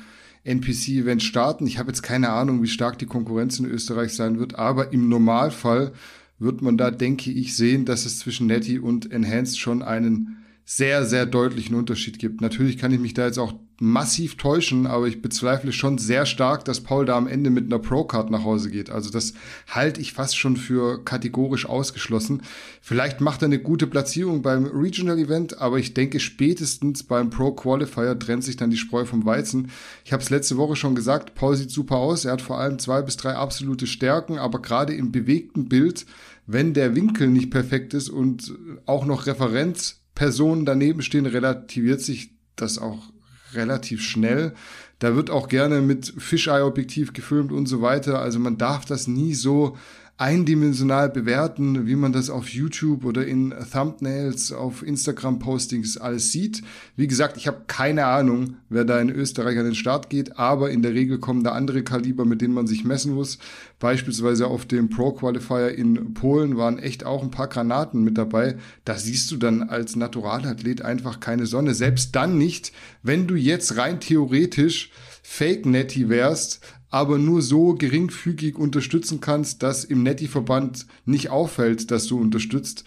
NPC-Event 0.45 1.23
starten. 1.23 1.67
Ich 1.67 1.79
habe 1.79 1.91
jetzt 1.91 2.03
keine 2.03 2.31
Ahnung, 2.31 2.63
wie 2.63 2.69
stark 2.69 2.99
die 2.99 3.07
Konkurrenz 3.07 3.59
in 3.59 3.67
Österreich 3.67 4.15
sein 4.15 4.39
wird, 4.39 4.57
aber 4.57 4.93
im 4.93 5.09
Normalfall 5.09 5.93
wird 6.39 6.63
man 6.63 6.77
da, 6.77 6.91
denke 6.91 7.31
ich, 7.31 7.57
sehen, 7.57 7.85
dass 7.85 8.07
es 8.07 8.19
zwischen 8.19 8.47
Netty 8.47 8.79
und 8.79 9.11
Enhanced 9.11 9.59
schon 9.59 9.83
einen 9.83 10.45
sehr, 10.65 11.05
sehr 11.05 11.27
deutlichen 11.27 11.75
Unterschied 11.75 12.19
gibt. 12.19 12.41
Natürlich 12.41 12.79
kann 12.79 12.93
ich 12.93 13.01
mich 13.01 13.15
da 13.15 13.27
jetzt 13.27 13.39
auch 13.39 13.55
massiv 13.81 14.37
täuschen, 14.37 14.87
aber 14.87 15.07
ich 15.07 15.23
bezweifle 15.23 15.73
schon 15.73 15.99
sehr 15.99 16.27
stark, 16.27 16.65
dass 16.65 16.81
Paul 16.81 17.07
da 17.07 17.17
am 17.17 17.29
Ende 17.29 17.51
mit 17.51 17.67
einer 17.67 17.79
Pro-Card 17.79 18.29
nach 18.31 18.43
Hause 18.43 18.71
geht. 18.71 18.91
Also 18.91 19.11
das 19.11 19.35
halte 19.69 20.01
ich 20.01 20.15
fast 20.15 20.37
schon 20.37 20.57
für 20.57 21.05
kategorisch 21.05 21.67
ausgeschlossen. 21.67 22.43
Vielleicht 22.83 23.21
macht 23.21 23.43
er 23.43 23.47
eine 23.47 23.61
gute 23.61 23.87
Platzierung 23.87 24.43
beim 24.43 24.67
Regional 24.67 25.19
Event, 25.19 25.59
aber 25.59 25.79
ich 25.79 25.95
denke 25.95 26.19
spätestens 26.19 27.05
beim 27.05 27.31
Pro 27.31 27.53
Qualifier 27.53 28.19
trennt 28.19 28.43
sich 28.43 28.57
dann 28.57 28.71
die 28.71 28.77
Spreu 28.77 29.05
vom 29.05 29.25
Weizen. 29.25 29.71
Ich 30.05 30.13
habe 30.13 30.23
es 30.23 30.31
letzte 30.31 30.57
Woche 30.57 30.75
schon 30.75 30.97
gesagt, 30.97 31.37
Paul 31.37 31.57
sieht 31.57 31.71
super 31.71 31.97
aus. 31.97 32.25
Er 32.25 32.33
hat 32.33 32.43
vor 32.43 32.59
allem 32.59 32.81
zwei 32.81 33.03
bis 33.03 33.17
drei 33.17 33.35
absolute 33.35 33.87
Stärken, 33.87 34.39
aber 34.39 34.61
gerade 34.61 34.93
im 34.95 35.13
bewegten 35.13 35.69
Bild, 35.69 36.05
wenn 36.47 36.75
der 36.75 36.97
Winkel 36.97 37.29
nicht 37.29 37.51
perfekt 37.51 37.95
ist 37.95 38.09
und 38.09 38.55
auch 38.87 39.05
noch 39.05 39.27
Referenz 39.27 40.01
Personen 40.17 40.65
daneben 40.65 41.03
stehen, 41.03 41.27
relativiert 41.27 42.01
sich 42.01 42.31
das 42.57 42.79
auch 42.79 43.13
relativ 43.55 44.03
schnell. 44.03 44.53
Da 44.99 45.15
wird 45.15 45.31
auch 45.31 45.49
gerne 45.49 45.81
mit 45.81 46.13
Fisheye-Objektiv 46.19 47.13
gefilmt 47.13 47.53
und 47.53 47.67
so 47.67 47.83
weiter. 47.83 48.21
Also 48.21 48.39
man 48.39 48.59
darf 48.59 48.85
das 48.85 49.07
nie 49.07 49.35
so 49.35 49.77
eindimensional 50.19 51.09
bewerten, 51.09 51.87
wie 51.87 51.95
man 51.95 52.13
das 52.13 52.29
auf 52.29 52.49
YouTube 52.49 53.05
oder 53.05 53.25
in 53.25 53.55
Thumbnails, 53.73 54.51
auf 54.51 54.83
Instagram-Postings 54.83 55.97
alles 55.97 56.33
sieht. 56.33 56.63
Wie 56.97 57.07
gesagt, 57.07 57.37
ich 57.37 57.47
habe 57.47 57.63
keine 57.69 58.05
Ahnung, 58.07 58.57
wer 58.69 58.85
da 58.85 59.01
in 59.01 59.11
Österreich 59.11 59.57
an 59.57 59.65
den 59.65 59.77
Start 59.77 60.11
geht, 60.11 60.37
aber 60.37 60.71
in 60.73 60.83
der 60.83 60.93
Regel 60.93 61.19
kommen 61.19 61.45
da 61.45 61.53
andere 61.53 61.85
Kaliber, 61.85 62.25
mit 62.25 62.43
denen 62.43 62.53
man 62.53 62.67
sich 62.67 62.85
messen 62.85 63.15
muss. 63.15 63.39
Beispielsweise 63.79 64.49
auf 64.49 64.67
dem 64.67 64.91
Pro 64.91 65.13
Qualifier 65.13 65.73
in 65.77 66.15
Polen 66.15 66.57
waren 66.57 66.81
echt 66.81 67.07
auch 67.07 67.23
ein 67.23 67.31
paar 67.31 67.47
Granaten 67.47 68.03
mit 68.03 68.19
dabei. 68.19 68.57
Da 68.85 68.97
siehst 68.97 69.31
du 69.31 69.37
dann 69.37 69.63
als 69.63 69.95
Naturalathlet 69.95 70.83
einfach 70.83 71.21
keine 71.21 71.47
Sonne. 71.47 71.75
Selbst 71.75 72.17
dann 72.17 72.37
nicht, 72.37 72.73
wenn 73.05 73.29
du 73.29 73.37
jetzt 73.37 73.77
rein 73.77 74.01
theoretisch 74.01 74.91
Fake-Netty 75.23 76.09
wärst, 76.09 76.61
aber 76.91 77.19
nur 77.19 77.43
so 77.43 77.75
geringfügig 77.75 78.57
unterstützen 78.57 79.21
kannst, 79.21 79.63
dass 79.63 79.85
im 79.85 80.03
Netti-Verband 80.03 80.87
nicht 81.05 81.31
auffällt, 81.31 81.91
dass 81.91 82.07
du 82.07 82.19
unterstützt. 82.19 82.85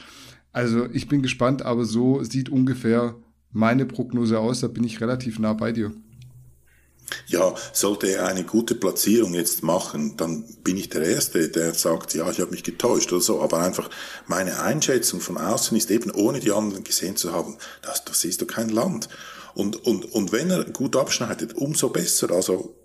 Also 0.52 0.88
ich 0.92 1.08
bin 1.08 1.22
gespannt, 1.22 1.62
aber 1.62 1.86
so 1.86 2.24
sieht 2.24 2.50
ungefähr 2.50 3.16
meine 3.52 3.86
Prognose 3.86 4.40
aus. 4.40 4.62
Da 4.62 4.68
bin 4.68 4.84
ich 4.84 5.02
relativ 5.02 5.40
nah 5.40 5.54
bei 5.54 5.72
dir. 5.72 5.92
Ja, 7.28 7.54
sollte 7.74 8.08
er 8.08 8.28
eine 8.28 8.44
gute 8.44 8.74
Platzierung 8.74 9.34
jetzt 9.34 9.64
machen, 9.64 10.16
dann 10.16 10.46
bin 10.64 10.78
ich 10.78 10.90
der 10.90 11.04
Erste, 11.04 11.50
der 11.50 11.74
sagt, 11.74 12.14
ja, 12.14 12.30
ich 12.30 12.40
habe 12.40 12.52
mich 12.52 12.64
getäuscht 12.64 13.12
oder 13.12 13.22
so. 13.22 13.42
Aber 13.42 13.60
einfach 13.60 13.90
meine 14.28 14.62
Einschätzung 14.62 15.20
von 15.20 15.38
außen 15.38 15.76
ist 15.78 15.92
eben, 15.92 16.12
ohne 16.12 16.40
die 16.40 16.52
anderen 16.52 16.84
gesehen 16.86 17.18
zu 17.18 17.34
haben, 17.34 17.58
das, 17.82 18.06
das 18.06 18.24
ist 18.24 18.42
doch 18.42 18.48
kein 18.48 18.70
Land. 18.70 19.10
Und, 19.54 19.86
und, 19.86 20.06
und 20.14 20.32
wenn 20.32 20.50
er 20.50 20.64
gut 20.64 20.96
abschneidet, 20.96 21.54
umso 21.56 21.90
besser. 21.90 22.32
Also 22.32 22.76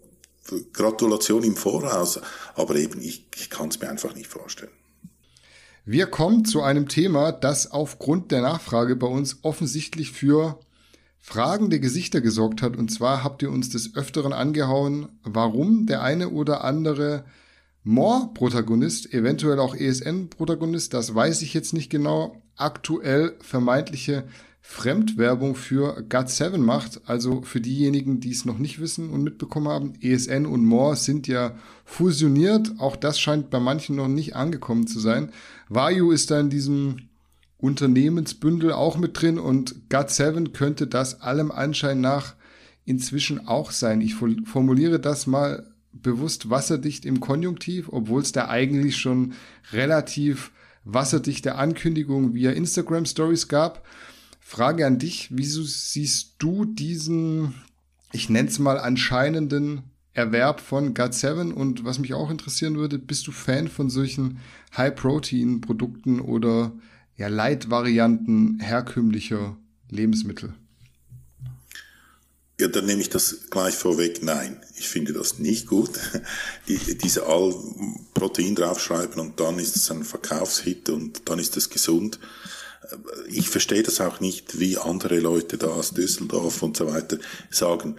Gratulation 0.73 1.43
im 1.43 1.57
Voraus, 1.57 2.21
aber 2.55 2.77
eben 2.77 3.01
ich, 3.01 3.27
ich 3.37 3.51
kann 3.51 3.69
es 3.69 3.81
mir 3.81 3.89
einfach 3.89 4.15
nicht 4.15 4.27
vorstellen. 4.27 4.73
Wir 5.85 6.07
kommen 6.07 6.45
zu 6.45 6.63
einem 6.63 6.89
Thema, 6.89 7.31
das 7.31 7.71
aufgrund 7.71 8.33
der 8.33 8.43
Nachfrage 8.43 8.97
bei 8.97 9.07
uns 9.07 9.39
offensichtlich 9.43 10.11
für 10.11 10.59
fragende 11.21 11.81
Gesichter 11.81 12.21
gesorgt 12.21 12.63
hat. 12.63 12.77
Und 12.77 12.91
zwar 12.91 13.23
habt 13.23 13.43
ihr 13.43 13.51
uns 13.51 13.71
des 13.71 13.95
Öfteren 13.95 14.33
angehauen, 14.33 15.09
warum 15.23 15.87
der 15.87 16.03
eine 16.03 16.31
oder 16.31 16.65
andere 16.65 17.25
More-Protagonist, 17.85 19.13
eventuell 19.13 19.61
auch 19.61 19.77
ESN-Protagonist, 19.77 20.93
das 20.93 21.15
weiß 21.15 21.43
ich 21.43 21.55
jetzt 21.55 21.73
nicht 21.73 21.89
genau, 21.89 22.43
aktuell 22.57 23.37
vermeintliche 23.41 24.25
Fremdwerbung 24.69 25.55
für 25.55 26.01
GOT7 26.01 26.59
macht. 26.59 27.01
Also 27.07 27.43
für 27.43 27.61
diejenigen, 27.61 28.19
die 28.19 28.33
es 28.33 28.45
noch 28.45 28.59
nicht 28.59 28.81
wissen 28.81 29.11
und 29.11 29.23
mitbekommen 29.23 29.69
haben, 29.69 29.95
ESN 30.01 30.45
und 30.45 30.67
More 30.67 30.97
sind 30.97 31.29
ja 31.29 31.55
fusioniert. 31.85 32.73
Auch 32.79 32.97
das 32.97 33.21
scheint 33.21 33.49
bei 33.49 33.61
manchen 33.61 33.97
noch 33.97 34.09
nicht 34.09 34.35
angekommen 34.35 34.87
zu 34.89 34.99
sein. 34.99 35.31
Vayu 35.69 36.11
ist 36.11 36.31
da 36.31 36.41
in 36.41 36.51
diesem 36.51 37.09
Unternehmensbündel 37.59 38.73
auch 38.73 38.99
mit 38.99 39.21
drin 39.21 39.39
und 39.39 39.77
GOT7 39.89 40.53
könnte 40.53 40.89
das 40.89 41.21
allem 41.23 41.53
Anschein 41.53 42.01
nach 42.01 42.35
inzwischen 42.85 43.47
auch 43.47 43.71
sein. 43.71 44.01
Ich 44.01 44.17
formuliere 44.17 44.99
das 44.99 45.27
mal 45.27 45.73
bewusst 45.93 46.51
wasserdicht 46.51 47.07
im 47.07 47.21
Konjunktiv, 47.21 47.89
obwohl 47.91 48.21
es 48.21 48.33
da 48.33 48.49
eigentlich 48.49 48.97
schon 48.97 49.33
relativ 49.73 50.51
wasserdichte 50.85 51.57
Ankündigungen 51.57 52.35
via 52.35 52.51
Instagram 52.51 53.07
Stories 53.07 53.49
gab. 53.49 53.85
Frage 54.49 54.87
an 54.87 55.01
dich, 55.01 55.31
wieso 55.33 55.65
siehst 55.65 56.35
du 56.39 56.65
diesen, 56.65 57.53
ich 58.13 58.29
nenne 58.29 58.49
es 58.49 58.61
mal 58.61 58.79
anscheinenden 58.79 59.83
Erwerb 60.13 60.61
von 60.61 60.95
GOT7 60.95 61.53
und 61.53 61.85
was 61.85 61.99
mich 61.99 62.15
auch 62.15 62.31
interessieren 62.31 62.77
würde, 62.77 63.01
bist 63.01 63.27
du 63.27 63.33
Fan 63.33 63.67
von 63.67 63.91
solchen 63.91 64.39
High-Protein-Produkten 64.77 66.21
oder 66.21 66.71
ja, 67.17 67.27
Light-Varianten 67.27 68.61
herkömmlicher 68.61 69.57
Lebensmittel? 69.91 70.55
Ja, 72.61 72.69
dann 72.69 72.87
nehme 72.87 73.01
ich 73.01 73.11
das 73.11 73.51
gleich 73.51 73.75
vorweg. 73.75 74.23
Nein, 74.23 74.61
ich 74.79 74.89
finde 74.89 75.13
das 75.13 75.41
nicht 75.41 75.67
gut. 75.67 75.91
Die, 76.69 76.97
diese 76.99 77.27
All-Protein 77.27 78.55
draufschreiben 78.55 79.21
und 79.21 79.41
dann 79.41 79.59
ist 79.59 79.75
es 79.75 79.91
ein 79.91 80.05
Verkaufshit 80.05 80.89
und 80.89 81.29
dann 81.29 81.41
ist 81.41 81.57
es 81.57 81.69
gesund 81.69 82.21
ich 83.29 83.49
verstehe 83.49 83.83
das 83.83 84.01
auch 84.01 84.21
nicht, 84.21 84.59
wie 84.59 84.79
andere 84.79 85.19
Leute 85.19 85.59
da 85.59 85.69
aus 85.69 85.93
Düsseldorf 85.93 86.63
und 86.63 86.77
so 86.77 86.87
weiter 86.87 87.19
sagen, 87.51 87.97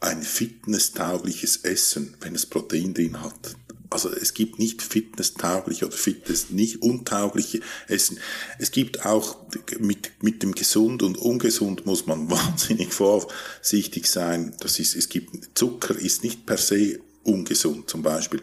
ein 0.00 0.22
fitnesstaugliches 0.22 1.58
Essen, 1.58 2.16
wenn 2.20 2.34
es 2.34 2.46
Protein 2.46 2.94
drin 2.94 3.22
hat. 3.22 3.56
Also 3.90 4.10
es 4.10 4.34
gibt 4.34 4.58
nicht 4.58 4.82
fitnesstaugliche 4.82 5.86
oder 5.86 5.96
fitness 5.96 6.50
nicht 6.50 6.82
untaugliche 6.82 7.60
Essen. 7.86 8.18
Es 8.58 8.72
gibt 8.72 9.06
auch 9.06 9.38
mit, 9.78 10.10
mit 10.20 10.42
dem 10.42 10.52
gesund 10.52 11.02
und 11.02 11.16
ungesund 11.16 11.86
muss 11.86 12.06
man 12.06 12.28
wahnsinnig 12.30 12.92
vorsichtig 12.92 14.10
sein. 14.10 14.54
Das 14.60 14.80
ist, 14.80 14.96
es 14.96 15.08
gibt, 15.08 15.56
Zucker 15.56 15.96
ist 15.96 16.24
nicht 16.24 16.44
per 16.44 16.58
se 16.58 16.98
ungesund 17.22 17.88
zum 17.88 18.02
Beispiel. 18.02 18.42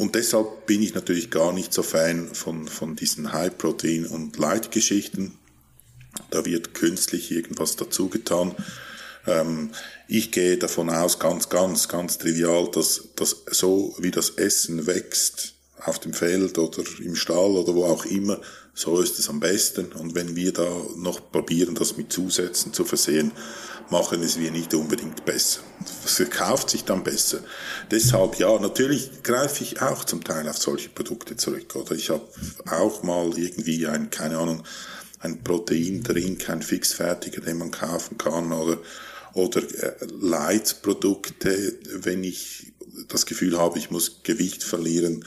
Und 0.00 0.14
deshalb 0.14 0.64
bin 0.64 0.82
ich 0.82 0.94
natürlich 0.94 1.30
gar 1.30 1.52
nicht 1.52 1.74
so 1.74 1.82
Fan 1.82 2.34
von, 2.34 2.68
von 2.68 2.96
diesen 2.96 3.34
High-Protein- 3.34 4.06
und 4.06 4.38
Light-Geschichten. 4.38 5.36
Da 6.30 6.46
wird 6.46 6.72
künstlich 6.72 7.30
irgendwas 7.30 7.76
dazugetan. 7.76 8.54
Ähm, 9.26 9.72
ich 10.08 10.32
gehe 10.32 10.56
davon 10.56 10.88
aus, 10.88 11.18
ganz, 11.18 11.50
ganz, 11.50 11.86
ganz 11.88 12.16
trivial, 12.16 12.70
dass, 12.70 13.08
dass 13.14 13.42
so 13.50 13.94
wie 13.98 14.10
das 14.10 14.30
Essen 14.30 14.86
wächst 14.86 15.52
auf 15.84 15.98
dem 15.98 16.14
Feld 16.14 16.56
oder 16.56 16.82
im 17.04 17.14
Stall 17.14 17.50
oder 17.50 17.74
wo 17.74 17.84
auch 17.84 18.06
immer, 18.06 18.40
so 18.72 19.02
ist 19.02 19.18
es 19.18 19.28
am 19.28 19.38
besten. 19.38 19.92
Und 19.92 20.14
wenn 20.14 20.34
wir 20.34 20.54
da 20.54 20.66
noch 20.96 21.30
probieren, 21.30 21.74
das 21.74 21.98
mit 21.98 22.10
Zusätzen 22.10 22.72
zu 22.72 22.86
versehen, 22.86 23.32
machen 23.90 24.22
es 24.22 24.38
wir 24.38 24.50
nicht 24.50 24.72
unbedingt 24.74 25.24
besser. 25.24 25.60
Es 26.04 26.14
verkauft 26.14 26.70
sich 26.70 26.84
dann 26.84 27.02
besser. 27.04 27.40
Deshalb, 27.90 28.38
ja, 28.38 28.58
natürlich 28.58 29.22
greife 29.22 29.64
ich 29.64 29.82
auch 29.82 30.04
zum 30.04 30.22
Teil 30.22 30.48
auf 30.48 30.58
solche 30.58 30.88
Produkte 30.88 31.36
zurück. 31.36 31.74
Oder 31.74 31.92
ich 31.92 32.10
habe 32.10 32.26
auch 32.70 33.02
mal 33.02 33.36
irgendwie 33.36 33.86
ein, 33.86 34.10
keine 34.10 34.38
Ahnung, 34.38 34.62
ein 35.20 35.42
Proteindrink, 35.42 36.48
ein 36.48 36.62
fixfertiger, 36.62 37.40
den 37.40 37.58
man 37.58 37.70
kaufen 37.70 38.16
kann 38.18 38.52
oder 38.52 38.78
oder 39.32 39.62
äh, 39.62 39.94
Leitprodukte, 40.20 41.78
wenn 42.02 42.24
ich 42.24 42.72
das 43.08 43.26
Gefühl 43.26 43.58
habe, 43.58 43.78
ich 43.78 43.90
muss 43.90 44.22
Gewicht 44.22 44.64
verlieren 44.64 45.24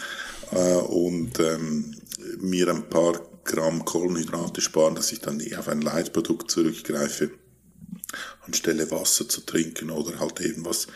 äh, 0.52 0.76
und 0.76 1.40
ähm, 1.40 1.96
mir 2.40 2.68
ein 2.70 2.90
paar 2.90 3.20
Gramm 3.46 3.86
Kohlenhydrate 3.86 4.62
sparen, 4.62 4.96
dass 4.96 5.12
ich 5.12 5.20
dann 5.20 5.40
eher 5.40 5.60
auf 5.60 5.68
ein 5.68 5.82
Leitprodukt 5.82 6.50
zurückgreife, 6.50 7.32
anstelle 8.46 8.90
Wasser 8.92 9.28
zu 9.28 9.42
trinken 9.42 9.90
oder 9.90 10.20
halt 10.20 10.42
eben 10.42 10.66
was 10.66 10.88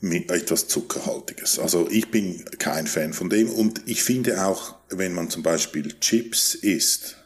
mit 0.00 0.30
etwas 0.30 0.66
Zuckerhaltiges. 0.66 1.60
Also 1.60 1.88
ich 1.88 2.10
bin 2.10 2.44
kein 2.58 2.86
Fan 2.86 3.12
von 3.12 3.30
dem 3.30 3.48
und 3.48 3.82
ich 3.86 4.02
finde 4.02 4.44
auch, 4.44 4.74
wenn 4.90 5.14
man 5.14 5.30
zum 5.30 5.44
Beispiel 5.44 5.98
Chips 6.00 6.54
isst, 6.56 7.16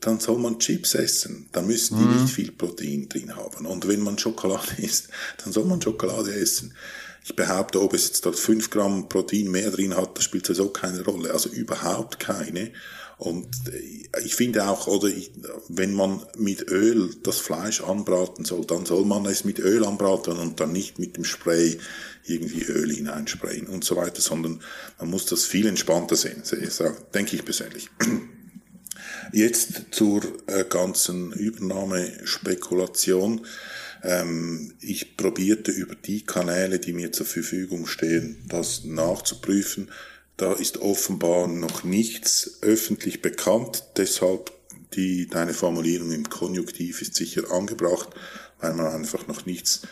dann 0.00 0.20
soll 0.20 0.38
man 0.38 0.58
Chips 0.58 0.94
essen. 0.94 1.48
Da 1.52 1.62
müssen 1.62 1.98
die 1.98 2.04
mhm. 2.04 2.22
nicht 2.22 2.34
viel 2.34 2.52
Protein 2.52 3.08
drin 3.08 3.34
haben. 3.34 3.66
Und 3.66 3.88
wenn 3.88 4.00
man 4.00 4.18
Schokolade 4.18 4.74
isst, 4.78 5.08
dann 5.42 5.52
soll 5.52 5.64
man 5.64 5.80
Schokolade 5.80 6.34
essen. 6.34 6.74
Ich 7.24 7.34
behaupte, 7.34 7.82
ob 7.82 7.94
es 7.94 8.06
jetzt 8.06 8.24
dort 8.24 8.38
5 8.38 8.70
Gramm 8.70 9.08
Protein 9.08 9.50
mehr 9.50 9.70
drin 9.70 9.96
hat, 9.96 10.16
das 10.16 10.24
spielt 10.24 10.46
sowieso 10.46 10.68
keine 10.68 11.02
Rolle. 11.02 11.32
Also 11.32 11.48
überhaupt 11.48 12.20
keine. 12.20 12.70
Und 13.18 13.48
äh, 13.72 14.20
ich 14.24 14.34
finde 14.34 14.68
auch, 14.68 14.86
oder 14.86 15.08
ich, 15.08 15.30
wenn 15.68 15.94
man 15.94 16.24
mit 16.36 16.70
Öl 16.70 17.10
das 17.22 17.38
Fleisch 17.38 17.80
anbraten 17.80 18.44
soll, 18.44 18.66
dann 18.66 18.84
soll 18.86 19.04
man 19.04 19.26
es 19.26 19.44
mit 19.44 19.58
Öl 19.58 19.84
anbraten 19.84 20.36
und 20.36 20.60
dann 20.60 20.72
nicht 20.72 20.98
mit 20.98 21.16
dem 21.16 21.24
Spray 21.24 21.78
irgendwie 22.24 22.64
Öl 22.64 22.92
hineinsprayen 22.92 23.68
und 23.68 23.84
so 23.84 23.96
weiter, 23.96 24.20
sondern 24.20 24.60
man 24.98 25.10
muss 25.10 25.26
das 25.26 25.44
viel 25.44 25.66
entspannter 25.66 26.16
sehen, 26.16 26.42
denke 27.14 27.36
ich 27.36 27.44
persönlich. 27.44 27.88
Jetzt 29.32 29.86
zur 29.90 30.22
äh, 30.46 30.64
ganzen 30.68 31.32
Übernahmespekulation. 31.32 33.46
Ähm, 34.02 34.74
ich 34.80 35.16
probierte 35.16 35.72
über 35.72 35.94
die 35.94 36.24
Kanäle, 36.24 36.78
die 36.78 36.92
mir 36.92 37.12
zur 37.12 37.24
Verfügung 37.26 37.86
stehen, 37.86 38.44
das 38.48 38.84
nachzuprüfen. 38.84 39.90
Da 40.36 40.52
ist 40.52 40.78
offenbar 40.78 41.46
noch 41.46 41.82
nichts 41.82 42.58
öffentlich 42.60 43.22
bekannt, 43.22 43.84
deshalb 43.96 44.52
die, 44.94 45.28
deine 45.28 45.54
Formulierung 45.54 46.12
im 46.12 46.28
Konjunktiv 46.28 47.02
ist 47.02 47.14
sicher 47.14 47.50
angebracht, 47.50 48.10
weil 48.60 48.74
man 48.74 48.86
einfach 48.86 49.26
noch 49.26 49.46
nichts 49.46 49.82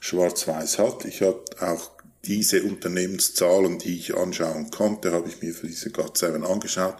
schwarz-weiß 0.00 0.78
hat. 0.78 1.04
Ich 1.04 1.22
habe 1.22 1.42
auch 1.60 1.90
diese 2.24 2.62
Unternehmenszahlen, 2.62 3.78
die 3.78 3.96
ich 3.98 4.16
anschauen 4.16 4.70
konnte, 4.70 5.12
habe 5.12 5.28
ich 5.28 5.40
mir 5.42 5.54
für 5.54 5.66
diese 5.66 5.90
GAT7 5.90 6.42
angeschaut. 6.42 6.96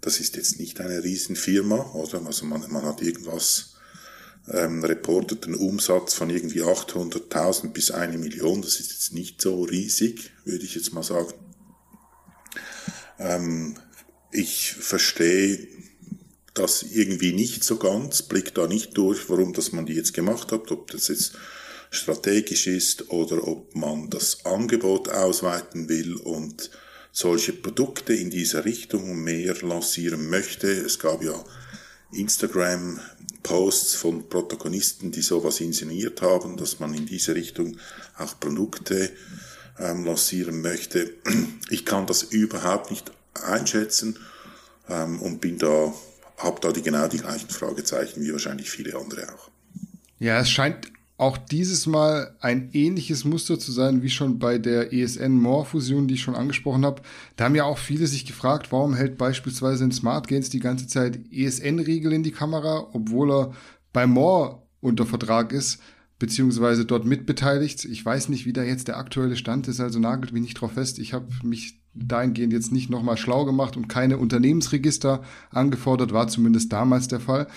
Das 0.00 0.20
ist 0.20 0.36
jetzt 0.36 0.58
nicht 0.58 0.80
eine 0.80 1.02
Riesenfirma, 1.02 1.92
oder? 1.94 2.24
Also 2.26 2.46
man, 2.46 2.64
man 2.70 2.84
hat 2.84 3.02
irgendwas 3.02 3.74
ähm, 4.50 4.84
reportet 4.84 5.44
einen 5.44 5.54
Umsatz 5.54 6.14
von 6.14 6.30
irgendwie 6.30 6.62
800.000 6.62 7.68
bis 7.68 7.90
eine 7.90 8.18
Million. 8.18 8.62
Das 8.62 8.80
ist 8.80 8.90
jetzt 8.90 9.12
nicht 9.12 9.40
so 9.40 9.62
riesig, 9.62 10.32
würde 10.44 10.64
ich 10.64 10.74
jetzt 10.74 10.92
mal 10.92 11.02
sagen. 11.02 11.32
Ähm, 13.18 13.76
ich 14.30 14.72
verstehe 14.72 15.68
das 16.54 16.82
irgendwie 16.82 17.32
nicht 17.32 17.64
so 17.64 17.76
ganz, 17.76 18.22
blick 18.22 18.54
da 18.54 18.66
nicht 18.66 18.96
durch, 18.96 19.28
warum 19.30 19.52
das 19.52 19.72
man 19.72 19.86
die 19.86 19.94
jetzt 19.94 20.14
gemacht 20.14 20.52
hat, 20.52 20.70
ob 20.70 20.90
das 20.90 21.08
jetzt 21.08 21.32
strategisch 21.90 22.66
ist 22.66 23.10
oder 23.10 23.46
ob 23.46 23.74
man 23.74 24.10
das 24.10 24.44
Angebot 24.44 25.08
ausweiten 25.08 25.88
will 25.88 26.16
und 26.16 26.70
solche 27.12 27.52
Produkte 27.52 28.14
in 28.14 28.30
dieser 28.30 28.64
Richtung 28.64 29.22
mehr 29.22 29.54
lancieren 29.62 30.28
möchte. 30.30 30.68
Es 30.68 30.98
gab 30.98 31.22
ja 31.22 31.34
Instagram-Posts 32.12 33.94
von 33.94 34.28
Protagonisten, 34.28 35.12
die 35.12 35.20
sowas 35.20 35.60
inszeniert 35.60 36.22
haben, 36.22 36.56
dass 36.56 36.80
man 36.80 36.94
in 36.94 37.04
diese 37.04 37.34
Richtung 37.34 37.76
auch 38.16 38.40
Produkte 38.40 39.10
ähm, 39.78 40.04
lancieren 40.04 40.60
möchte. 40.60 41.14
Ich 41.70 41.86
kann 41.86 42.06
das 42.06 42.22
überhaupt 42.22 42.90
nicht 42.90 43.10
einschätzen 43.46 44.18
ähm, 44.90 45.22
und 45.22 45.40
bin 45.40 45.56
da, 45.56 45.94
habe 46.36 46.60
da 46.60 46.70
die 46.70 46.82
genau 46.82 47.08
die 47.08 47.16
gleichen 47.16 47.48
Fragezeichen 47.48 48.20
wie 48.20 48.30
wahrscheinlich 48.30 48.70
viele 48.70 48.94
andere 48.98 49.32
auch. 49.32 49.50
Ja, 50.18 50.38
es 50.40 50.50
scheint 50.50 50.92
auch 51.16 51.38
dieses 51.38 51.86
Mal 51.86 52.36
ein 52.40 52.70
ähnliches 52.72 53.24
Muster 53.24 53.58
zu 53.58 53.70
sein 53.70 54.02
wie 54.02 54.10
schon 54.10 54.38
bei 54.38 54.58
der 54.58 54.92
ESN-More-Fusion, 54.92 56.08
die 56.08 56.14
ich 56.14 56.22
schon 56.22 56.34
angesprochen 56.34 56.84
habe. 56.84 57.02
Da 57.36 57.44
haben 57.44 57.54
ja 57.54 57.64
auch 57.64 57.78
viele 57.78 58.06
sich 58.06 58.26
gefragt, 58.26 58.72
warum 58.72 58.94
hält 58.94 59.18
beispielsweise 59.18 59.84
ein 59.84 59.92
Smart 59.92 60.26
Gains 60.26 60.50
die 60.50 60.58
ganze 60.58 60.88
Zeit 60.88 61.20
ESN-Riegel 61.30 62.12
in 62.12 62.22
die 62.22 62.32
Kamera, 62.32 62.88
obwohl 62.92 63.30
er 63.32 63.52
bei 63.92 64.06
More 64.06 64.62
unter 64.80 65.06
Vertrag 65.06 65.52
ist, 65.52 65.80
beziehungsweise 66.22 66.84
dort 66.84 67.04
mitbeteiligt. 67.04 67.84
Ich 67.84 68.06
weiß 68.06 68.28
nicht, 68.28 68.46
wie 68.46 68.52
da 68.52 68.62
jetzt 68.62 68.86
der 68.86 68.96
aktuelle 68.96 69.34
Stand 69.34 69.66
ist, 69.66 69.80
also 69.80 69.98
nagelt 69.98 70.32
mich 70.32 70.42
nicht 70.42 70.54
drauf 70.54 70.74
fest. 70.74 71.00
Ich 71.00 71.14
habe 71.14 71.26
mich 71.42 71.80
dahingehend 71.94 72.52
jetzt 72.52 72.70
nicht 72.70 72.90
nochmal 72.90 73.16
schlau 73.16 73.44
gemacht 73.44 73.76
und 73.76 73.88
keine 73.88 74.18
Unternehmensregister 74.18 75.24
angefordert, 75.50 76.12
war 76.12 76.28
zumindest 76.28 76.72
damals 76.72 77.08
der 77.08 77.18
Fall. 77.18 77.48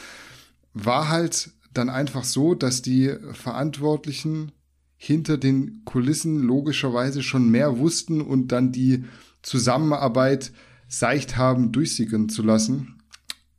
War 0.74 1.10
halt 1.10 1.52
dann 1.74 1.92
einfach 1.92 2.24
so, 2.24 2.56
dass 2.56 2.82
die 2.82 3.14
Verantwortlichen 3.34 4.52
hinter 4.98 5.38
den 5.38 5.84
Kulissen 5.86 6.40
logischerweise 6.40 7.22
schon 7.22 7.52
mehr 7.52 7.78
wussten 7.78 8.20
und 8.20 8.48
dann 8.48 8.72
die 8.72 9.06
Zusammenarbeit 9.44 10.52
seicht 10.88 11.38
haben 11.38 11.72
durchsickern 11.72 12.30
zu 12.30 12.42
lassen. 12.42 12.96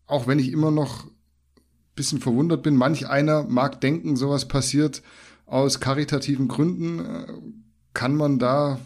Auch 0.08 0.26
wenn 0.26 0.40
ich 0.40 0.50
immer 0.50 0.72
noch 0.72 1.06
bisschen 1.96 2.20
verwundert 2.20 2.62
bin. 2.62 2.76
Manch 2.76 3.08
einer 3.08 3.42
mag 3.42 3.80
denken, 3.80 4.16
sowas 4.16 4.46
passiert 4.46 5.02
aus 5.46 5.80
karitativen 5.80 6.46
Gründen. 6.48 7.02
Kann 7.94 8.14
man 8.14 8.38
da, 8.38 8.78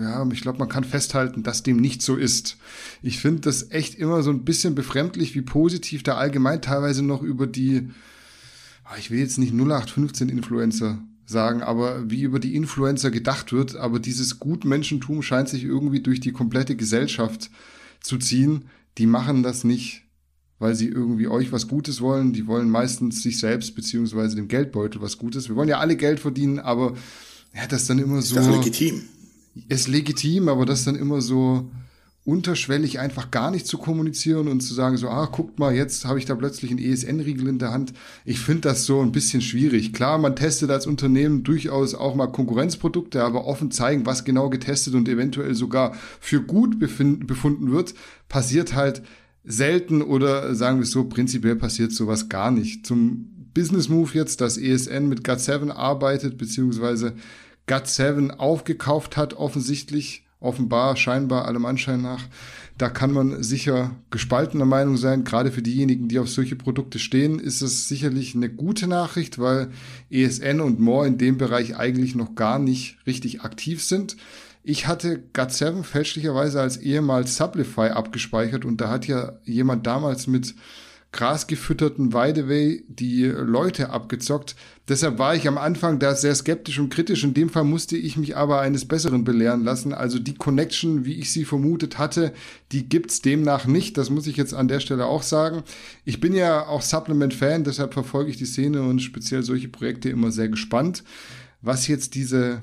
ja, 0.00 0.26
ich 0.32 0.40
glaube, 0.40 0.58
man 0.58 0.68
kann 0.68 0.84
festhalten, 0.84 1.42
dass 1.42 1.62
dem 1.62 1.76
nicht 1.76 2.02
so 2.02 2.16
ist. 2.16 2.56
Ich 3.02 3.20
finde 3.20 3.42
das 3.42 3.70
echt 3.70 3.94
immer 3.94 4.22
so 4.22 4.30
ein 4.30 4.44
bisschen 4.44 4.74
befremdlich, 4.74 5.34
wie 5.34 5.42
positiv 5.42 6.02
da 6.02 6.16
allgemein 6.16 6.62
teilweise 6.62 7.04
noch 7.04 7.22
über 7.22 7.46
die 7.46 7.90
Ah, 8.90 8.96
ich 8.98 9.10
will 9.10 9.18
jetzt 9.18 9.36
nicht 9.36 9.52
0815 9.52 10.30
Influencer 10.30 10.98
sagen, 11.26 11.62
aber 11.62 12.10
wie 12.10 12.22
über 12.22 12.38
die 12.40 12.56
Influencer 12.56 13.10
gedacht 13.10 13.52
wird, 13.52 13.76
aber 13.76 13.98
dieses 13.98 14.38
Gutmenschentum 14.38 15.20
scheint 15.20 15.50
sich 15.50 15.64
irgendwie 15.64 16.00
durch 16.00 16.20
die 16.20 16.32
komplette 16.32 16.74
Gesellschaft 16.74 17.50
zu 18.00 18.16
ziehen. 18.16 18.64
Die 18.96 19.04
machen 19.04 19.42
das 19.42 19.62
nicht, 19.62 20.04
weil 20.58 20.74
sie 20.74 20.88
irgendwie 20.88 21.28
euch 21.28 21.52
was 21.52 21.68
Gutes 21.68 22.00
wollen. 22.00 22.32
Die 22.32 22.46
wollen 22.46 22.70
meistens 22.70 23.22
sich 23.22 23.38
selbst 23.38 23.74
beziehungsweise 23.74 24.36
dem 24.36 24.48
Geldbeutel 24.48 25.00
was 25.00 25.18
Gutes. 25.18 25.48
Wir 25.48 25.56
wollen 25.56 25.68
ja 25.68 25.78
alle 25.78 25.96
Geld 25.96 26.20
verdienen, 26.20 26.58
aber 26.58 26.94
ja, 27.54 27.66
das 27.66 27.86
dann 27.86 27.98
immer 27.98 28.22
so. 28.22 28.36
Ist 28.38 28.46
das 28.46 28.56
legitim? 28.56 29.02
Ist 29.68 29.88
legitim, 29.88 30.48
aber 30.48 30.66
das 30.66 30.84
dann 30.84 30.94
immer 30.94 31.20
so, 31.20 31.68
unterschwellig 32.28 32.98
einfach 32.98 33.30
gar 33.30 33.50
nicht 33.50 33.66
zu 33.66 33.78
kommunizieren 33.78 34.48
und 34.48 34.60
zu 34.60 34.74
sagen 34.74 34.98
so, 34.98 35.08
ah, 35.08 35.24
guckt 35.32 35.58
mal, 35.58 35.74
jetzt 35.74 36.04
habe 36.04 36.18
ich 36.18 36.26
da 36.26 36.34
plötzlich 36.34 36.70
einen 36.70 36.78
ESN-Riegel 36.78 37.48
in 37.48 37.58
der 37.58 37.70
Hand. 37.70 37.94
Ich 38.26 38.38
finde 38.38 38.68
das 38.68 38.84
so 38.84 39.00
ein 39.00 39.12
bisschen 39.12 39.40
schwierig. 39.40 39.94
Klar, 39.94 40.18
man 40.18 40.36
testet 40.36 40.70
als 40.70 40.86
Unternehmen 40.86 41.42
durchaus 41.42 41.94
auch 41.94 42.14
mal 42.14 42.26
Konkurrenzprodukte, 42.26 43.24
aber 43.24 43.46
offen 43.46 43.70
zeigen, 43.70 44.04
was 44.04 44.24
genau 44.26 44.50
getestet 44.50 44.92
und 44.94 45.08
eventuell 45.08 45.54
sogar 45.54 45.94
für 46.20 46.42
gut 46.42 46.78
befunden 46.78 47.70
wird, 47.72 47.94
passiert 48.28 48.74
halt 48.74 49.00
selten 49.44 50.02
oder 50.02 50.54
sagen 50.54 50.78
wir 50.78 50.84
es 50.84 50.90
so, 50.90 51.04
prinzipiell 51.04 51.56
passiert 51.56 51.92
sowas 51.92 52.28
gar 52.28 52.50
nicht. 52.50 52.86
Zum 52.86 53.50
Business 53.54 53.88
Move 53.88 54.10
jetzt, 54.14 54.40
dass 54.40 54.58
ESN 54.58 55.08
mit 55.08 55.26
GAT7 55.26 55.70
arbeitet, 55.70 56.38
beziehungsweise 56.38 57.14
GAT7 57.66 58.30
aufgekauft 58.30 59.16
hat, 59.16 59.34
offensichtlich 59.34 60.24
offenbar, 60.40 60.96
scheinbar, 60.96 61.46
allem 61.46 61.66
Anschein 61.66 62.02
nach. 62.02 62.24
Da 62.76 62.88
kann 62.88 63.12
man 63.12 63.42
sicher 63.42 63.96
gespaltener 64.10 64.64
Meinung 64.64 64.96
sein. 64.96 65.24
Gerade 65.24 65.50
für 65.50 65.62
diejenigen, 65.62 66.06
die 66.06 66.20
auf 66.20 66.28
solche 66.28 66.54
Produkte 66.54 67.00
stehen, 67.00 67.40
ist 67.40 67.60
es 67.60 67.88
sicherlich 67.88 68.36
eine 68.36 68.48
gute 68.48 68.86
Nachricht, 68.86 69.40
weil 69.40 69.70
ESN 70.10 70.60
und 70.60 70.78
More 70.78 71.08
in 71.08 71.18
dem 71.18 71.38
Bereich 71.38 71.76
eigentlich 71.76 72.14
noch 72.14 72.36
gar 72.36 72.60
nicht 72.60 72.98
richtig 73.06 73.40
aktiv 73.40 73.82
sind. 73.82 74.16
Ich 74.70 74.86
hatte 74.86 75.22
GAT7 75.32 75.82
fälschlicherweise 75.82 76.60
als 76.60 76.76
ehemals 76.76 77.38
Sublify 77.38 77.88
abgespeichert 77.88 78.66
und 78.66 78.82
da 78.82 78.90
hat 78.90 79.06
ja 79.06 79.38
jemand 79.44 79.86
damals 79.86 80.26
mit 80.26 80.54
grasgefütterten 81.10 82.12
Weideway 82.12 82.84
die 82.86 83.24
Leute 83.24 83.88
abgezockt. 83.88 84.56
Deshalb 84.86 85.18
war 85.18 85.34
ich 85.34 85.48
am 85.48 85.56
Anfang 85.56 85.98
da 85.98 86.14
sehr 86.14 86.34
skeptisch 86.34 86.78
und 86.78 86.90
kritisch. 86.90 87.24
In 87.24 87.32
dem 87.32 87.48
Fall 87.48 87.64
musste 87.64 87.96
ich 87.96 88.18
mich 88.18 88.36
aber 88.36 88.60
eines 88.60 88.86
Besseren 88.86 89.24
belehren 89.24 89.64
lassen. 89.64 89.94
Also 89.94 90.18
die 90.18 90.34
Connection, 90.34 91.06
wie 91.06 91.14
ich 91.14 91.32
sie 91.32 91.46
vermutet 91.46 91.96
hatte, 91.96 92.34
die 92.70 92.90
gibt's 92.90 93.22
demnach 93.22 93.64
nicht. 93.64 93.96
Das 93.96 94.10
muss 94.10 94.26
ich 94.26 94.36
jetzt 94.36 94.52
an 94.52 94.68
der 94.68 94.80
Stelle 94.80 95.06
auch 95.06 95.22
sagen. 95.22 95.62
Ich 96.04 96.20
bin 96.20 96.34
ja 96.34 96.66
auch 96.66 96.82
Supplement-Fan, 96.82 97.64
deshalb 97.64 97.94
verfolge 97.94 98.30
ich 98.30 98.36
die 98.36 98.44
Szene 98.44 98.82
und 98.82 99.00
speziell 99.00 99.42
solche 99.42 99.68
Projekte 99.68 100.10
immer 100.10 100.30
sehr 100.30 100.50
gespannt. 100.50 101.04
Was 101.62 101.88
jetzt 101.88 102.14
diese 102.14 102.60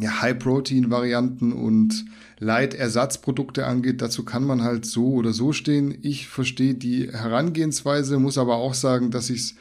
ja, 0.00 0.22
High-Protein-Varianten 0.22 1.52
und 1.52 2.04
Light-Ersatzprodukte 2.40 3.66
angeht, 3.66 4.02
dazu 4.02 4.24
kann 4.24 4.44
man 4.44 4.62
halt 4.62 4.86
so 4.86 5.12
oder 5.12 5.32
so 5.32 5.52
stehen. 5.52 5.96
Ich 6.02 6.28
verstehe 6.28 6.74
die 6.74 7.12
Herangehensweise, 7.12 8.18
muss 8.18 8.38
aber 8.38 8.56
auch 8.56 8.74
sagen, 8.74 9.10
dass 9.10 9.30
ich 9.30 9.40
es 9.40 9.54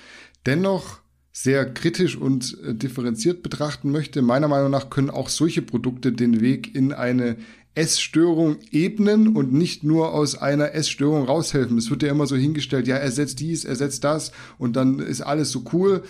dennoch 0.46 1.00
sehr 1.32 1.72
kritisch 1.72 2.16
und 2.16 2.58
äh, 2.64 2.76
differenziert 2.76 3.42
betrachten 3.44 3.92
möchte. 3.92 4.22
Meiner 4.22 4.48
Meinung 4.48 4.72
nach 4.72 4.90
können 4.90 5.10
auch 5.10 5.30
solche 5.30 5.62
Produkte 5.62 6.12
den 6.12 6.42
Weg 6.42 6.76
in 6.76 6.94
eine 6.94 7.38
Essstörung 7.76 8.58
ebnen 8.72 9.36
und 9.36 9.52
nicht 9.52 9.84
nur 9.84 10.14
aus 10.14 10.36
einer 10.36 10.76
Essstörung 10.76 11.26
raushelfen. 11.26 11.78
Es 11.78 11.90
wird 11.90 12.04
ja 12.04 12.10
immer 12.10 12.28
so 12.28 12.36
hingestellt, 12.36 12.88
ja, 12.88 12.98
ersetzt 12.98 13.40
dies, 13.40 13.66
ersetzt 13.66 14.04
das 14.04 14.32
und 14.60 14.76
dann 14.76 15.00
ist 15.00 15.22
alles 15.22 15.52
so 15.52 15.64
cool. 15.74 16.04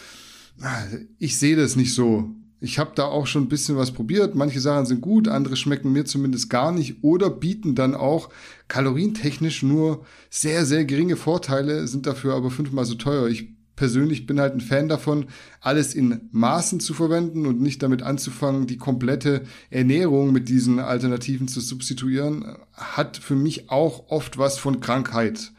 Ich 1.20 1.38
sehe 1.38 1.56
das 1.56 1.78
nicht 1.78 1.94
so. 1.94 2.36
Ich 2.64 2.80
habe 2.80 2.94
da 2.96 3.04
auch 3.04 3.28
schon 3.28 3.44
ein 3.44 3.50
bisschen 3.50 3.76
was 3.76 3.92
probiert. 3.92 4.36
Manche 4.36 4.62
Sachen 4.62 4.86
sind 4.86 5.02
gut, 5.02 5.28
andere 5.28 5.58
schmecken 5.58 5.92
mir 5.92 6.06
zumindest 6.06 6.50
gar 6.50 6.72
nicht 6.72 7.04
oder 7.04 7.30
bieten 7.30 7.76
dann 7.76 7.94
auch 7.94 8.30
kalorientechnisch 8.70 9.64
nur 9.64 10.06
sehr, 10.30 10.66
sehr 10.66 10.86
geringe 10.86 11.18
Vorteile, 11.18 11.90
sind 11.90 12.06
dafür 12.06 12.36
aber 12.36 12.52
fünfmal 12.52 12.86
so 12.86 12.96
teuer. 12.96 13.28
Ich 13.28 13.50
persönlich 13.76 14.26
bin 14.26 14.40
halt 14.40 14.54
ein 14.54 14.62
Fan 14.62 14.88
davon, 14.88 15.26
alles 15.60 15.94
in 15.94 16.30
Maßen 16.32 16.80
zu 16.80 16.94
verwenden 16.94 17.48
und 17.48 17.60
nicht 17.60 17.84
damit 17.84 18.02
anzufangen, 18.02 18.66
die 18.66 18.78
komplette 18.78 19.44
Ernährung 19.70 20.32
mit 20.32 20.48
diesen 20.48 20.80
Alternativen 20.80 21.50
zu 21.50 21.60
substituieren, 21.60 22.56
hat 22.72 23.18
für 23.18 23.36
mich 23.36 23.72
auch 23.72 24.08
oft 24.08 24.38
was 24.38 24.58
von 24.58 24.80
Krankheit 24.80 25.52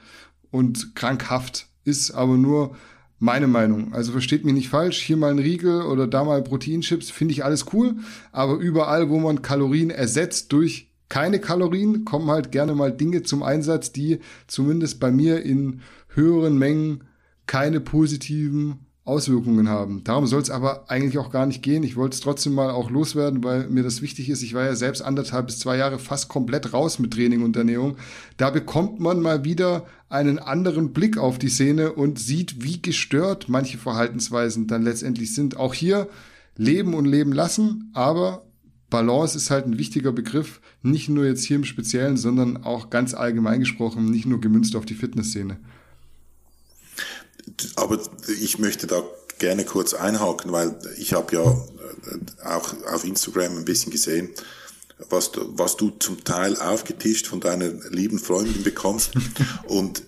und 0.51 0.97
krankhaft, 0.97 1.67
ist 1.85 2.13
aber 2.13 2.39
nur 2.39 2.75
meine 3.25 3.47
Meinung. 3.47 3.95
Also 3.95 4.13
versteht 4.13 4.45
mich 4.45 4.53
nicht 4.53 4.69
falsch, 4.69 5.01
hier 5.01 5.17
mal 5.17 5.31
ein 5.31 5.39
Riegel 5.39 5.81
oder 5.83 6.07
da 6.07 6.25
mal 6.25 6.43
Proteinchips, 6.43 7.11
finde 7.11 7.33
ich 7.33 7.43
alles 7.43 7.73
cool, 7.73 7.97
aber 8.33 8.57
überall, 8.57 9.09
wo 9.09 9.19
man 9.19 9.41
Kalorien 9.41 9.89
ersetzt 9.89 10.53
durch 10.53 10.91
keine 11.09 11.39
Kalorien, 11.39 12.05
kommen 12.05 12.31
halt 12.31 12.53
gerne 12.53 12.75
mal 12.75 12.93
Dinge 12.93 13.23
zum 13.23 13.43
Einsatz, 13.43 13.93
die 13.93 14.19
zumindest 14.47 15.01
bei 15.01 15.11
mir 15.11 15.43
in 15.43 15.81
höheren 16.09 16.59
Mengen 16.59 17.05
keine 17.47 17.81
positiven 17.81 18.84
Auswirkungen 19.07 19.69
haben. 19.69 20.03
Darum 20.03 20.27
soll 20.27 20.41
es 20.41 20.49
aber 20.49 20.91
eigentlich 20.91 21.19
auch 21.19 21.31
gar 21.31 21.45
nicht 21.45 21.63
gehen. 21.63 21.83
Ich 21.83 21.95
wollte 21.97 22.15
es 22.15 22.21
trotzdem 22.21 22.55
mal 22.55 22.71
auch 22.71 22.91
loswerden, 22.91 23.45
weil 23.45 23.69
mir 23.69 23.83
das 23.83 24.01
wichtig 24.01 24.31
ist. 24.31 24.43
Ich 24.43 24.55
war 24.55 24.65
ja 24.65 24.75
selbst 24.75 25.03
anderthalb 25.03 25.47
bis 25.47 25.59
zwei 25.59 25.77
Jahre 25.77 25.99
fast 25.99 26.29
komplett 26.29 26.73
raus 26.73 26.99
mit 26.99 27.13
Training 27.13 27.43
und 27.43 27.55
Ernährung. 27.55 27.97
Da 28.39 28.49
bekommt 28.49 29.01
man 29.01 29.21
mal 29.21 29.45
wieder 29.45 29.87
einen 30.09 30.39
anderen 30.39 30.95
Blick 30.95 31.19
auf 31.19 31.39
die 31.39 31.51
Szene 31.51 31.93
und 31.93 32.19
sieht, 32.19 32.65
wie 32.65 32.81
gestört 32.81 33.49
manche 33.49 33.77
Verhaltensweisen 33.77 34.69
dann 34.69 34.83
letztendlich 34.83 35.35
sind. 35.35 35.59
Auch 35.59 35.75
hier 35.75 36.09
leben 36.57 36.95
und 36.95 37.05
leben 37.05 37.33
lassen, 37.33 37.91
aber 37.93 38.47
Balance 38.89 39.37
ist 39.37 39.51
halt 39.51 39.67
ein 39.67 39.77
wichtiger 39.77 40.13
Begriff, 40.13 40.61
nicht 40.83 41.09
nur 41.09 41.27
jetzt 41.27 41.45
hier 41.45 41.57
im 41.57 41.65
Speziellen, 41.65 42.17
sondern 42.17 42.63
auch 42.65 42.91
ganz 42.91 43.13
allgemein 43.13 43.61
gesprochen, 43.61 44.11
nicht 44.11 44.25
nur 44.25 44.41
gemünzt 44.41 44.77
auf 44.77 44.87
die 44.87 44.95
Fitnessszene. 44.95 45.59
Aber 47.77 47.99
ich 48.41 48.59
möchte 48.59 48.87
da 48.87 49.03
gerne 49.39 49.65
kurz 49.65 49.95
einhaken, 49.95 50.53
weil 50.53 50.79
ich 50.97 51.13
habe 51.13 51.35
ja 51.35 51.43
äh, 51.43 52.47
auch 52.47 52.75
auf 52.93 53.05
Instagram 53.05 53.59
ein 53.59 53.65
bisschen 53.65 53.93
gesehen, 53.93 54.31
was 55.11 55.33
du, 55.33 55.53
was 55.57 55.77
du 55.77 55.91
zum 55.91 56.25
Teil 56.25 56.57
aufgetischt 56.57 57.27
von 57.27 57.41
deiner 57.41 57.69
lieben 57.91 58.19
Freundin 58.19 58.63
bekommst. 58.63 59.13
Und 59.67 60.03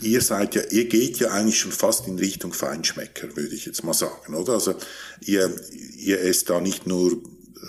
ihr 0.00 0.20
seid 0.20 0.54
ja, 0.54 0.62
ihr 0.70 0.88
geht 0.88 1.18
ja 1.18 1.30
eigentlich 1.30 1.58
schon 1.58 1.72
fast 1.72 2.06
in 2.06 2.18
Richtung 2.18 2.52
Feinschmecker, 2.52 3.34
würde 3.36 3.54
ich 3.54 3.66
jetzt 3.66 3.82
mal 3.82 3.94
sagen, 3.94 4.34
oder? 4.34 4.54
Also 4.54 4.74
ihr, 5.20 5.54
ihr 5.96 6.20
esst 6.20 6.50
da 6.50 6.60
nicht 6.60 6.86
nur 6.86 7.20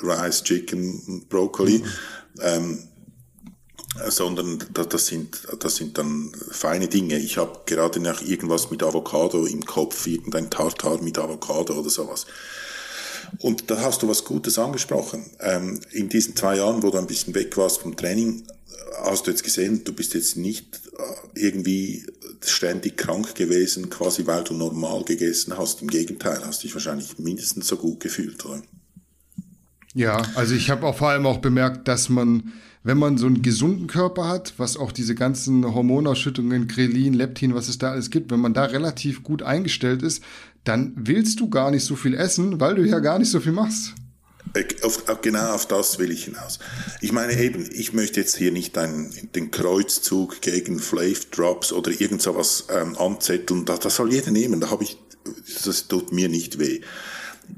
Rice, 0.04 0.44
Chicken, 0.44 1.26
Brokkoli, 1.30 1.80
mhm. 1.80 1.86
ähm, 2.42 2.80
sondern 4.08 4.64
das 4.74 5.08
sind, 5.08 5.48
das 5.60 5.76
sind 5.76 5.98
dann 5.98 6.32
feine 6.52 6.88
Dinge. 6.88 7.18
Ich 7.20 7.38
habe 7.38 7.62
gerade 7.66 8.00
noch 8.00 8.22
irgendwas 8.22 8.72
mit 8.72 8.84
Avocado 8.84 9.46
im 9.46 9.66
Kopf, 9.66 10.08
irgendein 10.08 10.50
Tartar 10.50 11.02
mit 11.02 11.18
Avocado 11.18 11.74
oder 11.80 11.90
sowas. 11.90 12.26
Und 13.40 13.70
da 13.70 13.82
hast 13.82 14.04
du 14.04 14.08
was 14.08 14.26
Gutes 14.26 14.60
angesprochen. 14.60 15.26
Ähm, 15.40 15.80
in 15.92 16.10
diesen 16.10 16.36
zwei 16.36 16.58
Jahren, 16.58 16.84
wo 16.84 16.90
du 16.90 16.98
ein 16.98 17.08
bisschen 17.08 17.34
weg 17.36 17.56
warst 17.58 17.82
vom 17.82 17.96
Training, 17.96 18.44
hast 19.04 19.28
du 19.28 19.32
jetzt 19.32 19.44
gesehen, 19.44 19.84
du 19.84 19.94
bist 19.94 20.14
jetzt 20.14 20.38
nicht 20.38 20.82
äh, 20.98 21.40
irgendwie 21.40 22.06
ständig 22.44 22.98
krank 22.98 23.36
gewesen, 23.36 23.90
quasi 23.90 24.26
weil 24.28 24.44
du 24.44 24.54
normal 24.54 25.04
gegessen 25.04 25.58
hast. 25.58 25.82
Im 25.82 25.88
Gegenteil, 25.88 26.46
hast 26.46 26.64
dich 26.64 26.74
wahrscheinlich 26.74 27.18
mindestens 27.20 27.68
so 27.68 27.78
gut 27.78 28.00
gefühlt, 28.00 28.46
oder? 28.46 28.62
Ja, 29.94 30.22
also 30.36 30.56
ich 30.56 30.70
habe 30.70 30.88
auch 30.88 30.98
vor 30.98 31.10
allem 31.10 31.26
auch 31.26 31.38
bemerkt, 31.38 31.88
dass 31.88 32.10
man 32.10 32.54
wenn 32.84 32.98
man 32.98 33.18
so 33.18 33.28
einen 33.28 33.42
gesunden 33.42 33.88
Körper 33.88 34.28
hat, 34.28 34.54
was 34.58 34.78
auch 34.78 34.92
diese 34.92 35.16
ganzen 35.16 35.74
Hormonausschüttungen, 35.74 36.68
Grelin, 36.68 37.14
Leptin, 37.14 37.56
was 37.56 37.70
es 37.70 37.78
da 37.78 37.92
alles 37.92 38.10
gibt, 38.10 38.32
wenn 38.32 38.42
man 38.42 38.54
da 38.54 38.66
relativ 38.66 39.24
gut 39.24 39.42
eingestellt 39.42 40.04
ist, 40.04 40.22
dann 40.64 40.94
willst 40.96 41.40
du 41.40 41.50
gar 41.50 41.72
nicht 41.72 41.86
so 41.86 41.96
viel 41.96 42.14
essen, 42.14 42.60
weil 42.60 42.76
du 42.76 42.86
ja 42.86 43.00
gar 43.00 43.20
nicht 43.20 43.32
so 43.32 43.40
viel 43.40 43.54
machst. 43.54 43.94
Auf, 44.84 45.04
genau 45.22 45.54
auf 45.54 45.66
das 45.68 45.98
will 45.98 46.12
ich 46.12 46.26
hinaus. 46.26 46.60
Ich 47.02 47.12
meine 47.12 47.40
eben, 47.40 47.68
ich 47.74 47.94
möchte 47.94 48.20
jetzt 48.20 48.36
hier 48.36 48.52
nicht 48.52 48.78
einen, 48.78 49.12
den 49.34 49.50
Kreuzzug 49.50 50.42
gegen 50.42 50.80
Flav 50.80 51.26
Drops 51.32 51.72
oder 51.72 51.90
irgend 51.90 52.22
sowas 52.22 52.68
ähm, 52.70 52.96
anzetteln. 52.98 53.66
Das, 53.66 53.80
das 53.80 53.96
soll 53.96 54.14
jeder 54.14 54.30
nehmen. 54.30 54.60
Da 54.60 54.70
habe 54.70 54.84
ich, 54.84 54.98
das 55.66 55.88
tut 55.88 56.12
mir 56.12 56.30
nicht 56.30 56.60
weh 56.60 56.82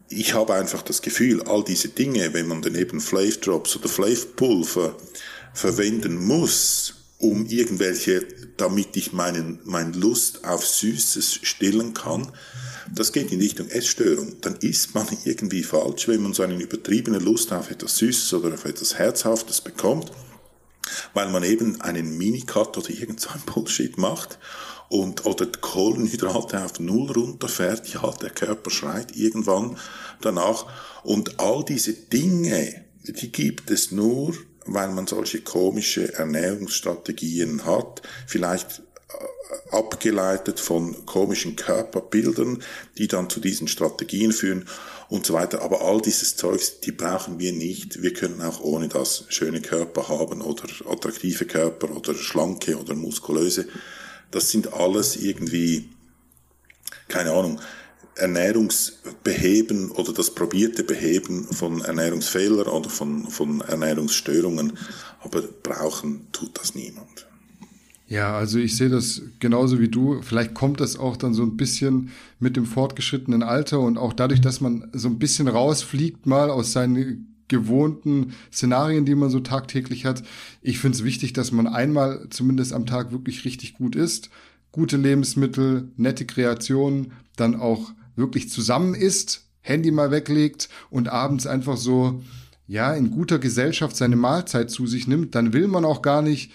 ich 0.10 0.34
habe 0.34 0.54
einfach 0.54 0.82
das 0.82 1.02
Gefühl, 1.02 1.42
all 1.44 1.64
diese 1.64 1.90
Dinge, 1.90 2.34
wenn 2.34 2.48
man 2.48 2.62
dann 2.62 2.76
eben 2.76 3.02
Flav 3.02 3.38
Drops 3.38 3.76
oder 3.76 3.90
Flav 3.90 4.36
Pulver 4.36 4.96
verwenden 5.54 6.26
muss, 6.26 6.94
um 7.18 7.46
irgendwelche, 7.46 8.26
damit 8.58 8.96
ich 8.98 9.14
meinen, 9.14 9.60
mein 9.64 9.94
Lust 9.94 10.46
auf 10.46 10.66
Süßes 10.66 11.40
stillen 11.42 11.94
kann, 11.94 12.32
das 12.94 13.12
geht 13.12 13.32
in 13.32 13.40
Richtung 13.40 13.68
Essstörung. 13.70 14.36
Dann 14.42 14.56
ist 14.58 14.94
man 14.94 15.08
irgendwie 15.24 15.64
falsch, 15.64 16.08
wenn 16.08 16.22
man 16.22 16.34
so 16.34 16.44
eine 16.44 16.62
übertriebene 16.62 17.20
Lust 17.20 17.52
auf 17.52 17.72
etwas 17.72 17.98
Süßes 17.98 18.34
oder 18.34 18.54
auf 18.54 18.66
etwas 18.66 18.96
Herzhaftes 18.96 19.62
bekommt, 19.62 20.12
weil 21.14 21.30
man 21.30 21.44
eben 21.44 21.82
einen 21.82 22.18
Minicut 22.18 22.78
oder 22.78 22.90
irgend 22.90 23.20
so 23.20 23.30
ein 23.30 23.42
Bullshit 23.46 23.98
macht 23.98 24.38
und, 24.90 25.26
oder 25.26 25.46
die 25.46 25.60
Kohlenhydrate 25.60 26.64
auf 26.64 26.80
Null 26.80 27.12
runterfährt, 27.12 27.88
ja, 27.94 28.10
der 28.22 28.30
Körper 28.30 28.70
schreit 28.70 29.16
irgendwann 29.16 29.78
danach. 30.22 30.66
Und 31.04 31.40
all 31.40 31.64
diese 31.64 31.94
Dinge, 31.94 32.86
die 33.04 33.32
gibt 33.32 33.72
es 33.72 33.92
nur, 33.92 34.34
weil 34.66 34.90
man 34.90 35.08
solche 35.08 35.42
komische 35.42 36.14
Ernährungsstrategien 36.14 37.66
hat, 37.66 38.02
vielleicht 38.28 38.82
äh, 39.10 39.76
abgeleitet 39.76 40.60
von 40.60 41.06
komischen 41.06 41.56
Körperbildern, 41.56 42.64
die 42.98 43.08
dann 43.08 43.30
zu 43.30 43.40
diesen 43.40 43.68
Strategien 43.68 44.32
führen 44.32 44.68
und 45.10 45.26
so 45.26 45.34
weiter. 45.34 45.62
Aber 45.62 45.82
all 45.82 46.02
dieses 46.02 46.36
Zeugs, 46.36 46.80
die 46.80 46.92
brauchen 46.92 47.40
wir 47.40 47.54
nicht. 47.54 48.02
Wir 48.02 48.14
können 48.14 48.42
auch 48.42 48.60
ohne 48.62 48.88
das 48.88 49.26
schöne 49.30 49.62
Körper 49.62 50.10
haben 50.10 50.42
oder 50.42 50.64
attraktive 50.90 51.46
Körper 51.46 51.96
oder 51.96 52.16
schlanke 52.16 52.80
oder 52.80 52.96
muskulöse 52.96 53.68
das 54.36 54.52
sind 54.52 54.74
alles 54.74 55.16
irgendwie, 55.16 55.90
keine 57.08 57.32
Ahnung, 57.32 57.62
Ernährungsbeheben 58.16 59.92
oder 59.92 60.12
das 60.12 60.36
probierte 60.36 60.84
Beheben 60.84 61.46
von 61.46 61.82
Ernährungsfehlern 61.82 62.68
oder 62.68 62.90
von, 62.90 63.30
von 63.30 63.62
Ernährungsstörungen, 63.62 64.74
aber 65.22 65.42
brauchen 65.42 66.28
tut 66.34 66.60
das 66.60 66.76
niemand. 66.76 67.28
Ja, 68.08 68.38
also 68.38 68.60
ich 68.60 68.76
sehe 68.76 68.90
das 68.90 69.22
genauso 69.40 69.80
wie 69.80 69.88
du. 69.88 70.22
Vielleicht 70.22 70.54
kommt 70.54 70.82
das 70.82 70.98
auch 70.98 71.16
dann 71.18 71.34
so 71.34 71.44
ein 71.44 71.56
bisschen 71.56 72.12
mit 72.40 72.58
dem 72.58 72.66
fortgeschrittenen 72.66 73.42
Alter 73.42 73.80
und 73.80 73.98
auch 73.98 74.14
dadurch, 74.14 74.42
dass 74.42 74.60
man 74.60 74.90
so 74.94 75.08
ein 75.08 75.18
bisschen 75.18 75.48
rausfliegt 75.48 76.26
mal 76.26 76.50
aus 76.50 76.74
seinen 76.74 77.35
gewohnten 77.48 78.34
Szenarien, 78.52 79.06
die 79.06 79.16
man 79.16 79.30
so 79.30 79.40
tagtäglich 79.40 80.06
hat. 80.06 80.24
Ich 80.62 80.80
finde 80.80 80.98
es 80.98 81.04
wichtig, 81.04 81.34
dass 81.34 81.52
man 81.52 81.68
einmal 81.68 82.28
zumindest 82.30 82.74
am 82.74 82.86
Tag 82.86 83.12
wirklich 83.12 83.46
richtig 83.46 83.74
gut 83.74 83.96
isst, 83.96 84.30
gute 84.72 84.98
Lebensmittel, 84.98 85.90
nette 85.98 86.26
Kreationen, 86.26 87.14
dann 87.36 87.56
auch 87.56 87.92
wirklich 88.16 88.50
zusammen 88.50 88.96
isst, 88.96 89.46
Handy 89.62 89.92
mal 89.92 90.12
weglegt 90.12 90.70
und 90.90 91.10
abends 91.10 91.48
einfach 91.48 91.78
so, 91.78 92.22
ja, 92.68 92.94
in 92.94 93.12
guter 93.12 93.40
Gesellschaft 93.40 93.96
seine 93.96 94.16
Mahlzeit 94.16 94.70
zu 94.70 94.88
sich 94.88 95.08
nimmt, 95.08 95.36
dann 95.36 95.54
will 95.54 95.68
man 95.68 95.86
auch 95.86 96.02
gar 96.02 96.22
nicht 96.22 96.52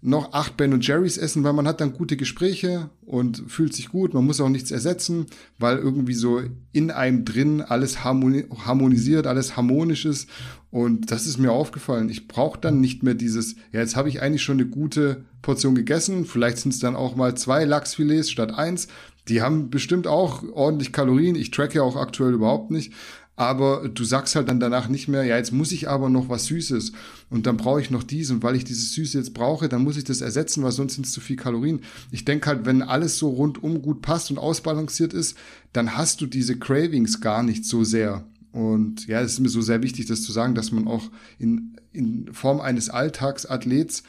noch 0.00 0.32
acht 0.32 0.56
Ben 0.56 0.72
und 0.72 0.86
Jerry's 0.86 1.18
essen, 1.18 1.42
weil 1.42 1.52
man 1.52 1.66
hat 1.66 1.80
dann 1.80 1.92
gute 1.92 2.16
Gespräche 2.16 2.90
und 3.04 3.42
fühlt 3.48 3.74
sich 3.74 3.88
gut. 3.88 4.14
Man 4.14 4.24
muss 4.24 4.40
auch 4.40 4.48
nichts 4.48 4.70
ersetzen, 4.70 5.26
weil 5.58 5.78
irgendwie 5.78 6.14
so 6.14 6.40
in 6.72 6.92
einem 6.92 7.24
drin 7.24 7.62
alles 7.62 8.04
harmonisiert, 8.04 9.26
alles 9.26 9.56
harmonisch 9.56 10.04
ist. 10.04 10.28
Und 10.70 11.10
das 11.10 11.26
ist 11.26 11.38
mir 11.38 11.50
aufgefallen. 11.50 12.10
Ich 12.10 12.28
brauche 12.28 12.60
dann 12.60 12.80
nicht 12.80 13.02
mehr 13.02 13.14
dieses, 13.14 13.56
ja, 13.72 13.80
jetzt 13.80 13.96
habe 13.96 14.08
ich 14.08 14.22
eigentlich 14.22 14.42
schon 14.42 14.60
eine 14.60 14.68
gute 14.68 15.24
Portion 15.42 15.74
gegessen. 15.74 16.26
Vielleicht 16.26 16.58
sind 16.58 16.74
es 16.74 16.78
dann 16.78 16.94
auch 16.94 17.16
mal 17.16 17.36
zwei 17.36 17.64
Lachsfilets 17.64 18.30
statt 18.30 18.54
eins. 18.54 18.86
Die 19.28 19.42
haben 19.42 19.68
bestimmt 19.68 20.06
auch 20.06 20.42
ordentlich 20.52 20.92
Kalorien. 20.92 21.34
Ich 21.34 21.50
tracke 21.50 21.76
ja 21.76 21.82
auch 21.82 21.96
aktuell 21.96 22.32
überhaupt 22.32 22.70
nicht. 22.70 22.92
Aber 23.38 23.88
du 23.88 24.02
sagst 24.02 24.34
halt 24.34 24.48
dann 24.48 24.58
danach 24.58 24.88
nicht 24.88 25.06
mehr, 25.06 25.22
ja, 25.22 25.36
jetzt 25.36 25.52
muss 25.52 25.70
ich 25.70 25.88
aber 25.88 26.10
noch 26.10 26.28
was 26.28 26.46
Süßes 26.46 26.90
und 27.30 27.46
dann 27.46 27.56
brauche 27.56 27.80
ich 27.80 27.88
noch 27.88 28.02
dies 28.02 28.32
und 28.32 28.42
weil 28.42 28.56
ich 28.56 28.64
dieses 28.64 28.92
Süße 28.94 29.16
jetzt 29.16 29.32
brauche, 29.32 29.68
dann 29.68 29.84
muss 29.84 29.96
ich 29.96 30.02
das 30.02 30.22
ersetzen, 30.22 30.64
weil 30.64 30.72
sonst 30.72 30.94
sind 30.94 31.06
es 31.06 31.12
zu 31.12 31.20
viel 31.20 31.36
Kalorien. 31.36 31.82
Ich 32.10 32.24
denke 32.24 32.48
halt, 32.48 32.66
wenn 32.66 32.82
alles 32.82 33.16
so 33.16 33.28
rundum 33.28 33.80
gut 33.80 34.02
passt 34.02 34.32
und 34.32 34.38
ausbalanciert 34.38 35.12
ist, 35.12 35.38
dann 35.72 35.96
hast 35.96 36.20
du 36.20 36.26
diese 36.26 36.58
Cravings 36.58 37.20
gar 37.20 37.44
nicht 37.44 37.64
so 37.64 37.84
sehr. 37.84 38.24
Und 38.50 39.06
ja, 39.06 39.20
es 39.20 39.34
ist 39.34 39.38
mir 39.38 39.50
so 39.50 39.62
sehr 39.62 39.84
wichtig, 39.84 40.06
das 40.06 40.22
zu 40.22 40.32
sagen, 40.32 40.56
dass 40.56 40.72
man 40.72 40.88
auch 40.88 41.08
in, 41.38 41.76
in 41.92 42.32
Form 42.32 42.60
eines 42.60 42.90
Alltagsathlets 42.90 44.02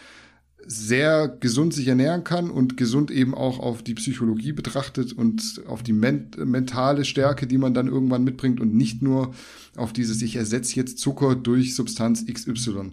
sehr 0.65 1.27
gesund 1.27 1.73
sich 1.73 1.87
ernähren 1.87 2.23
kann 2.23 2.49
und 2.51 2.77
gesund 2.77 3.11
eben 3.11 3.33
auch 3.33 3.59
auf 3.59 3.81
die 3.81 3.95
Psychologie 3.95 4.51
betrachtet 4.51 5.13
und 5.13 5.61
auf 5.67 5.83
die 5.83 5.93
ment 5.93 6.37
mentale 6.37 7.05
Stärke, 7.05 7.47
die 7.47 7.57
man 7.57 7.73
dann 7.73 7.87
irgendwann 7.87 8.23
mitbringt 8.23 8.59
und 8.59 8.75
nicht 8.75 9.01
nur 9.01 9.33
auf 9.75 9.93
dieses, 9.93 10.21
ich 10.21 10.35
ersetze 10.35 10.75
jetzt 10.75 10.99
Zucker 10.99 11.35
durch 11.35 11.75
Substanz 11.75 12.25
XY. 12.25 12.91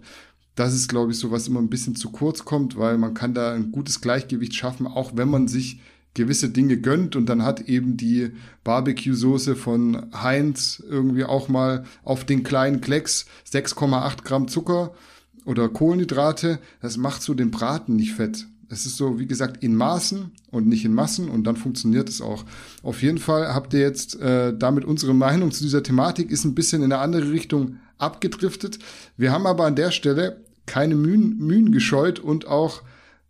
Das 0.54 0.74
ist, 0.74 0.88
glaube 0.88 1.12
ich, 1.12 1.18
so, 1.18 1.30
was 1.30 1.48
immer 1.48 1.60
ein 1.60 1.68
bisschen 1.68 1.96
zu 1.96 2.10
kurz 2.10 2.44
kommt, 2.44 2.78
weil 2.78 2.96
man 2.96 3.12
kann 3.12 3.34
da 3.34 3.52
ein 3.52 3.72
gutes 3.72 4.00
Gleichgewicht 4.00 4.54
schaffen, 4.54 4.86
auch 4.86 5.12
wenn 5.14 5.28
man 5.28 5.48
sich 5.48 5.80
gewisse 6.14 6.48
Dinge 6.48 6.78
gönnt 6.78 7.14
und 7.14 7.26
dann 7.26 7.42
hat 7.42 7.60
eben 7.60 7.98
die 7.98 8.30
Barbecue-Soße 8.64 9.54
von 9.54 10.06
Heinz 10.14 10.82
irgendwie 10.88 11.24
auch 11.24 11.48
mal 11.48 11.84
auf 12.04 12.24
den 12.24 12.42
kleinen 12.42 12.80
Klecks 12.80 13.26
6,8 13.52 14.24
Gramm 14.24 14.48
Zucker 14.48 14.94
oder 15.46 15.68
Kohlenhydrate, 15.68 16.58
das 16.82 16.98
macht 16.98 17.22
so 17.22 17.32
den 17.32 17.50
Braten 17.50 17.96
nicht 17.96 18.12
fett. 18.12 18.46
Es 18.68 18.84
ist 18.84 18.96
so, 18.96 19.18
wie 19.20 19.26
gesagt, 19.26 19.62
in 19.62 19.76
Maßen 19.76 20.32
und 20.50 20.66
nicht 20.66 20.84
in 20.84 20.92
Massen 20.92 21.28
und 21.28 21.44
dann 21.44 21.56
funktioniert 21.56 22.08
es 22.08 22.20
auch. 22.20 22.44
Auf 22.82 23.00
jeden 23.00 23.18
Fall 23.18 23.54
habt 23.54 23.72
ihr 23.72 23.80
jetzt 23.80 24.20
äh, 24.20 24.52
damit 24.56 24.84
unsere 24.84 25.14
Meinung 25.14 25.52
zu 25.52 25.62
dieser 25.62 25.84
Thematik 25.84 26.30
ist 26.30 26.44
ein 26.44 26.56
bisschen 26.56 26.82
in 26.82 26.92
eine 26.92 27.00
andere 27.00 27.30
Richtung 27.30 27.76
abgedriftet. 27.96 28.80
Wir 29.16 29.32
haben 29.32 29.46
aber 29.46 29.66
an 29.66 29.76
der 29.76 29.92
Stelle 29.92 30.44
keine 30.66 30.96
Mühen, 30.96 31.38
Mühen 31.38 31.70
gescheut 31.70 32.18
und 32.18 32.48
auch 32.48 32.82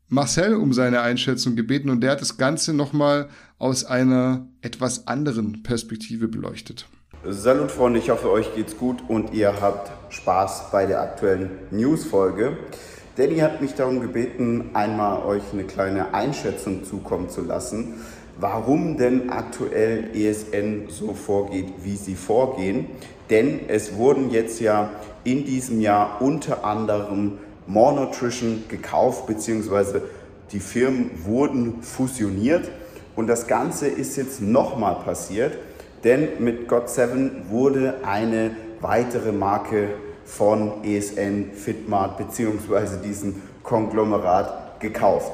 Marcel 0.08 0.54
um 0.54 0.72
seine 0.72 1.02
Einschätzung 1.02 1.54
gebeten 1.54 1.90
und 1.90 2.00
der 2.00 2.12
hat 2.12 2.22
das 2.22 2.38
Ganze 2.38 2.72
nochmal 2.72 3.28
aus 3.58 3.84
einer 3.84 4.48
etwas 4.62 5.06
anderen 5.06 5.62
Perspektive 5.62 6.28
beleuchtet. 6.28 6.86
Salut 7.28 7.72
Freunde, 7.72 7.98
ich 7.98 8.10
hoffe 8.10 8.30
euch 8.30 8.54
geht's 8.54 8.76
gut 8.76 9.02
und 9.08 9.34
ihr 9.34 9.60
habt 9.60 9.90
Spaß 10.12 10.70
bei 10.70 10.86
der 10.86 11.00
aktuellen 11.00 11.58
News-Folge. 11.72 12.56
Danny 13.16 13.38
hat 13.38 13.60
mich 13.60 13.74
darum 13.74 14.00
gebeten, 14.00 14.70
einmal 14.74 15.24
euch 15.24 15.42
eine 15.52 15.64
kleine 15.64 16.14
Einschätzung 16.14 16.84
zukommen 16.84 17.28
zu 17.28 17.42
lassen, 17.42 17.94
warum 18.38 18.96
denn 18.96 19.30
aktuell 19.30 20.10
ESN 20.14 20.84
so 20.88 21.14
vorgeht, 21.14 21.66
wie 21.82 21.96
sie 21.96 22.14
vorgehen. 22.14 22.86
Denn 23.28 23.68
es 23.68 23.96
wurden 23.96 24.30
jetzt 24.30 24.60
ja 24.60 24.90
in 25.24 25.44
diesem 25.44 25.80
Jahr 25.80 26.22
unter 26.22 26.64
anderem 26.64 27.38
More 27.66 27.96
Nutrition 27.96 28.66
gekauft, 28.68 29.26
beziehungsweise 29.26 30.02
die 30.52 30.60
Firmen 30.60 31.10
wurden 31.24 31.82
fusioniert. 31.82 32.70
Und 33.16 33.26
das 33.26 33.48
Ganze 33.48 33.88
ist 33.88 34.16
jetzt 34.16 34.40
nochmal 34.40 35.00
passiert. 35.04 35.54
Denn 36.04 36.28
mit 36.38 36.70
God7 36.70 37.48
wurde 37.50 37.94
eine 38.04 38.50
weitere 38.80 39.32
Marke 39.32 39.88
von 40.24 40.84
ESN 40.84 41.52
Fitmart 41.54 42.18
bzw. 42.18 43.02
diesem 43.04 43.42
Konglomerat 43.62 44.80
gekauft. 44.80 45.32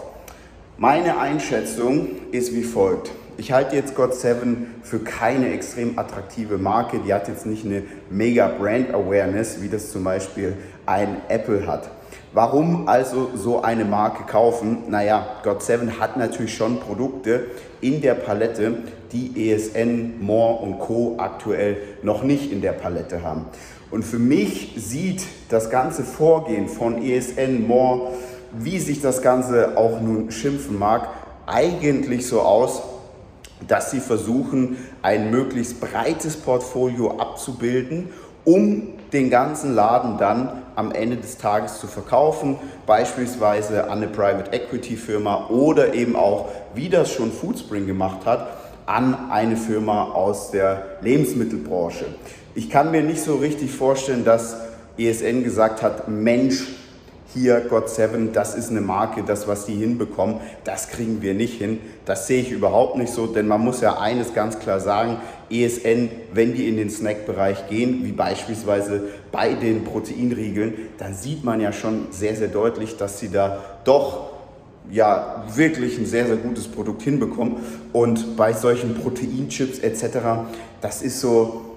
Meine 0.79 1.19
Einschätzung 1.19 2.09
ist 2.31 2.55
wie 2.55 2.63
folgt. 2.63 3.11
Ich 3.39 3.51
halte 3.53 3.77
jetzt 3.77 3.97
God7 3.97 4.57
für 4.83 4.99
keine 4.99 5.53
extrem 5.53 5.99
attraktive 5.99 6.59
Marke. 6.59 6.99
Die 6.99 7.13
hat 7.13 7.29
jetzt 7.29 7.47
nicht 7.47 7.65
eine 7.65 7.83
mega 8.11 8.49
Brand 8.49 8.95
Awareness, 8.95 9.63
wie 9.63 9.69
das 9.69 9.91
zum 9.91 10.05
Beispiel 10.05 10.55
ein 10.87 11.17
Apple 11.29 11.67
hat. 11.67 11.91
Warum 12.35 12.89
also 12.89 13.28
so 13.35 13.61
eine 13.61 13.85
Marke 13.85 14.24
kaufen? 14.24 14.85
Naja, 14.89 15.26
God7 15.45 16.01
hat 16.01 16.16
natürlich 16.16 16.57
schon 16.57 16.80
Produkte 16.80 17.49
in 17.83 18.01
der 18.01 18.14
Palette, 18.14 18.78
die 19.12 19.51
ESN, 19.51 20.14
More 20.24 20.62
und 20.62 20.78
Co. 20.78 21.16
aktuell 21.18 21.76
noch 22.03 22.22
nicht 22.22 22.51
in 22.51 22.62
der 22.62 22.72
Palette 22.72 23.22
haben. 23.22 23.45
Und 23.91 24.03
für 24.03 24.18
mich 24.18 24.72
sieht 24.78 25.26
das 25.51 25.68
ganze 25.68 26.05
Vorgehen 26.05 26.68
von 26.68 27.03
ESN, 27.03 27.66
More, 27.66 28.12
wie 28.53 28.78
sich 28.78 29.03
das 29.03 29.20
Ganze 29.20 29.76
auch 29.76 30.01
nun 30.01 30.30
schimpfen 30.30 30.78
mag, 30.78 31.09
eigentlich 31.45 32.26
so 32.26 32.41
aus, 32.41 32.80
dass 33.68 33.91
sie 33.91 34.01
versuchen, 34.01 34.78
ein 35.03 35.30
möglichst 35.30 35.83
breites 35.83 36.39
Portfolio 36.39 37.18
abzubilden, 37.18 38.09
um 38.47 38.95
den 39.12 39.28
ganzen 39.28 39.74
Laden 39.74 40.16
dann 40.16 40.62
am 40.77 40.93
Ende 40.93 41.16
des 41.16 41.39
Tages 41.39 41.81
zu 41.81 41.87
verkaufen, 41.87 42.59
beispielsweise 42.87 43.85
an 43.85 43.99
eine 43.99 44.09
Private 44.09 44.53
Equity 44.53 44.97
Firma 44.97 45.49
oder 45.49 45.95
eben 45.95 46.16
auch, 46.16 46.49
wie 46.75 46.89
das 46.89 47.12
schon 47.12 47.33
Foodspring 47.33 47.87
gemacht 47.87 48.27
hat, 48.27 48.49
an 48.87 49.31
eine 49.31 49.57
Firma 49.57 50.12
aus 50.12 50.51
der 50.51 50.99
Lebensmittelbranche. 51.03 52.07
Ich 52.55 52.68
kann 52.68 52.91
mir 52.91 53.03
nicht 53.03 53.23
so 53.23 53.37
richtig 53.37 53.70
vorstellen, 53.70 54.25
dass 54.25 54.57
ESN 54.99 55.45
gesagt 55.45 55.83
hat, 55.83 56.09
Mensch, 56.09 56.64
hier 57.35 57.70
God7, 57.70 58.33
das 58.33 58.55
ist 58.55 58.70
eine 58.70 58.80
Marke, 58.80 59.22
das, 59.22 59.49
was 59.49 59.66
die 59.66 59.74
hinbekommen, 59.74 60.37
das 60.64 60.89
kriegen 60.89 61.22
wir 61.22 61.35
nicht 61.35 61.59
hin. 61.59 61.80
Das 62.05 62.26
sehe 62.26 62.43
ich 62.43 62.51
überhaupt 62.51 62.97
nicht 62.97 63.12
so, 63.12 63.26
denn 63.26 63.47
man 63.49 63.61
muss 63.61 63.80
ja 63.80 63.99
eines 63.99 64.35
ganz 64.35 64.59
klar 64.59 64.80
sagen, 64.80 65.18
ESN, 65.51 66.11
wenn 66.33 66.55
die 66.55 66.68
in 66.68 66.76
den 66.76 66.91
Snackbereich 66.91 67.68
gehen, 67.68 68.05
wie 68.05 68.12
beispielsweise 68.12 69.03
bei 69.30 69.55
den 69.55 69.85
Proteinriegeln, 69.85 70.74
dann 70.99 71.14
sieht 71.14 71.45
man 71.45 71.61
ja 71.61 71.72
schon 71.72 72.09
sehr, 72.11 72.37
sehr 72.37 72.49
deutlich, 72.49 72.97
dass 72.97 73.20
sie 73.20 73.30
da 73.30 73.59
doch 73.85 74.30
ja 74.91 75.45
wirklich 75.55 75.99
ein 75.99 76.07
sehr, 76.07 76.26
sehr 76.26 76.37
gutes 76.37 76.68
Produkt 76.68 77.03
hinbekommen. 77.03 77.57
Und 77.93 78.37
bei 78.37 78.53
solchen 78.53 78.95
Proteinchips 78.95 79.78
etc., 79.78 80.18
das 80.80 81.03
ist 81.03 81.20
so, 81.20 81.72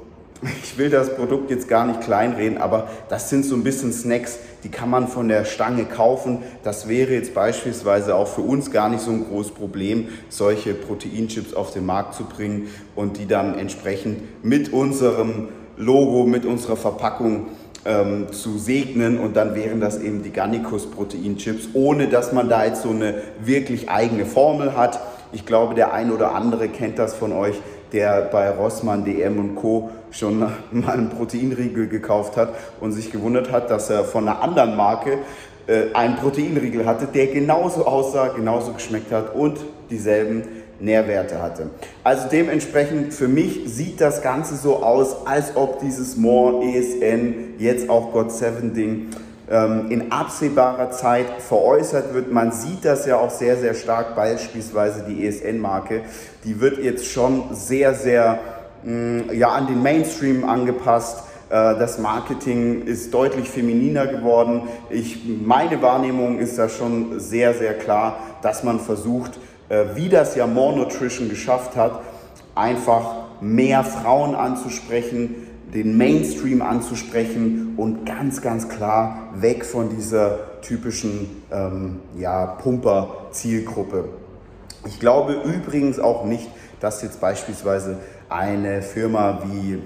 ich 0.63 0.77
will 0.77 0.89
das 0.89 1.15
Produkt 1.15 1.49
jetzt 1.49 1.67
gar 1.67 1.85
nicht 1.85 2.01
kleinreden, 2.01 2.57
aber 2.57 2.87
das 3.09 3.29
sind 3.29 3.45
so 3.45 3.55
ein 3.55 3.63
bisschen 3.63 3.93
Snacks, 3.93 4.39
die 4.63 4.69
kann 4.69 4.89
man 4.89 5.07
von 5.07 5.27
der 5.27 5.45
Stange 5.45 5.85
kaufen. 5.85 6.39
Das 6.63 6.87
wäre 6.87 7.13
jetzt 7.13 7.33
beispielsweise 7.33 8.15
auch 8.15 8.27
für 8.27 8.41
uns 8.41 8.71
gar 8.71 8.89
nicht 8.89 9.01
so 9.01 9.11
ein 9.11 9.25
großes 9.25 9.53
Problem, 9.53 10.09
solche 10.29 10.73
Proteinchips 10.73 11.53
auf 11.53 11.71
den 11.71 11.85
Markt 11.85 12.15
zu 12.15 12.25
bringen 12.25 12.67
und 12.95 13.17
die 13.17 13.27
dann 13.27 13.57
entsprechend 13.57 14.43
mit 14.43 14.73
unserem 14.73 15.49
Logo, 15.77 16.25
mit 16.25 16.45
unserer 16.45 16.77
Verpackung 16.77 17.47
ähm, 17.85 18.31
zu 18.31 18.57
segnen 18.57 19.19
und 19.19 19.35
dann 19.35 19.55
wären 19.55 19.79
das 19.79 19.99
eben 20.01 20.23
die 20.23 20.31
Gannicus 20.31 20.89
Proteinchips, 20.89 21.69
ohne 21.73 22.07
dass 22.07 22.33
man 22.33 22.49
da 22.49 22.65
jetzt 22.65 22.81
so 22.81 22.89
eine 22.89 23.21
wirklich 23.43 23.89
eigene 23.89 24.25
Formel 24.25 24.75
hat. 24.75 24.99
Ich 25.31 25.45
glaube, 25.45 25.75
der 25.75 25.93
ein 25.93 26.11
oder 26.11 26.33
andere 26.33 26.69
kennt 26.69 26.97
das 26.97 27.13
von 27.13 27.31
euch 27.31 27.55
der 27.93 28.21
bei 28.31 28.49
Rossmann, 28.49 29.05
DM 29.05 29.39
und 29.39 29.55
Co. 29.55 29.89
schon 30.11 30.39
mal 30.71 30.93
einen 30.93 31.09
Proteinriegel 31.09 31.87
gekauft 31.87 32.37
hat 32.37 32.49
und 32.79 32.91
sich 32.91 33.11
gewundert 33.11 33.51
hat, 33.51 33.69
dass 33.69 33.89
er 33.89 34.03
von 34.03 34.27
einer 34.27 34.41
anderen 34.41 34.75
Marke 34.75 35.19
äh, 35.67 35.93
einen 35.93 36.15
Proteinriegel 36.15 36.85
hatte, 36.85 37.07
der 37.07 37.27
genauso 37.27 37.85
aussah, 37.85 38.27
genauso 38.29 38.73
geschmeckt 38.73 39.11
hat 39.11 39.33
und 39.35 39.57
dieselben 39.89 40.43
Nährwerte 40.79 41.41
hatte. 41.41 41.69
Also 42.03 42.27
dementsprechend 42.29 43.13
für 43.13 43.27
mich 43.27 43.61
sieht 43.65 44.01
das 44.01 44.21
Ganze 44.21 44.55
so 44.55 44.83
aus, 44.83 45.25
als 45.25 45.55
ob 45.55 45.79
dieses 45.79 46.17
More 46.17 46.63
ESN 46.63 47.55
jetzt 47.57 47.89
auch 47.89 48.11
God 48.11 48.31
7 48.31 48.73
Ding 48.73 49.07
in 49.47 50.11
absehbarer 50.11 50.89
Zeit 50.89 51.27
veräußert 51.37 52.15
wird. 52.15 52.31
Man 52.31 52.51
sieht 52.51 52.83
das 52.83 53.05
ja 53.05 53.17
auch 53.17 53.29
sehr, 53.29 53.57
sehr 53.57 53.75
stark, 53.75 54.15
beispielsweise 54.15 55.03
die 55.07 55.27
ESN-Marke, 55.27 56.01
die 56.43 56.59
wird 56.59 56.79
jetzt 56.79 57.05
schon 57.05 57.53
sehr, 57.53 57.93
sehr 57.93 58.39
mm, 58.83 59.31
ja, 59.33 59.49
an 59.49 59.67
den 59.67 59.83
Mainstream 59.83 60.49
angepasst. 60.49 61.25
Äh, 61.49 61.77
das 61.77 61.99
Marketing 61.99 62.85
ist 62.85 63.13
deutlich 63.13 63.49
femininer 63.49 64.07
geworden. 64.07 64.63
Ich, 64.89 65.21
meine 65.25 65.81
Wahrnehmung 65.81 66.39
ist 66.39 66.57
da 66.57 66.67
schon 66.67 67.19
sehr, 67.19 67.53
sehr 67.53 67.75
klar, 67.75 68.17
dass 68.41 68.63
man 68.63 68.79
versucht, 68.79 69.39
äh, 69.69 69.83
wie 69.93 70.09
das 70.09 70.35
ja 70.35 70.47
More 70.47 70.75
Nutrition 70.75 71.29
geschafft 71.29 71.75
hat, 71.75 72.01
einfach 72.55 73.25
mehr 73.41 73.83
Frauen 73.83 74.33
anzusprechen, 74.33 75.44
den 75.75 75.97
Mainstream 75.97 76.61
anzusprechen 76.61 77.73
und 77.75 78.05
ganz, 78.05 78.41
ganz 78.41 78.69
klar 78.69 79.29
weg 79.35 79.65
von 79.65 79.89
dieser 79.89 80.61
typischen 80.61 81.43
ähm, 81.51 81.99
ja, 82.17 82.45
Pumper-Zielgruppe. 82.45 84.05
Ich 84.87 84.99
glaube 85.01 85.33
übrigens 85.33 85.99
auch 85.99 86.23
nicht, 86.23 86.47
dass 86.79 87.01
jetzt 87.01 87.19
beispielsweise 87.19 87.97
eine 88.29 88.81
Firma 88.81 89.43
wie 89.43 89.79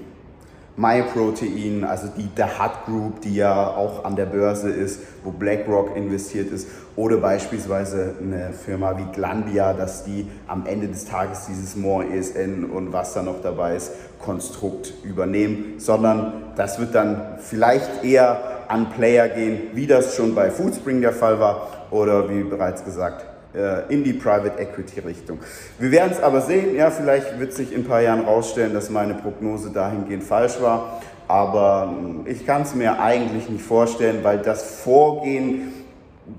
MyProtein, 0.76 1.84
also 1.84 2.06
die 2.16 2.28
The 2.36 2.44
Hut 2.44 2.84
Group, 2.86 3.20
die 3.22 3.34
ja 3.34 3.68
auch 3.68 4.04
an 4.04 4.14
der 4.14 4.26
Börse 4.26 4.70
ist, 4.70 5.00
wo 5.24 5.32
BlackRock 5.32 5.96
investiert 5.96 6.52
ist, 6.52 6.68
oder 6.96 7.18
beispielsweise 7.18 8.14
eine 8.20 8.52
Firma 8.52 8.96
wie 8.98 9.12
Glanbia, 9.12 9.72
dass 9.72 10.04
die 10.04 10.26
am 10.46 10.66
Ende 10.66 10.88
des 10.88 11.04
Tages 11.04 11.46
dieses 11.46 11.76
More 11.76 12.04
ESN 12.04 12.64
und 12.64 12.92
was 12.92 13.14
da 13.14 13.22
noch 13.22 13.40
dabei 13.42 13.76
ist, 13.76 13.92
Konstrukt 14.18 14.92
übernehmen, 15.02 15.74
sondern 15.78 16.32
das 16.56 16.78
wird 16.78 16.94
dann 16.94 17.38
vielleicht 17.38 18.04
eher 18.04 18.38
an 18.68 18.90
Player 18.90 19.28
gehen, 19.28 19.62
wie 19.72 19.86
das 19.86 20.14
schon 20.14 20.34
bei 20.34 20.50
Foodspring 20.50 21.00
der 21.00 21.12
Fall 21.12 21.40
war 21.40 21.68
oder 21.90 22.28
wie 22.28 22.42
bereits 22.42 22.84
gesagt 22.84 23.24
äh, 23.54 23.92
in 23.92 24.04
die 24.04 24.12
Private 24.12 24.60
Equity 24.60 25.00
Richtung. 25.00 25.38
Wir 25.78 25.90
werden 25.90 26.12
es 26.12 26.22
aber 26.22 26.40
sehen, 26.40 26.76
ja, 26.76 26.90
vielleicht 26.90 27.40
wird 27.40 27.52
sich 27.52 27.72
in 27.72 27.80
ein 27.80 27.84
paar 27.84 28.00
Jahren 28.00 28.20
rausstellen, 28.20 28.74
dass 28.74 28.90
meine 28.90 29.14
Prognose 29.14 29.70
dahingehend 29.70 30.22
falsch 30.22 30.60
war, 30.60 31.00
aber 31.26 31.90
hm, 31.90 32.26
ich 32.26 32.46
kann 32.46 32.62
es 32.62 32.74
mir 32.74 33.00
eigentlich 33.00 33.48
nicht 33.48 33.64
vorstellen, 33.64 34.20
weil 34.22 34.38
das 34.38 34.62
Vorgehen, 34.62 35.72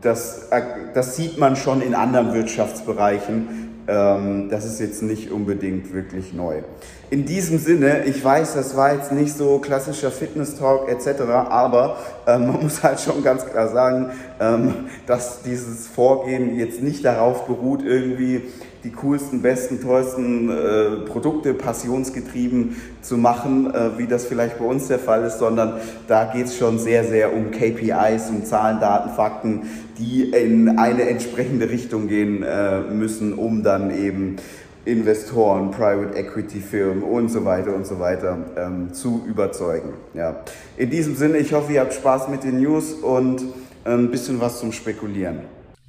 das, 0.02 0.48
äh, 0.52 0.62
das 0.94 1.16
sieht 1.16 1.38
man 1.38 1.56
schon 1.56 1.82
in 1.82 1.96
anderen 1.96 2.34
Wirtschaftsbereichen, 2.34 3.72
ähm, 3.88 4.50
das 4.50 4.66
ist 4.66 4.80
jetzt 4.80 5.02
nicht 5.02 5.32
unbedingt 5.32 5.94
wirklich 5.94 6.34
neu. 6.34 6.62
In 7.10 7.26
diesem 7.26 7.58
Sinne, 7.58 8.06
ich 8.06 8.24
weiß, 8.24 8.54
das 8.54 8.78
war 8.78 8.94
jetzt 8.94 9.12
nicht 9.12 9.36
so 9.36 9.60
klassischer 9.60 10.12
Fitness-Talk 10.12 10.88
etc., 10.88 11.22
aber 11.50 11.98
ähm, 12.28 12.48
man 12.48 12.62
muss 12.64 12.84
halt 12.84 13.00
schon 13.00 13.24
ganz 13.24 13.46
klar 13.46 13.68
sagen, 13.70 14.12
ähm, 14.40 14.86
dass 15.08 15.42
dieses 15.42 15.88
Vorgehen 15.88 16.58
jetzt 16.58 16.82
nicht 16.82 17.04
darauf 17.04 17.48
beruht, 17.48 17.84
irgendwie 17.84 18.44
die 18.84 18.92
coolsten, 18.92 19.42
besten, 19.42 19.82
tollsten 19.82 20.50
äh, 20.50 21.06
Produkte 21.06 21.54
passionsgetrieben 21.54 22.76
zu 23.02 23.18
machen, 23.18 23.74
äh, 23.74 23.98
wie 23.98 24.08
das 24.08 24.26
vielleicht 24.26 24.58
bei 24.58 24.66
uns 24.66 24.88
der 24.88 25.00
Fall 25.00 25.24
ist, 25.24 25.40
sondern 25.40 25.74
da 26.08 26.26
geht 26.26 26.48
es 26.48 26.58
schon 26.58 26.80
sehr, 26.80 27.04
sehr 27.04 27.34
um 27.34 27.52
KPIs, 27.52 28.30
um 28.30 28.44
Zahlen, 28.44 28.80
Daten, 28.80 29.12
Fakten, 29.12 29.62
die 29.98 30.32
in 30.32 30.80
eine 30.80 31.04
entsprechende 31.04 31.70
Richtung 31.70 32.08
gehen 32.08 32.44
äh, 32.44 32.82
müssen, 32.82 33.34
um 33.34 33.64
dann 33.64 33.96
eben 33.96 34.38
Investoren, 34.84 35.70
Private 35.70 36.18
Equity 36.18 36.60
Firmen 36.60 37.04
und 37.04 37.30
so 37.30 37.46
weiter 37.46 37.76
und 37.76 37.86
so 37.86 38.00
weiter 38.00 38.38
ähm, 38.58 38.94
zu 38.94 39.22
überzeugen. 39.28 39.94
Ja. 40.16 40.38
In 40.76 40.90
diesem 40.90 41.16
Sinne, 41.16 41.38
ich 41.38 41.54
hoffe, 41.54 41.74
ihr 41.74 41.82
habt 41.82 41.94
Spaß 41.94 42.30
mit 42.30 42.44
den 42.44 42.60
News 42.60 42.94
und 42.94 43.44
ein 43.84 44.10
bisschen 44.10 44.42
was 44.42 44.60
zum 44.60 44.72
Spekulieren. 44.72 45.40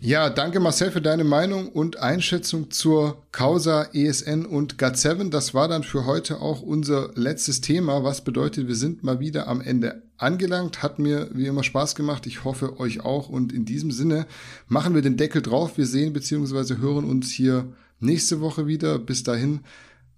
Ja, 0.04 0.30
danke 0.30 0.58
Marcel 0.58 0.90
für 0.90 1.00
deine 1.00 1.22
Meinung 1.22 1.68
und 1.68 1.98
Einschätzung 1.98 2.72
zur 2.72 3.22
Causa 3.30 3.84
ESN 3.92 4.44
und 4.44 4.74
GAT7. 4.74 5.30
Das 5.30 5.54
war 5.54 5.68
dann 5.68 5.84
für 5.84 6.06
heute 6.06 6.40
auch 6.40 6.60
unser 6.60 7.12
letztes 7.14 7.60
Thema, 7.60 8.02
was 8.02 8.24
bedeutet, 8.24 8.66
wir 8.66 8.74
sind 8.74 9.04
mal 9.04 9.20
wieder 9.20 9.46
am 9.46 9.60
Ende 9.60 10.02
angelangt. 10.16 10.82
Hat 10.82 10.98
mir 10.98 11.30
wie 11.32 11.46
immer 11.46 11.62
Spaß 11.62 11.94
gemacht. 11.94 12.26
Ich 12.26 12.42
hoffe 12.42 12.80
euch 12.80 13.02
auch. 13.02 13.28
Und 13.28 13.52
in 13.52 13.64
diesem 13.64 13.92
Sinne 13.92 14.26
machen 14.66 14.96
wir 14.96 15.02
den 15.02 15.16
Deckel 15.16 15.40
drauf. 15.40 15.78
Wir 15.78 15.86
sehen 15.86 16.12
bzw. 16.12 16.78
hören 16.78 17.04
uns 17.04 17.30
hier 17.30 17.72
nächste 18.00 18.40
Woche 18.40 18.66
wieder. 18.66 18.98
Bis 18.98 19.22
dahin, 19.22 19.60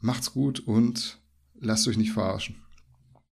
macht's 0.01 0.33
gut 0.33 0.61
und 0.61 1.19
lasst 1.61 1.87
euch 1.89 1.99
nicht 1.99 2.13
verarschen. 2.13 2.64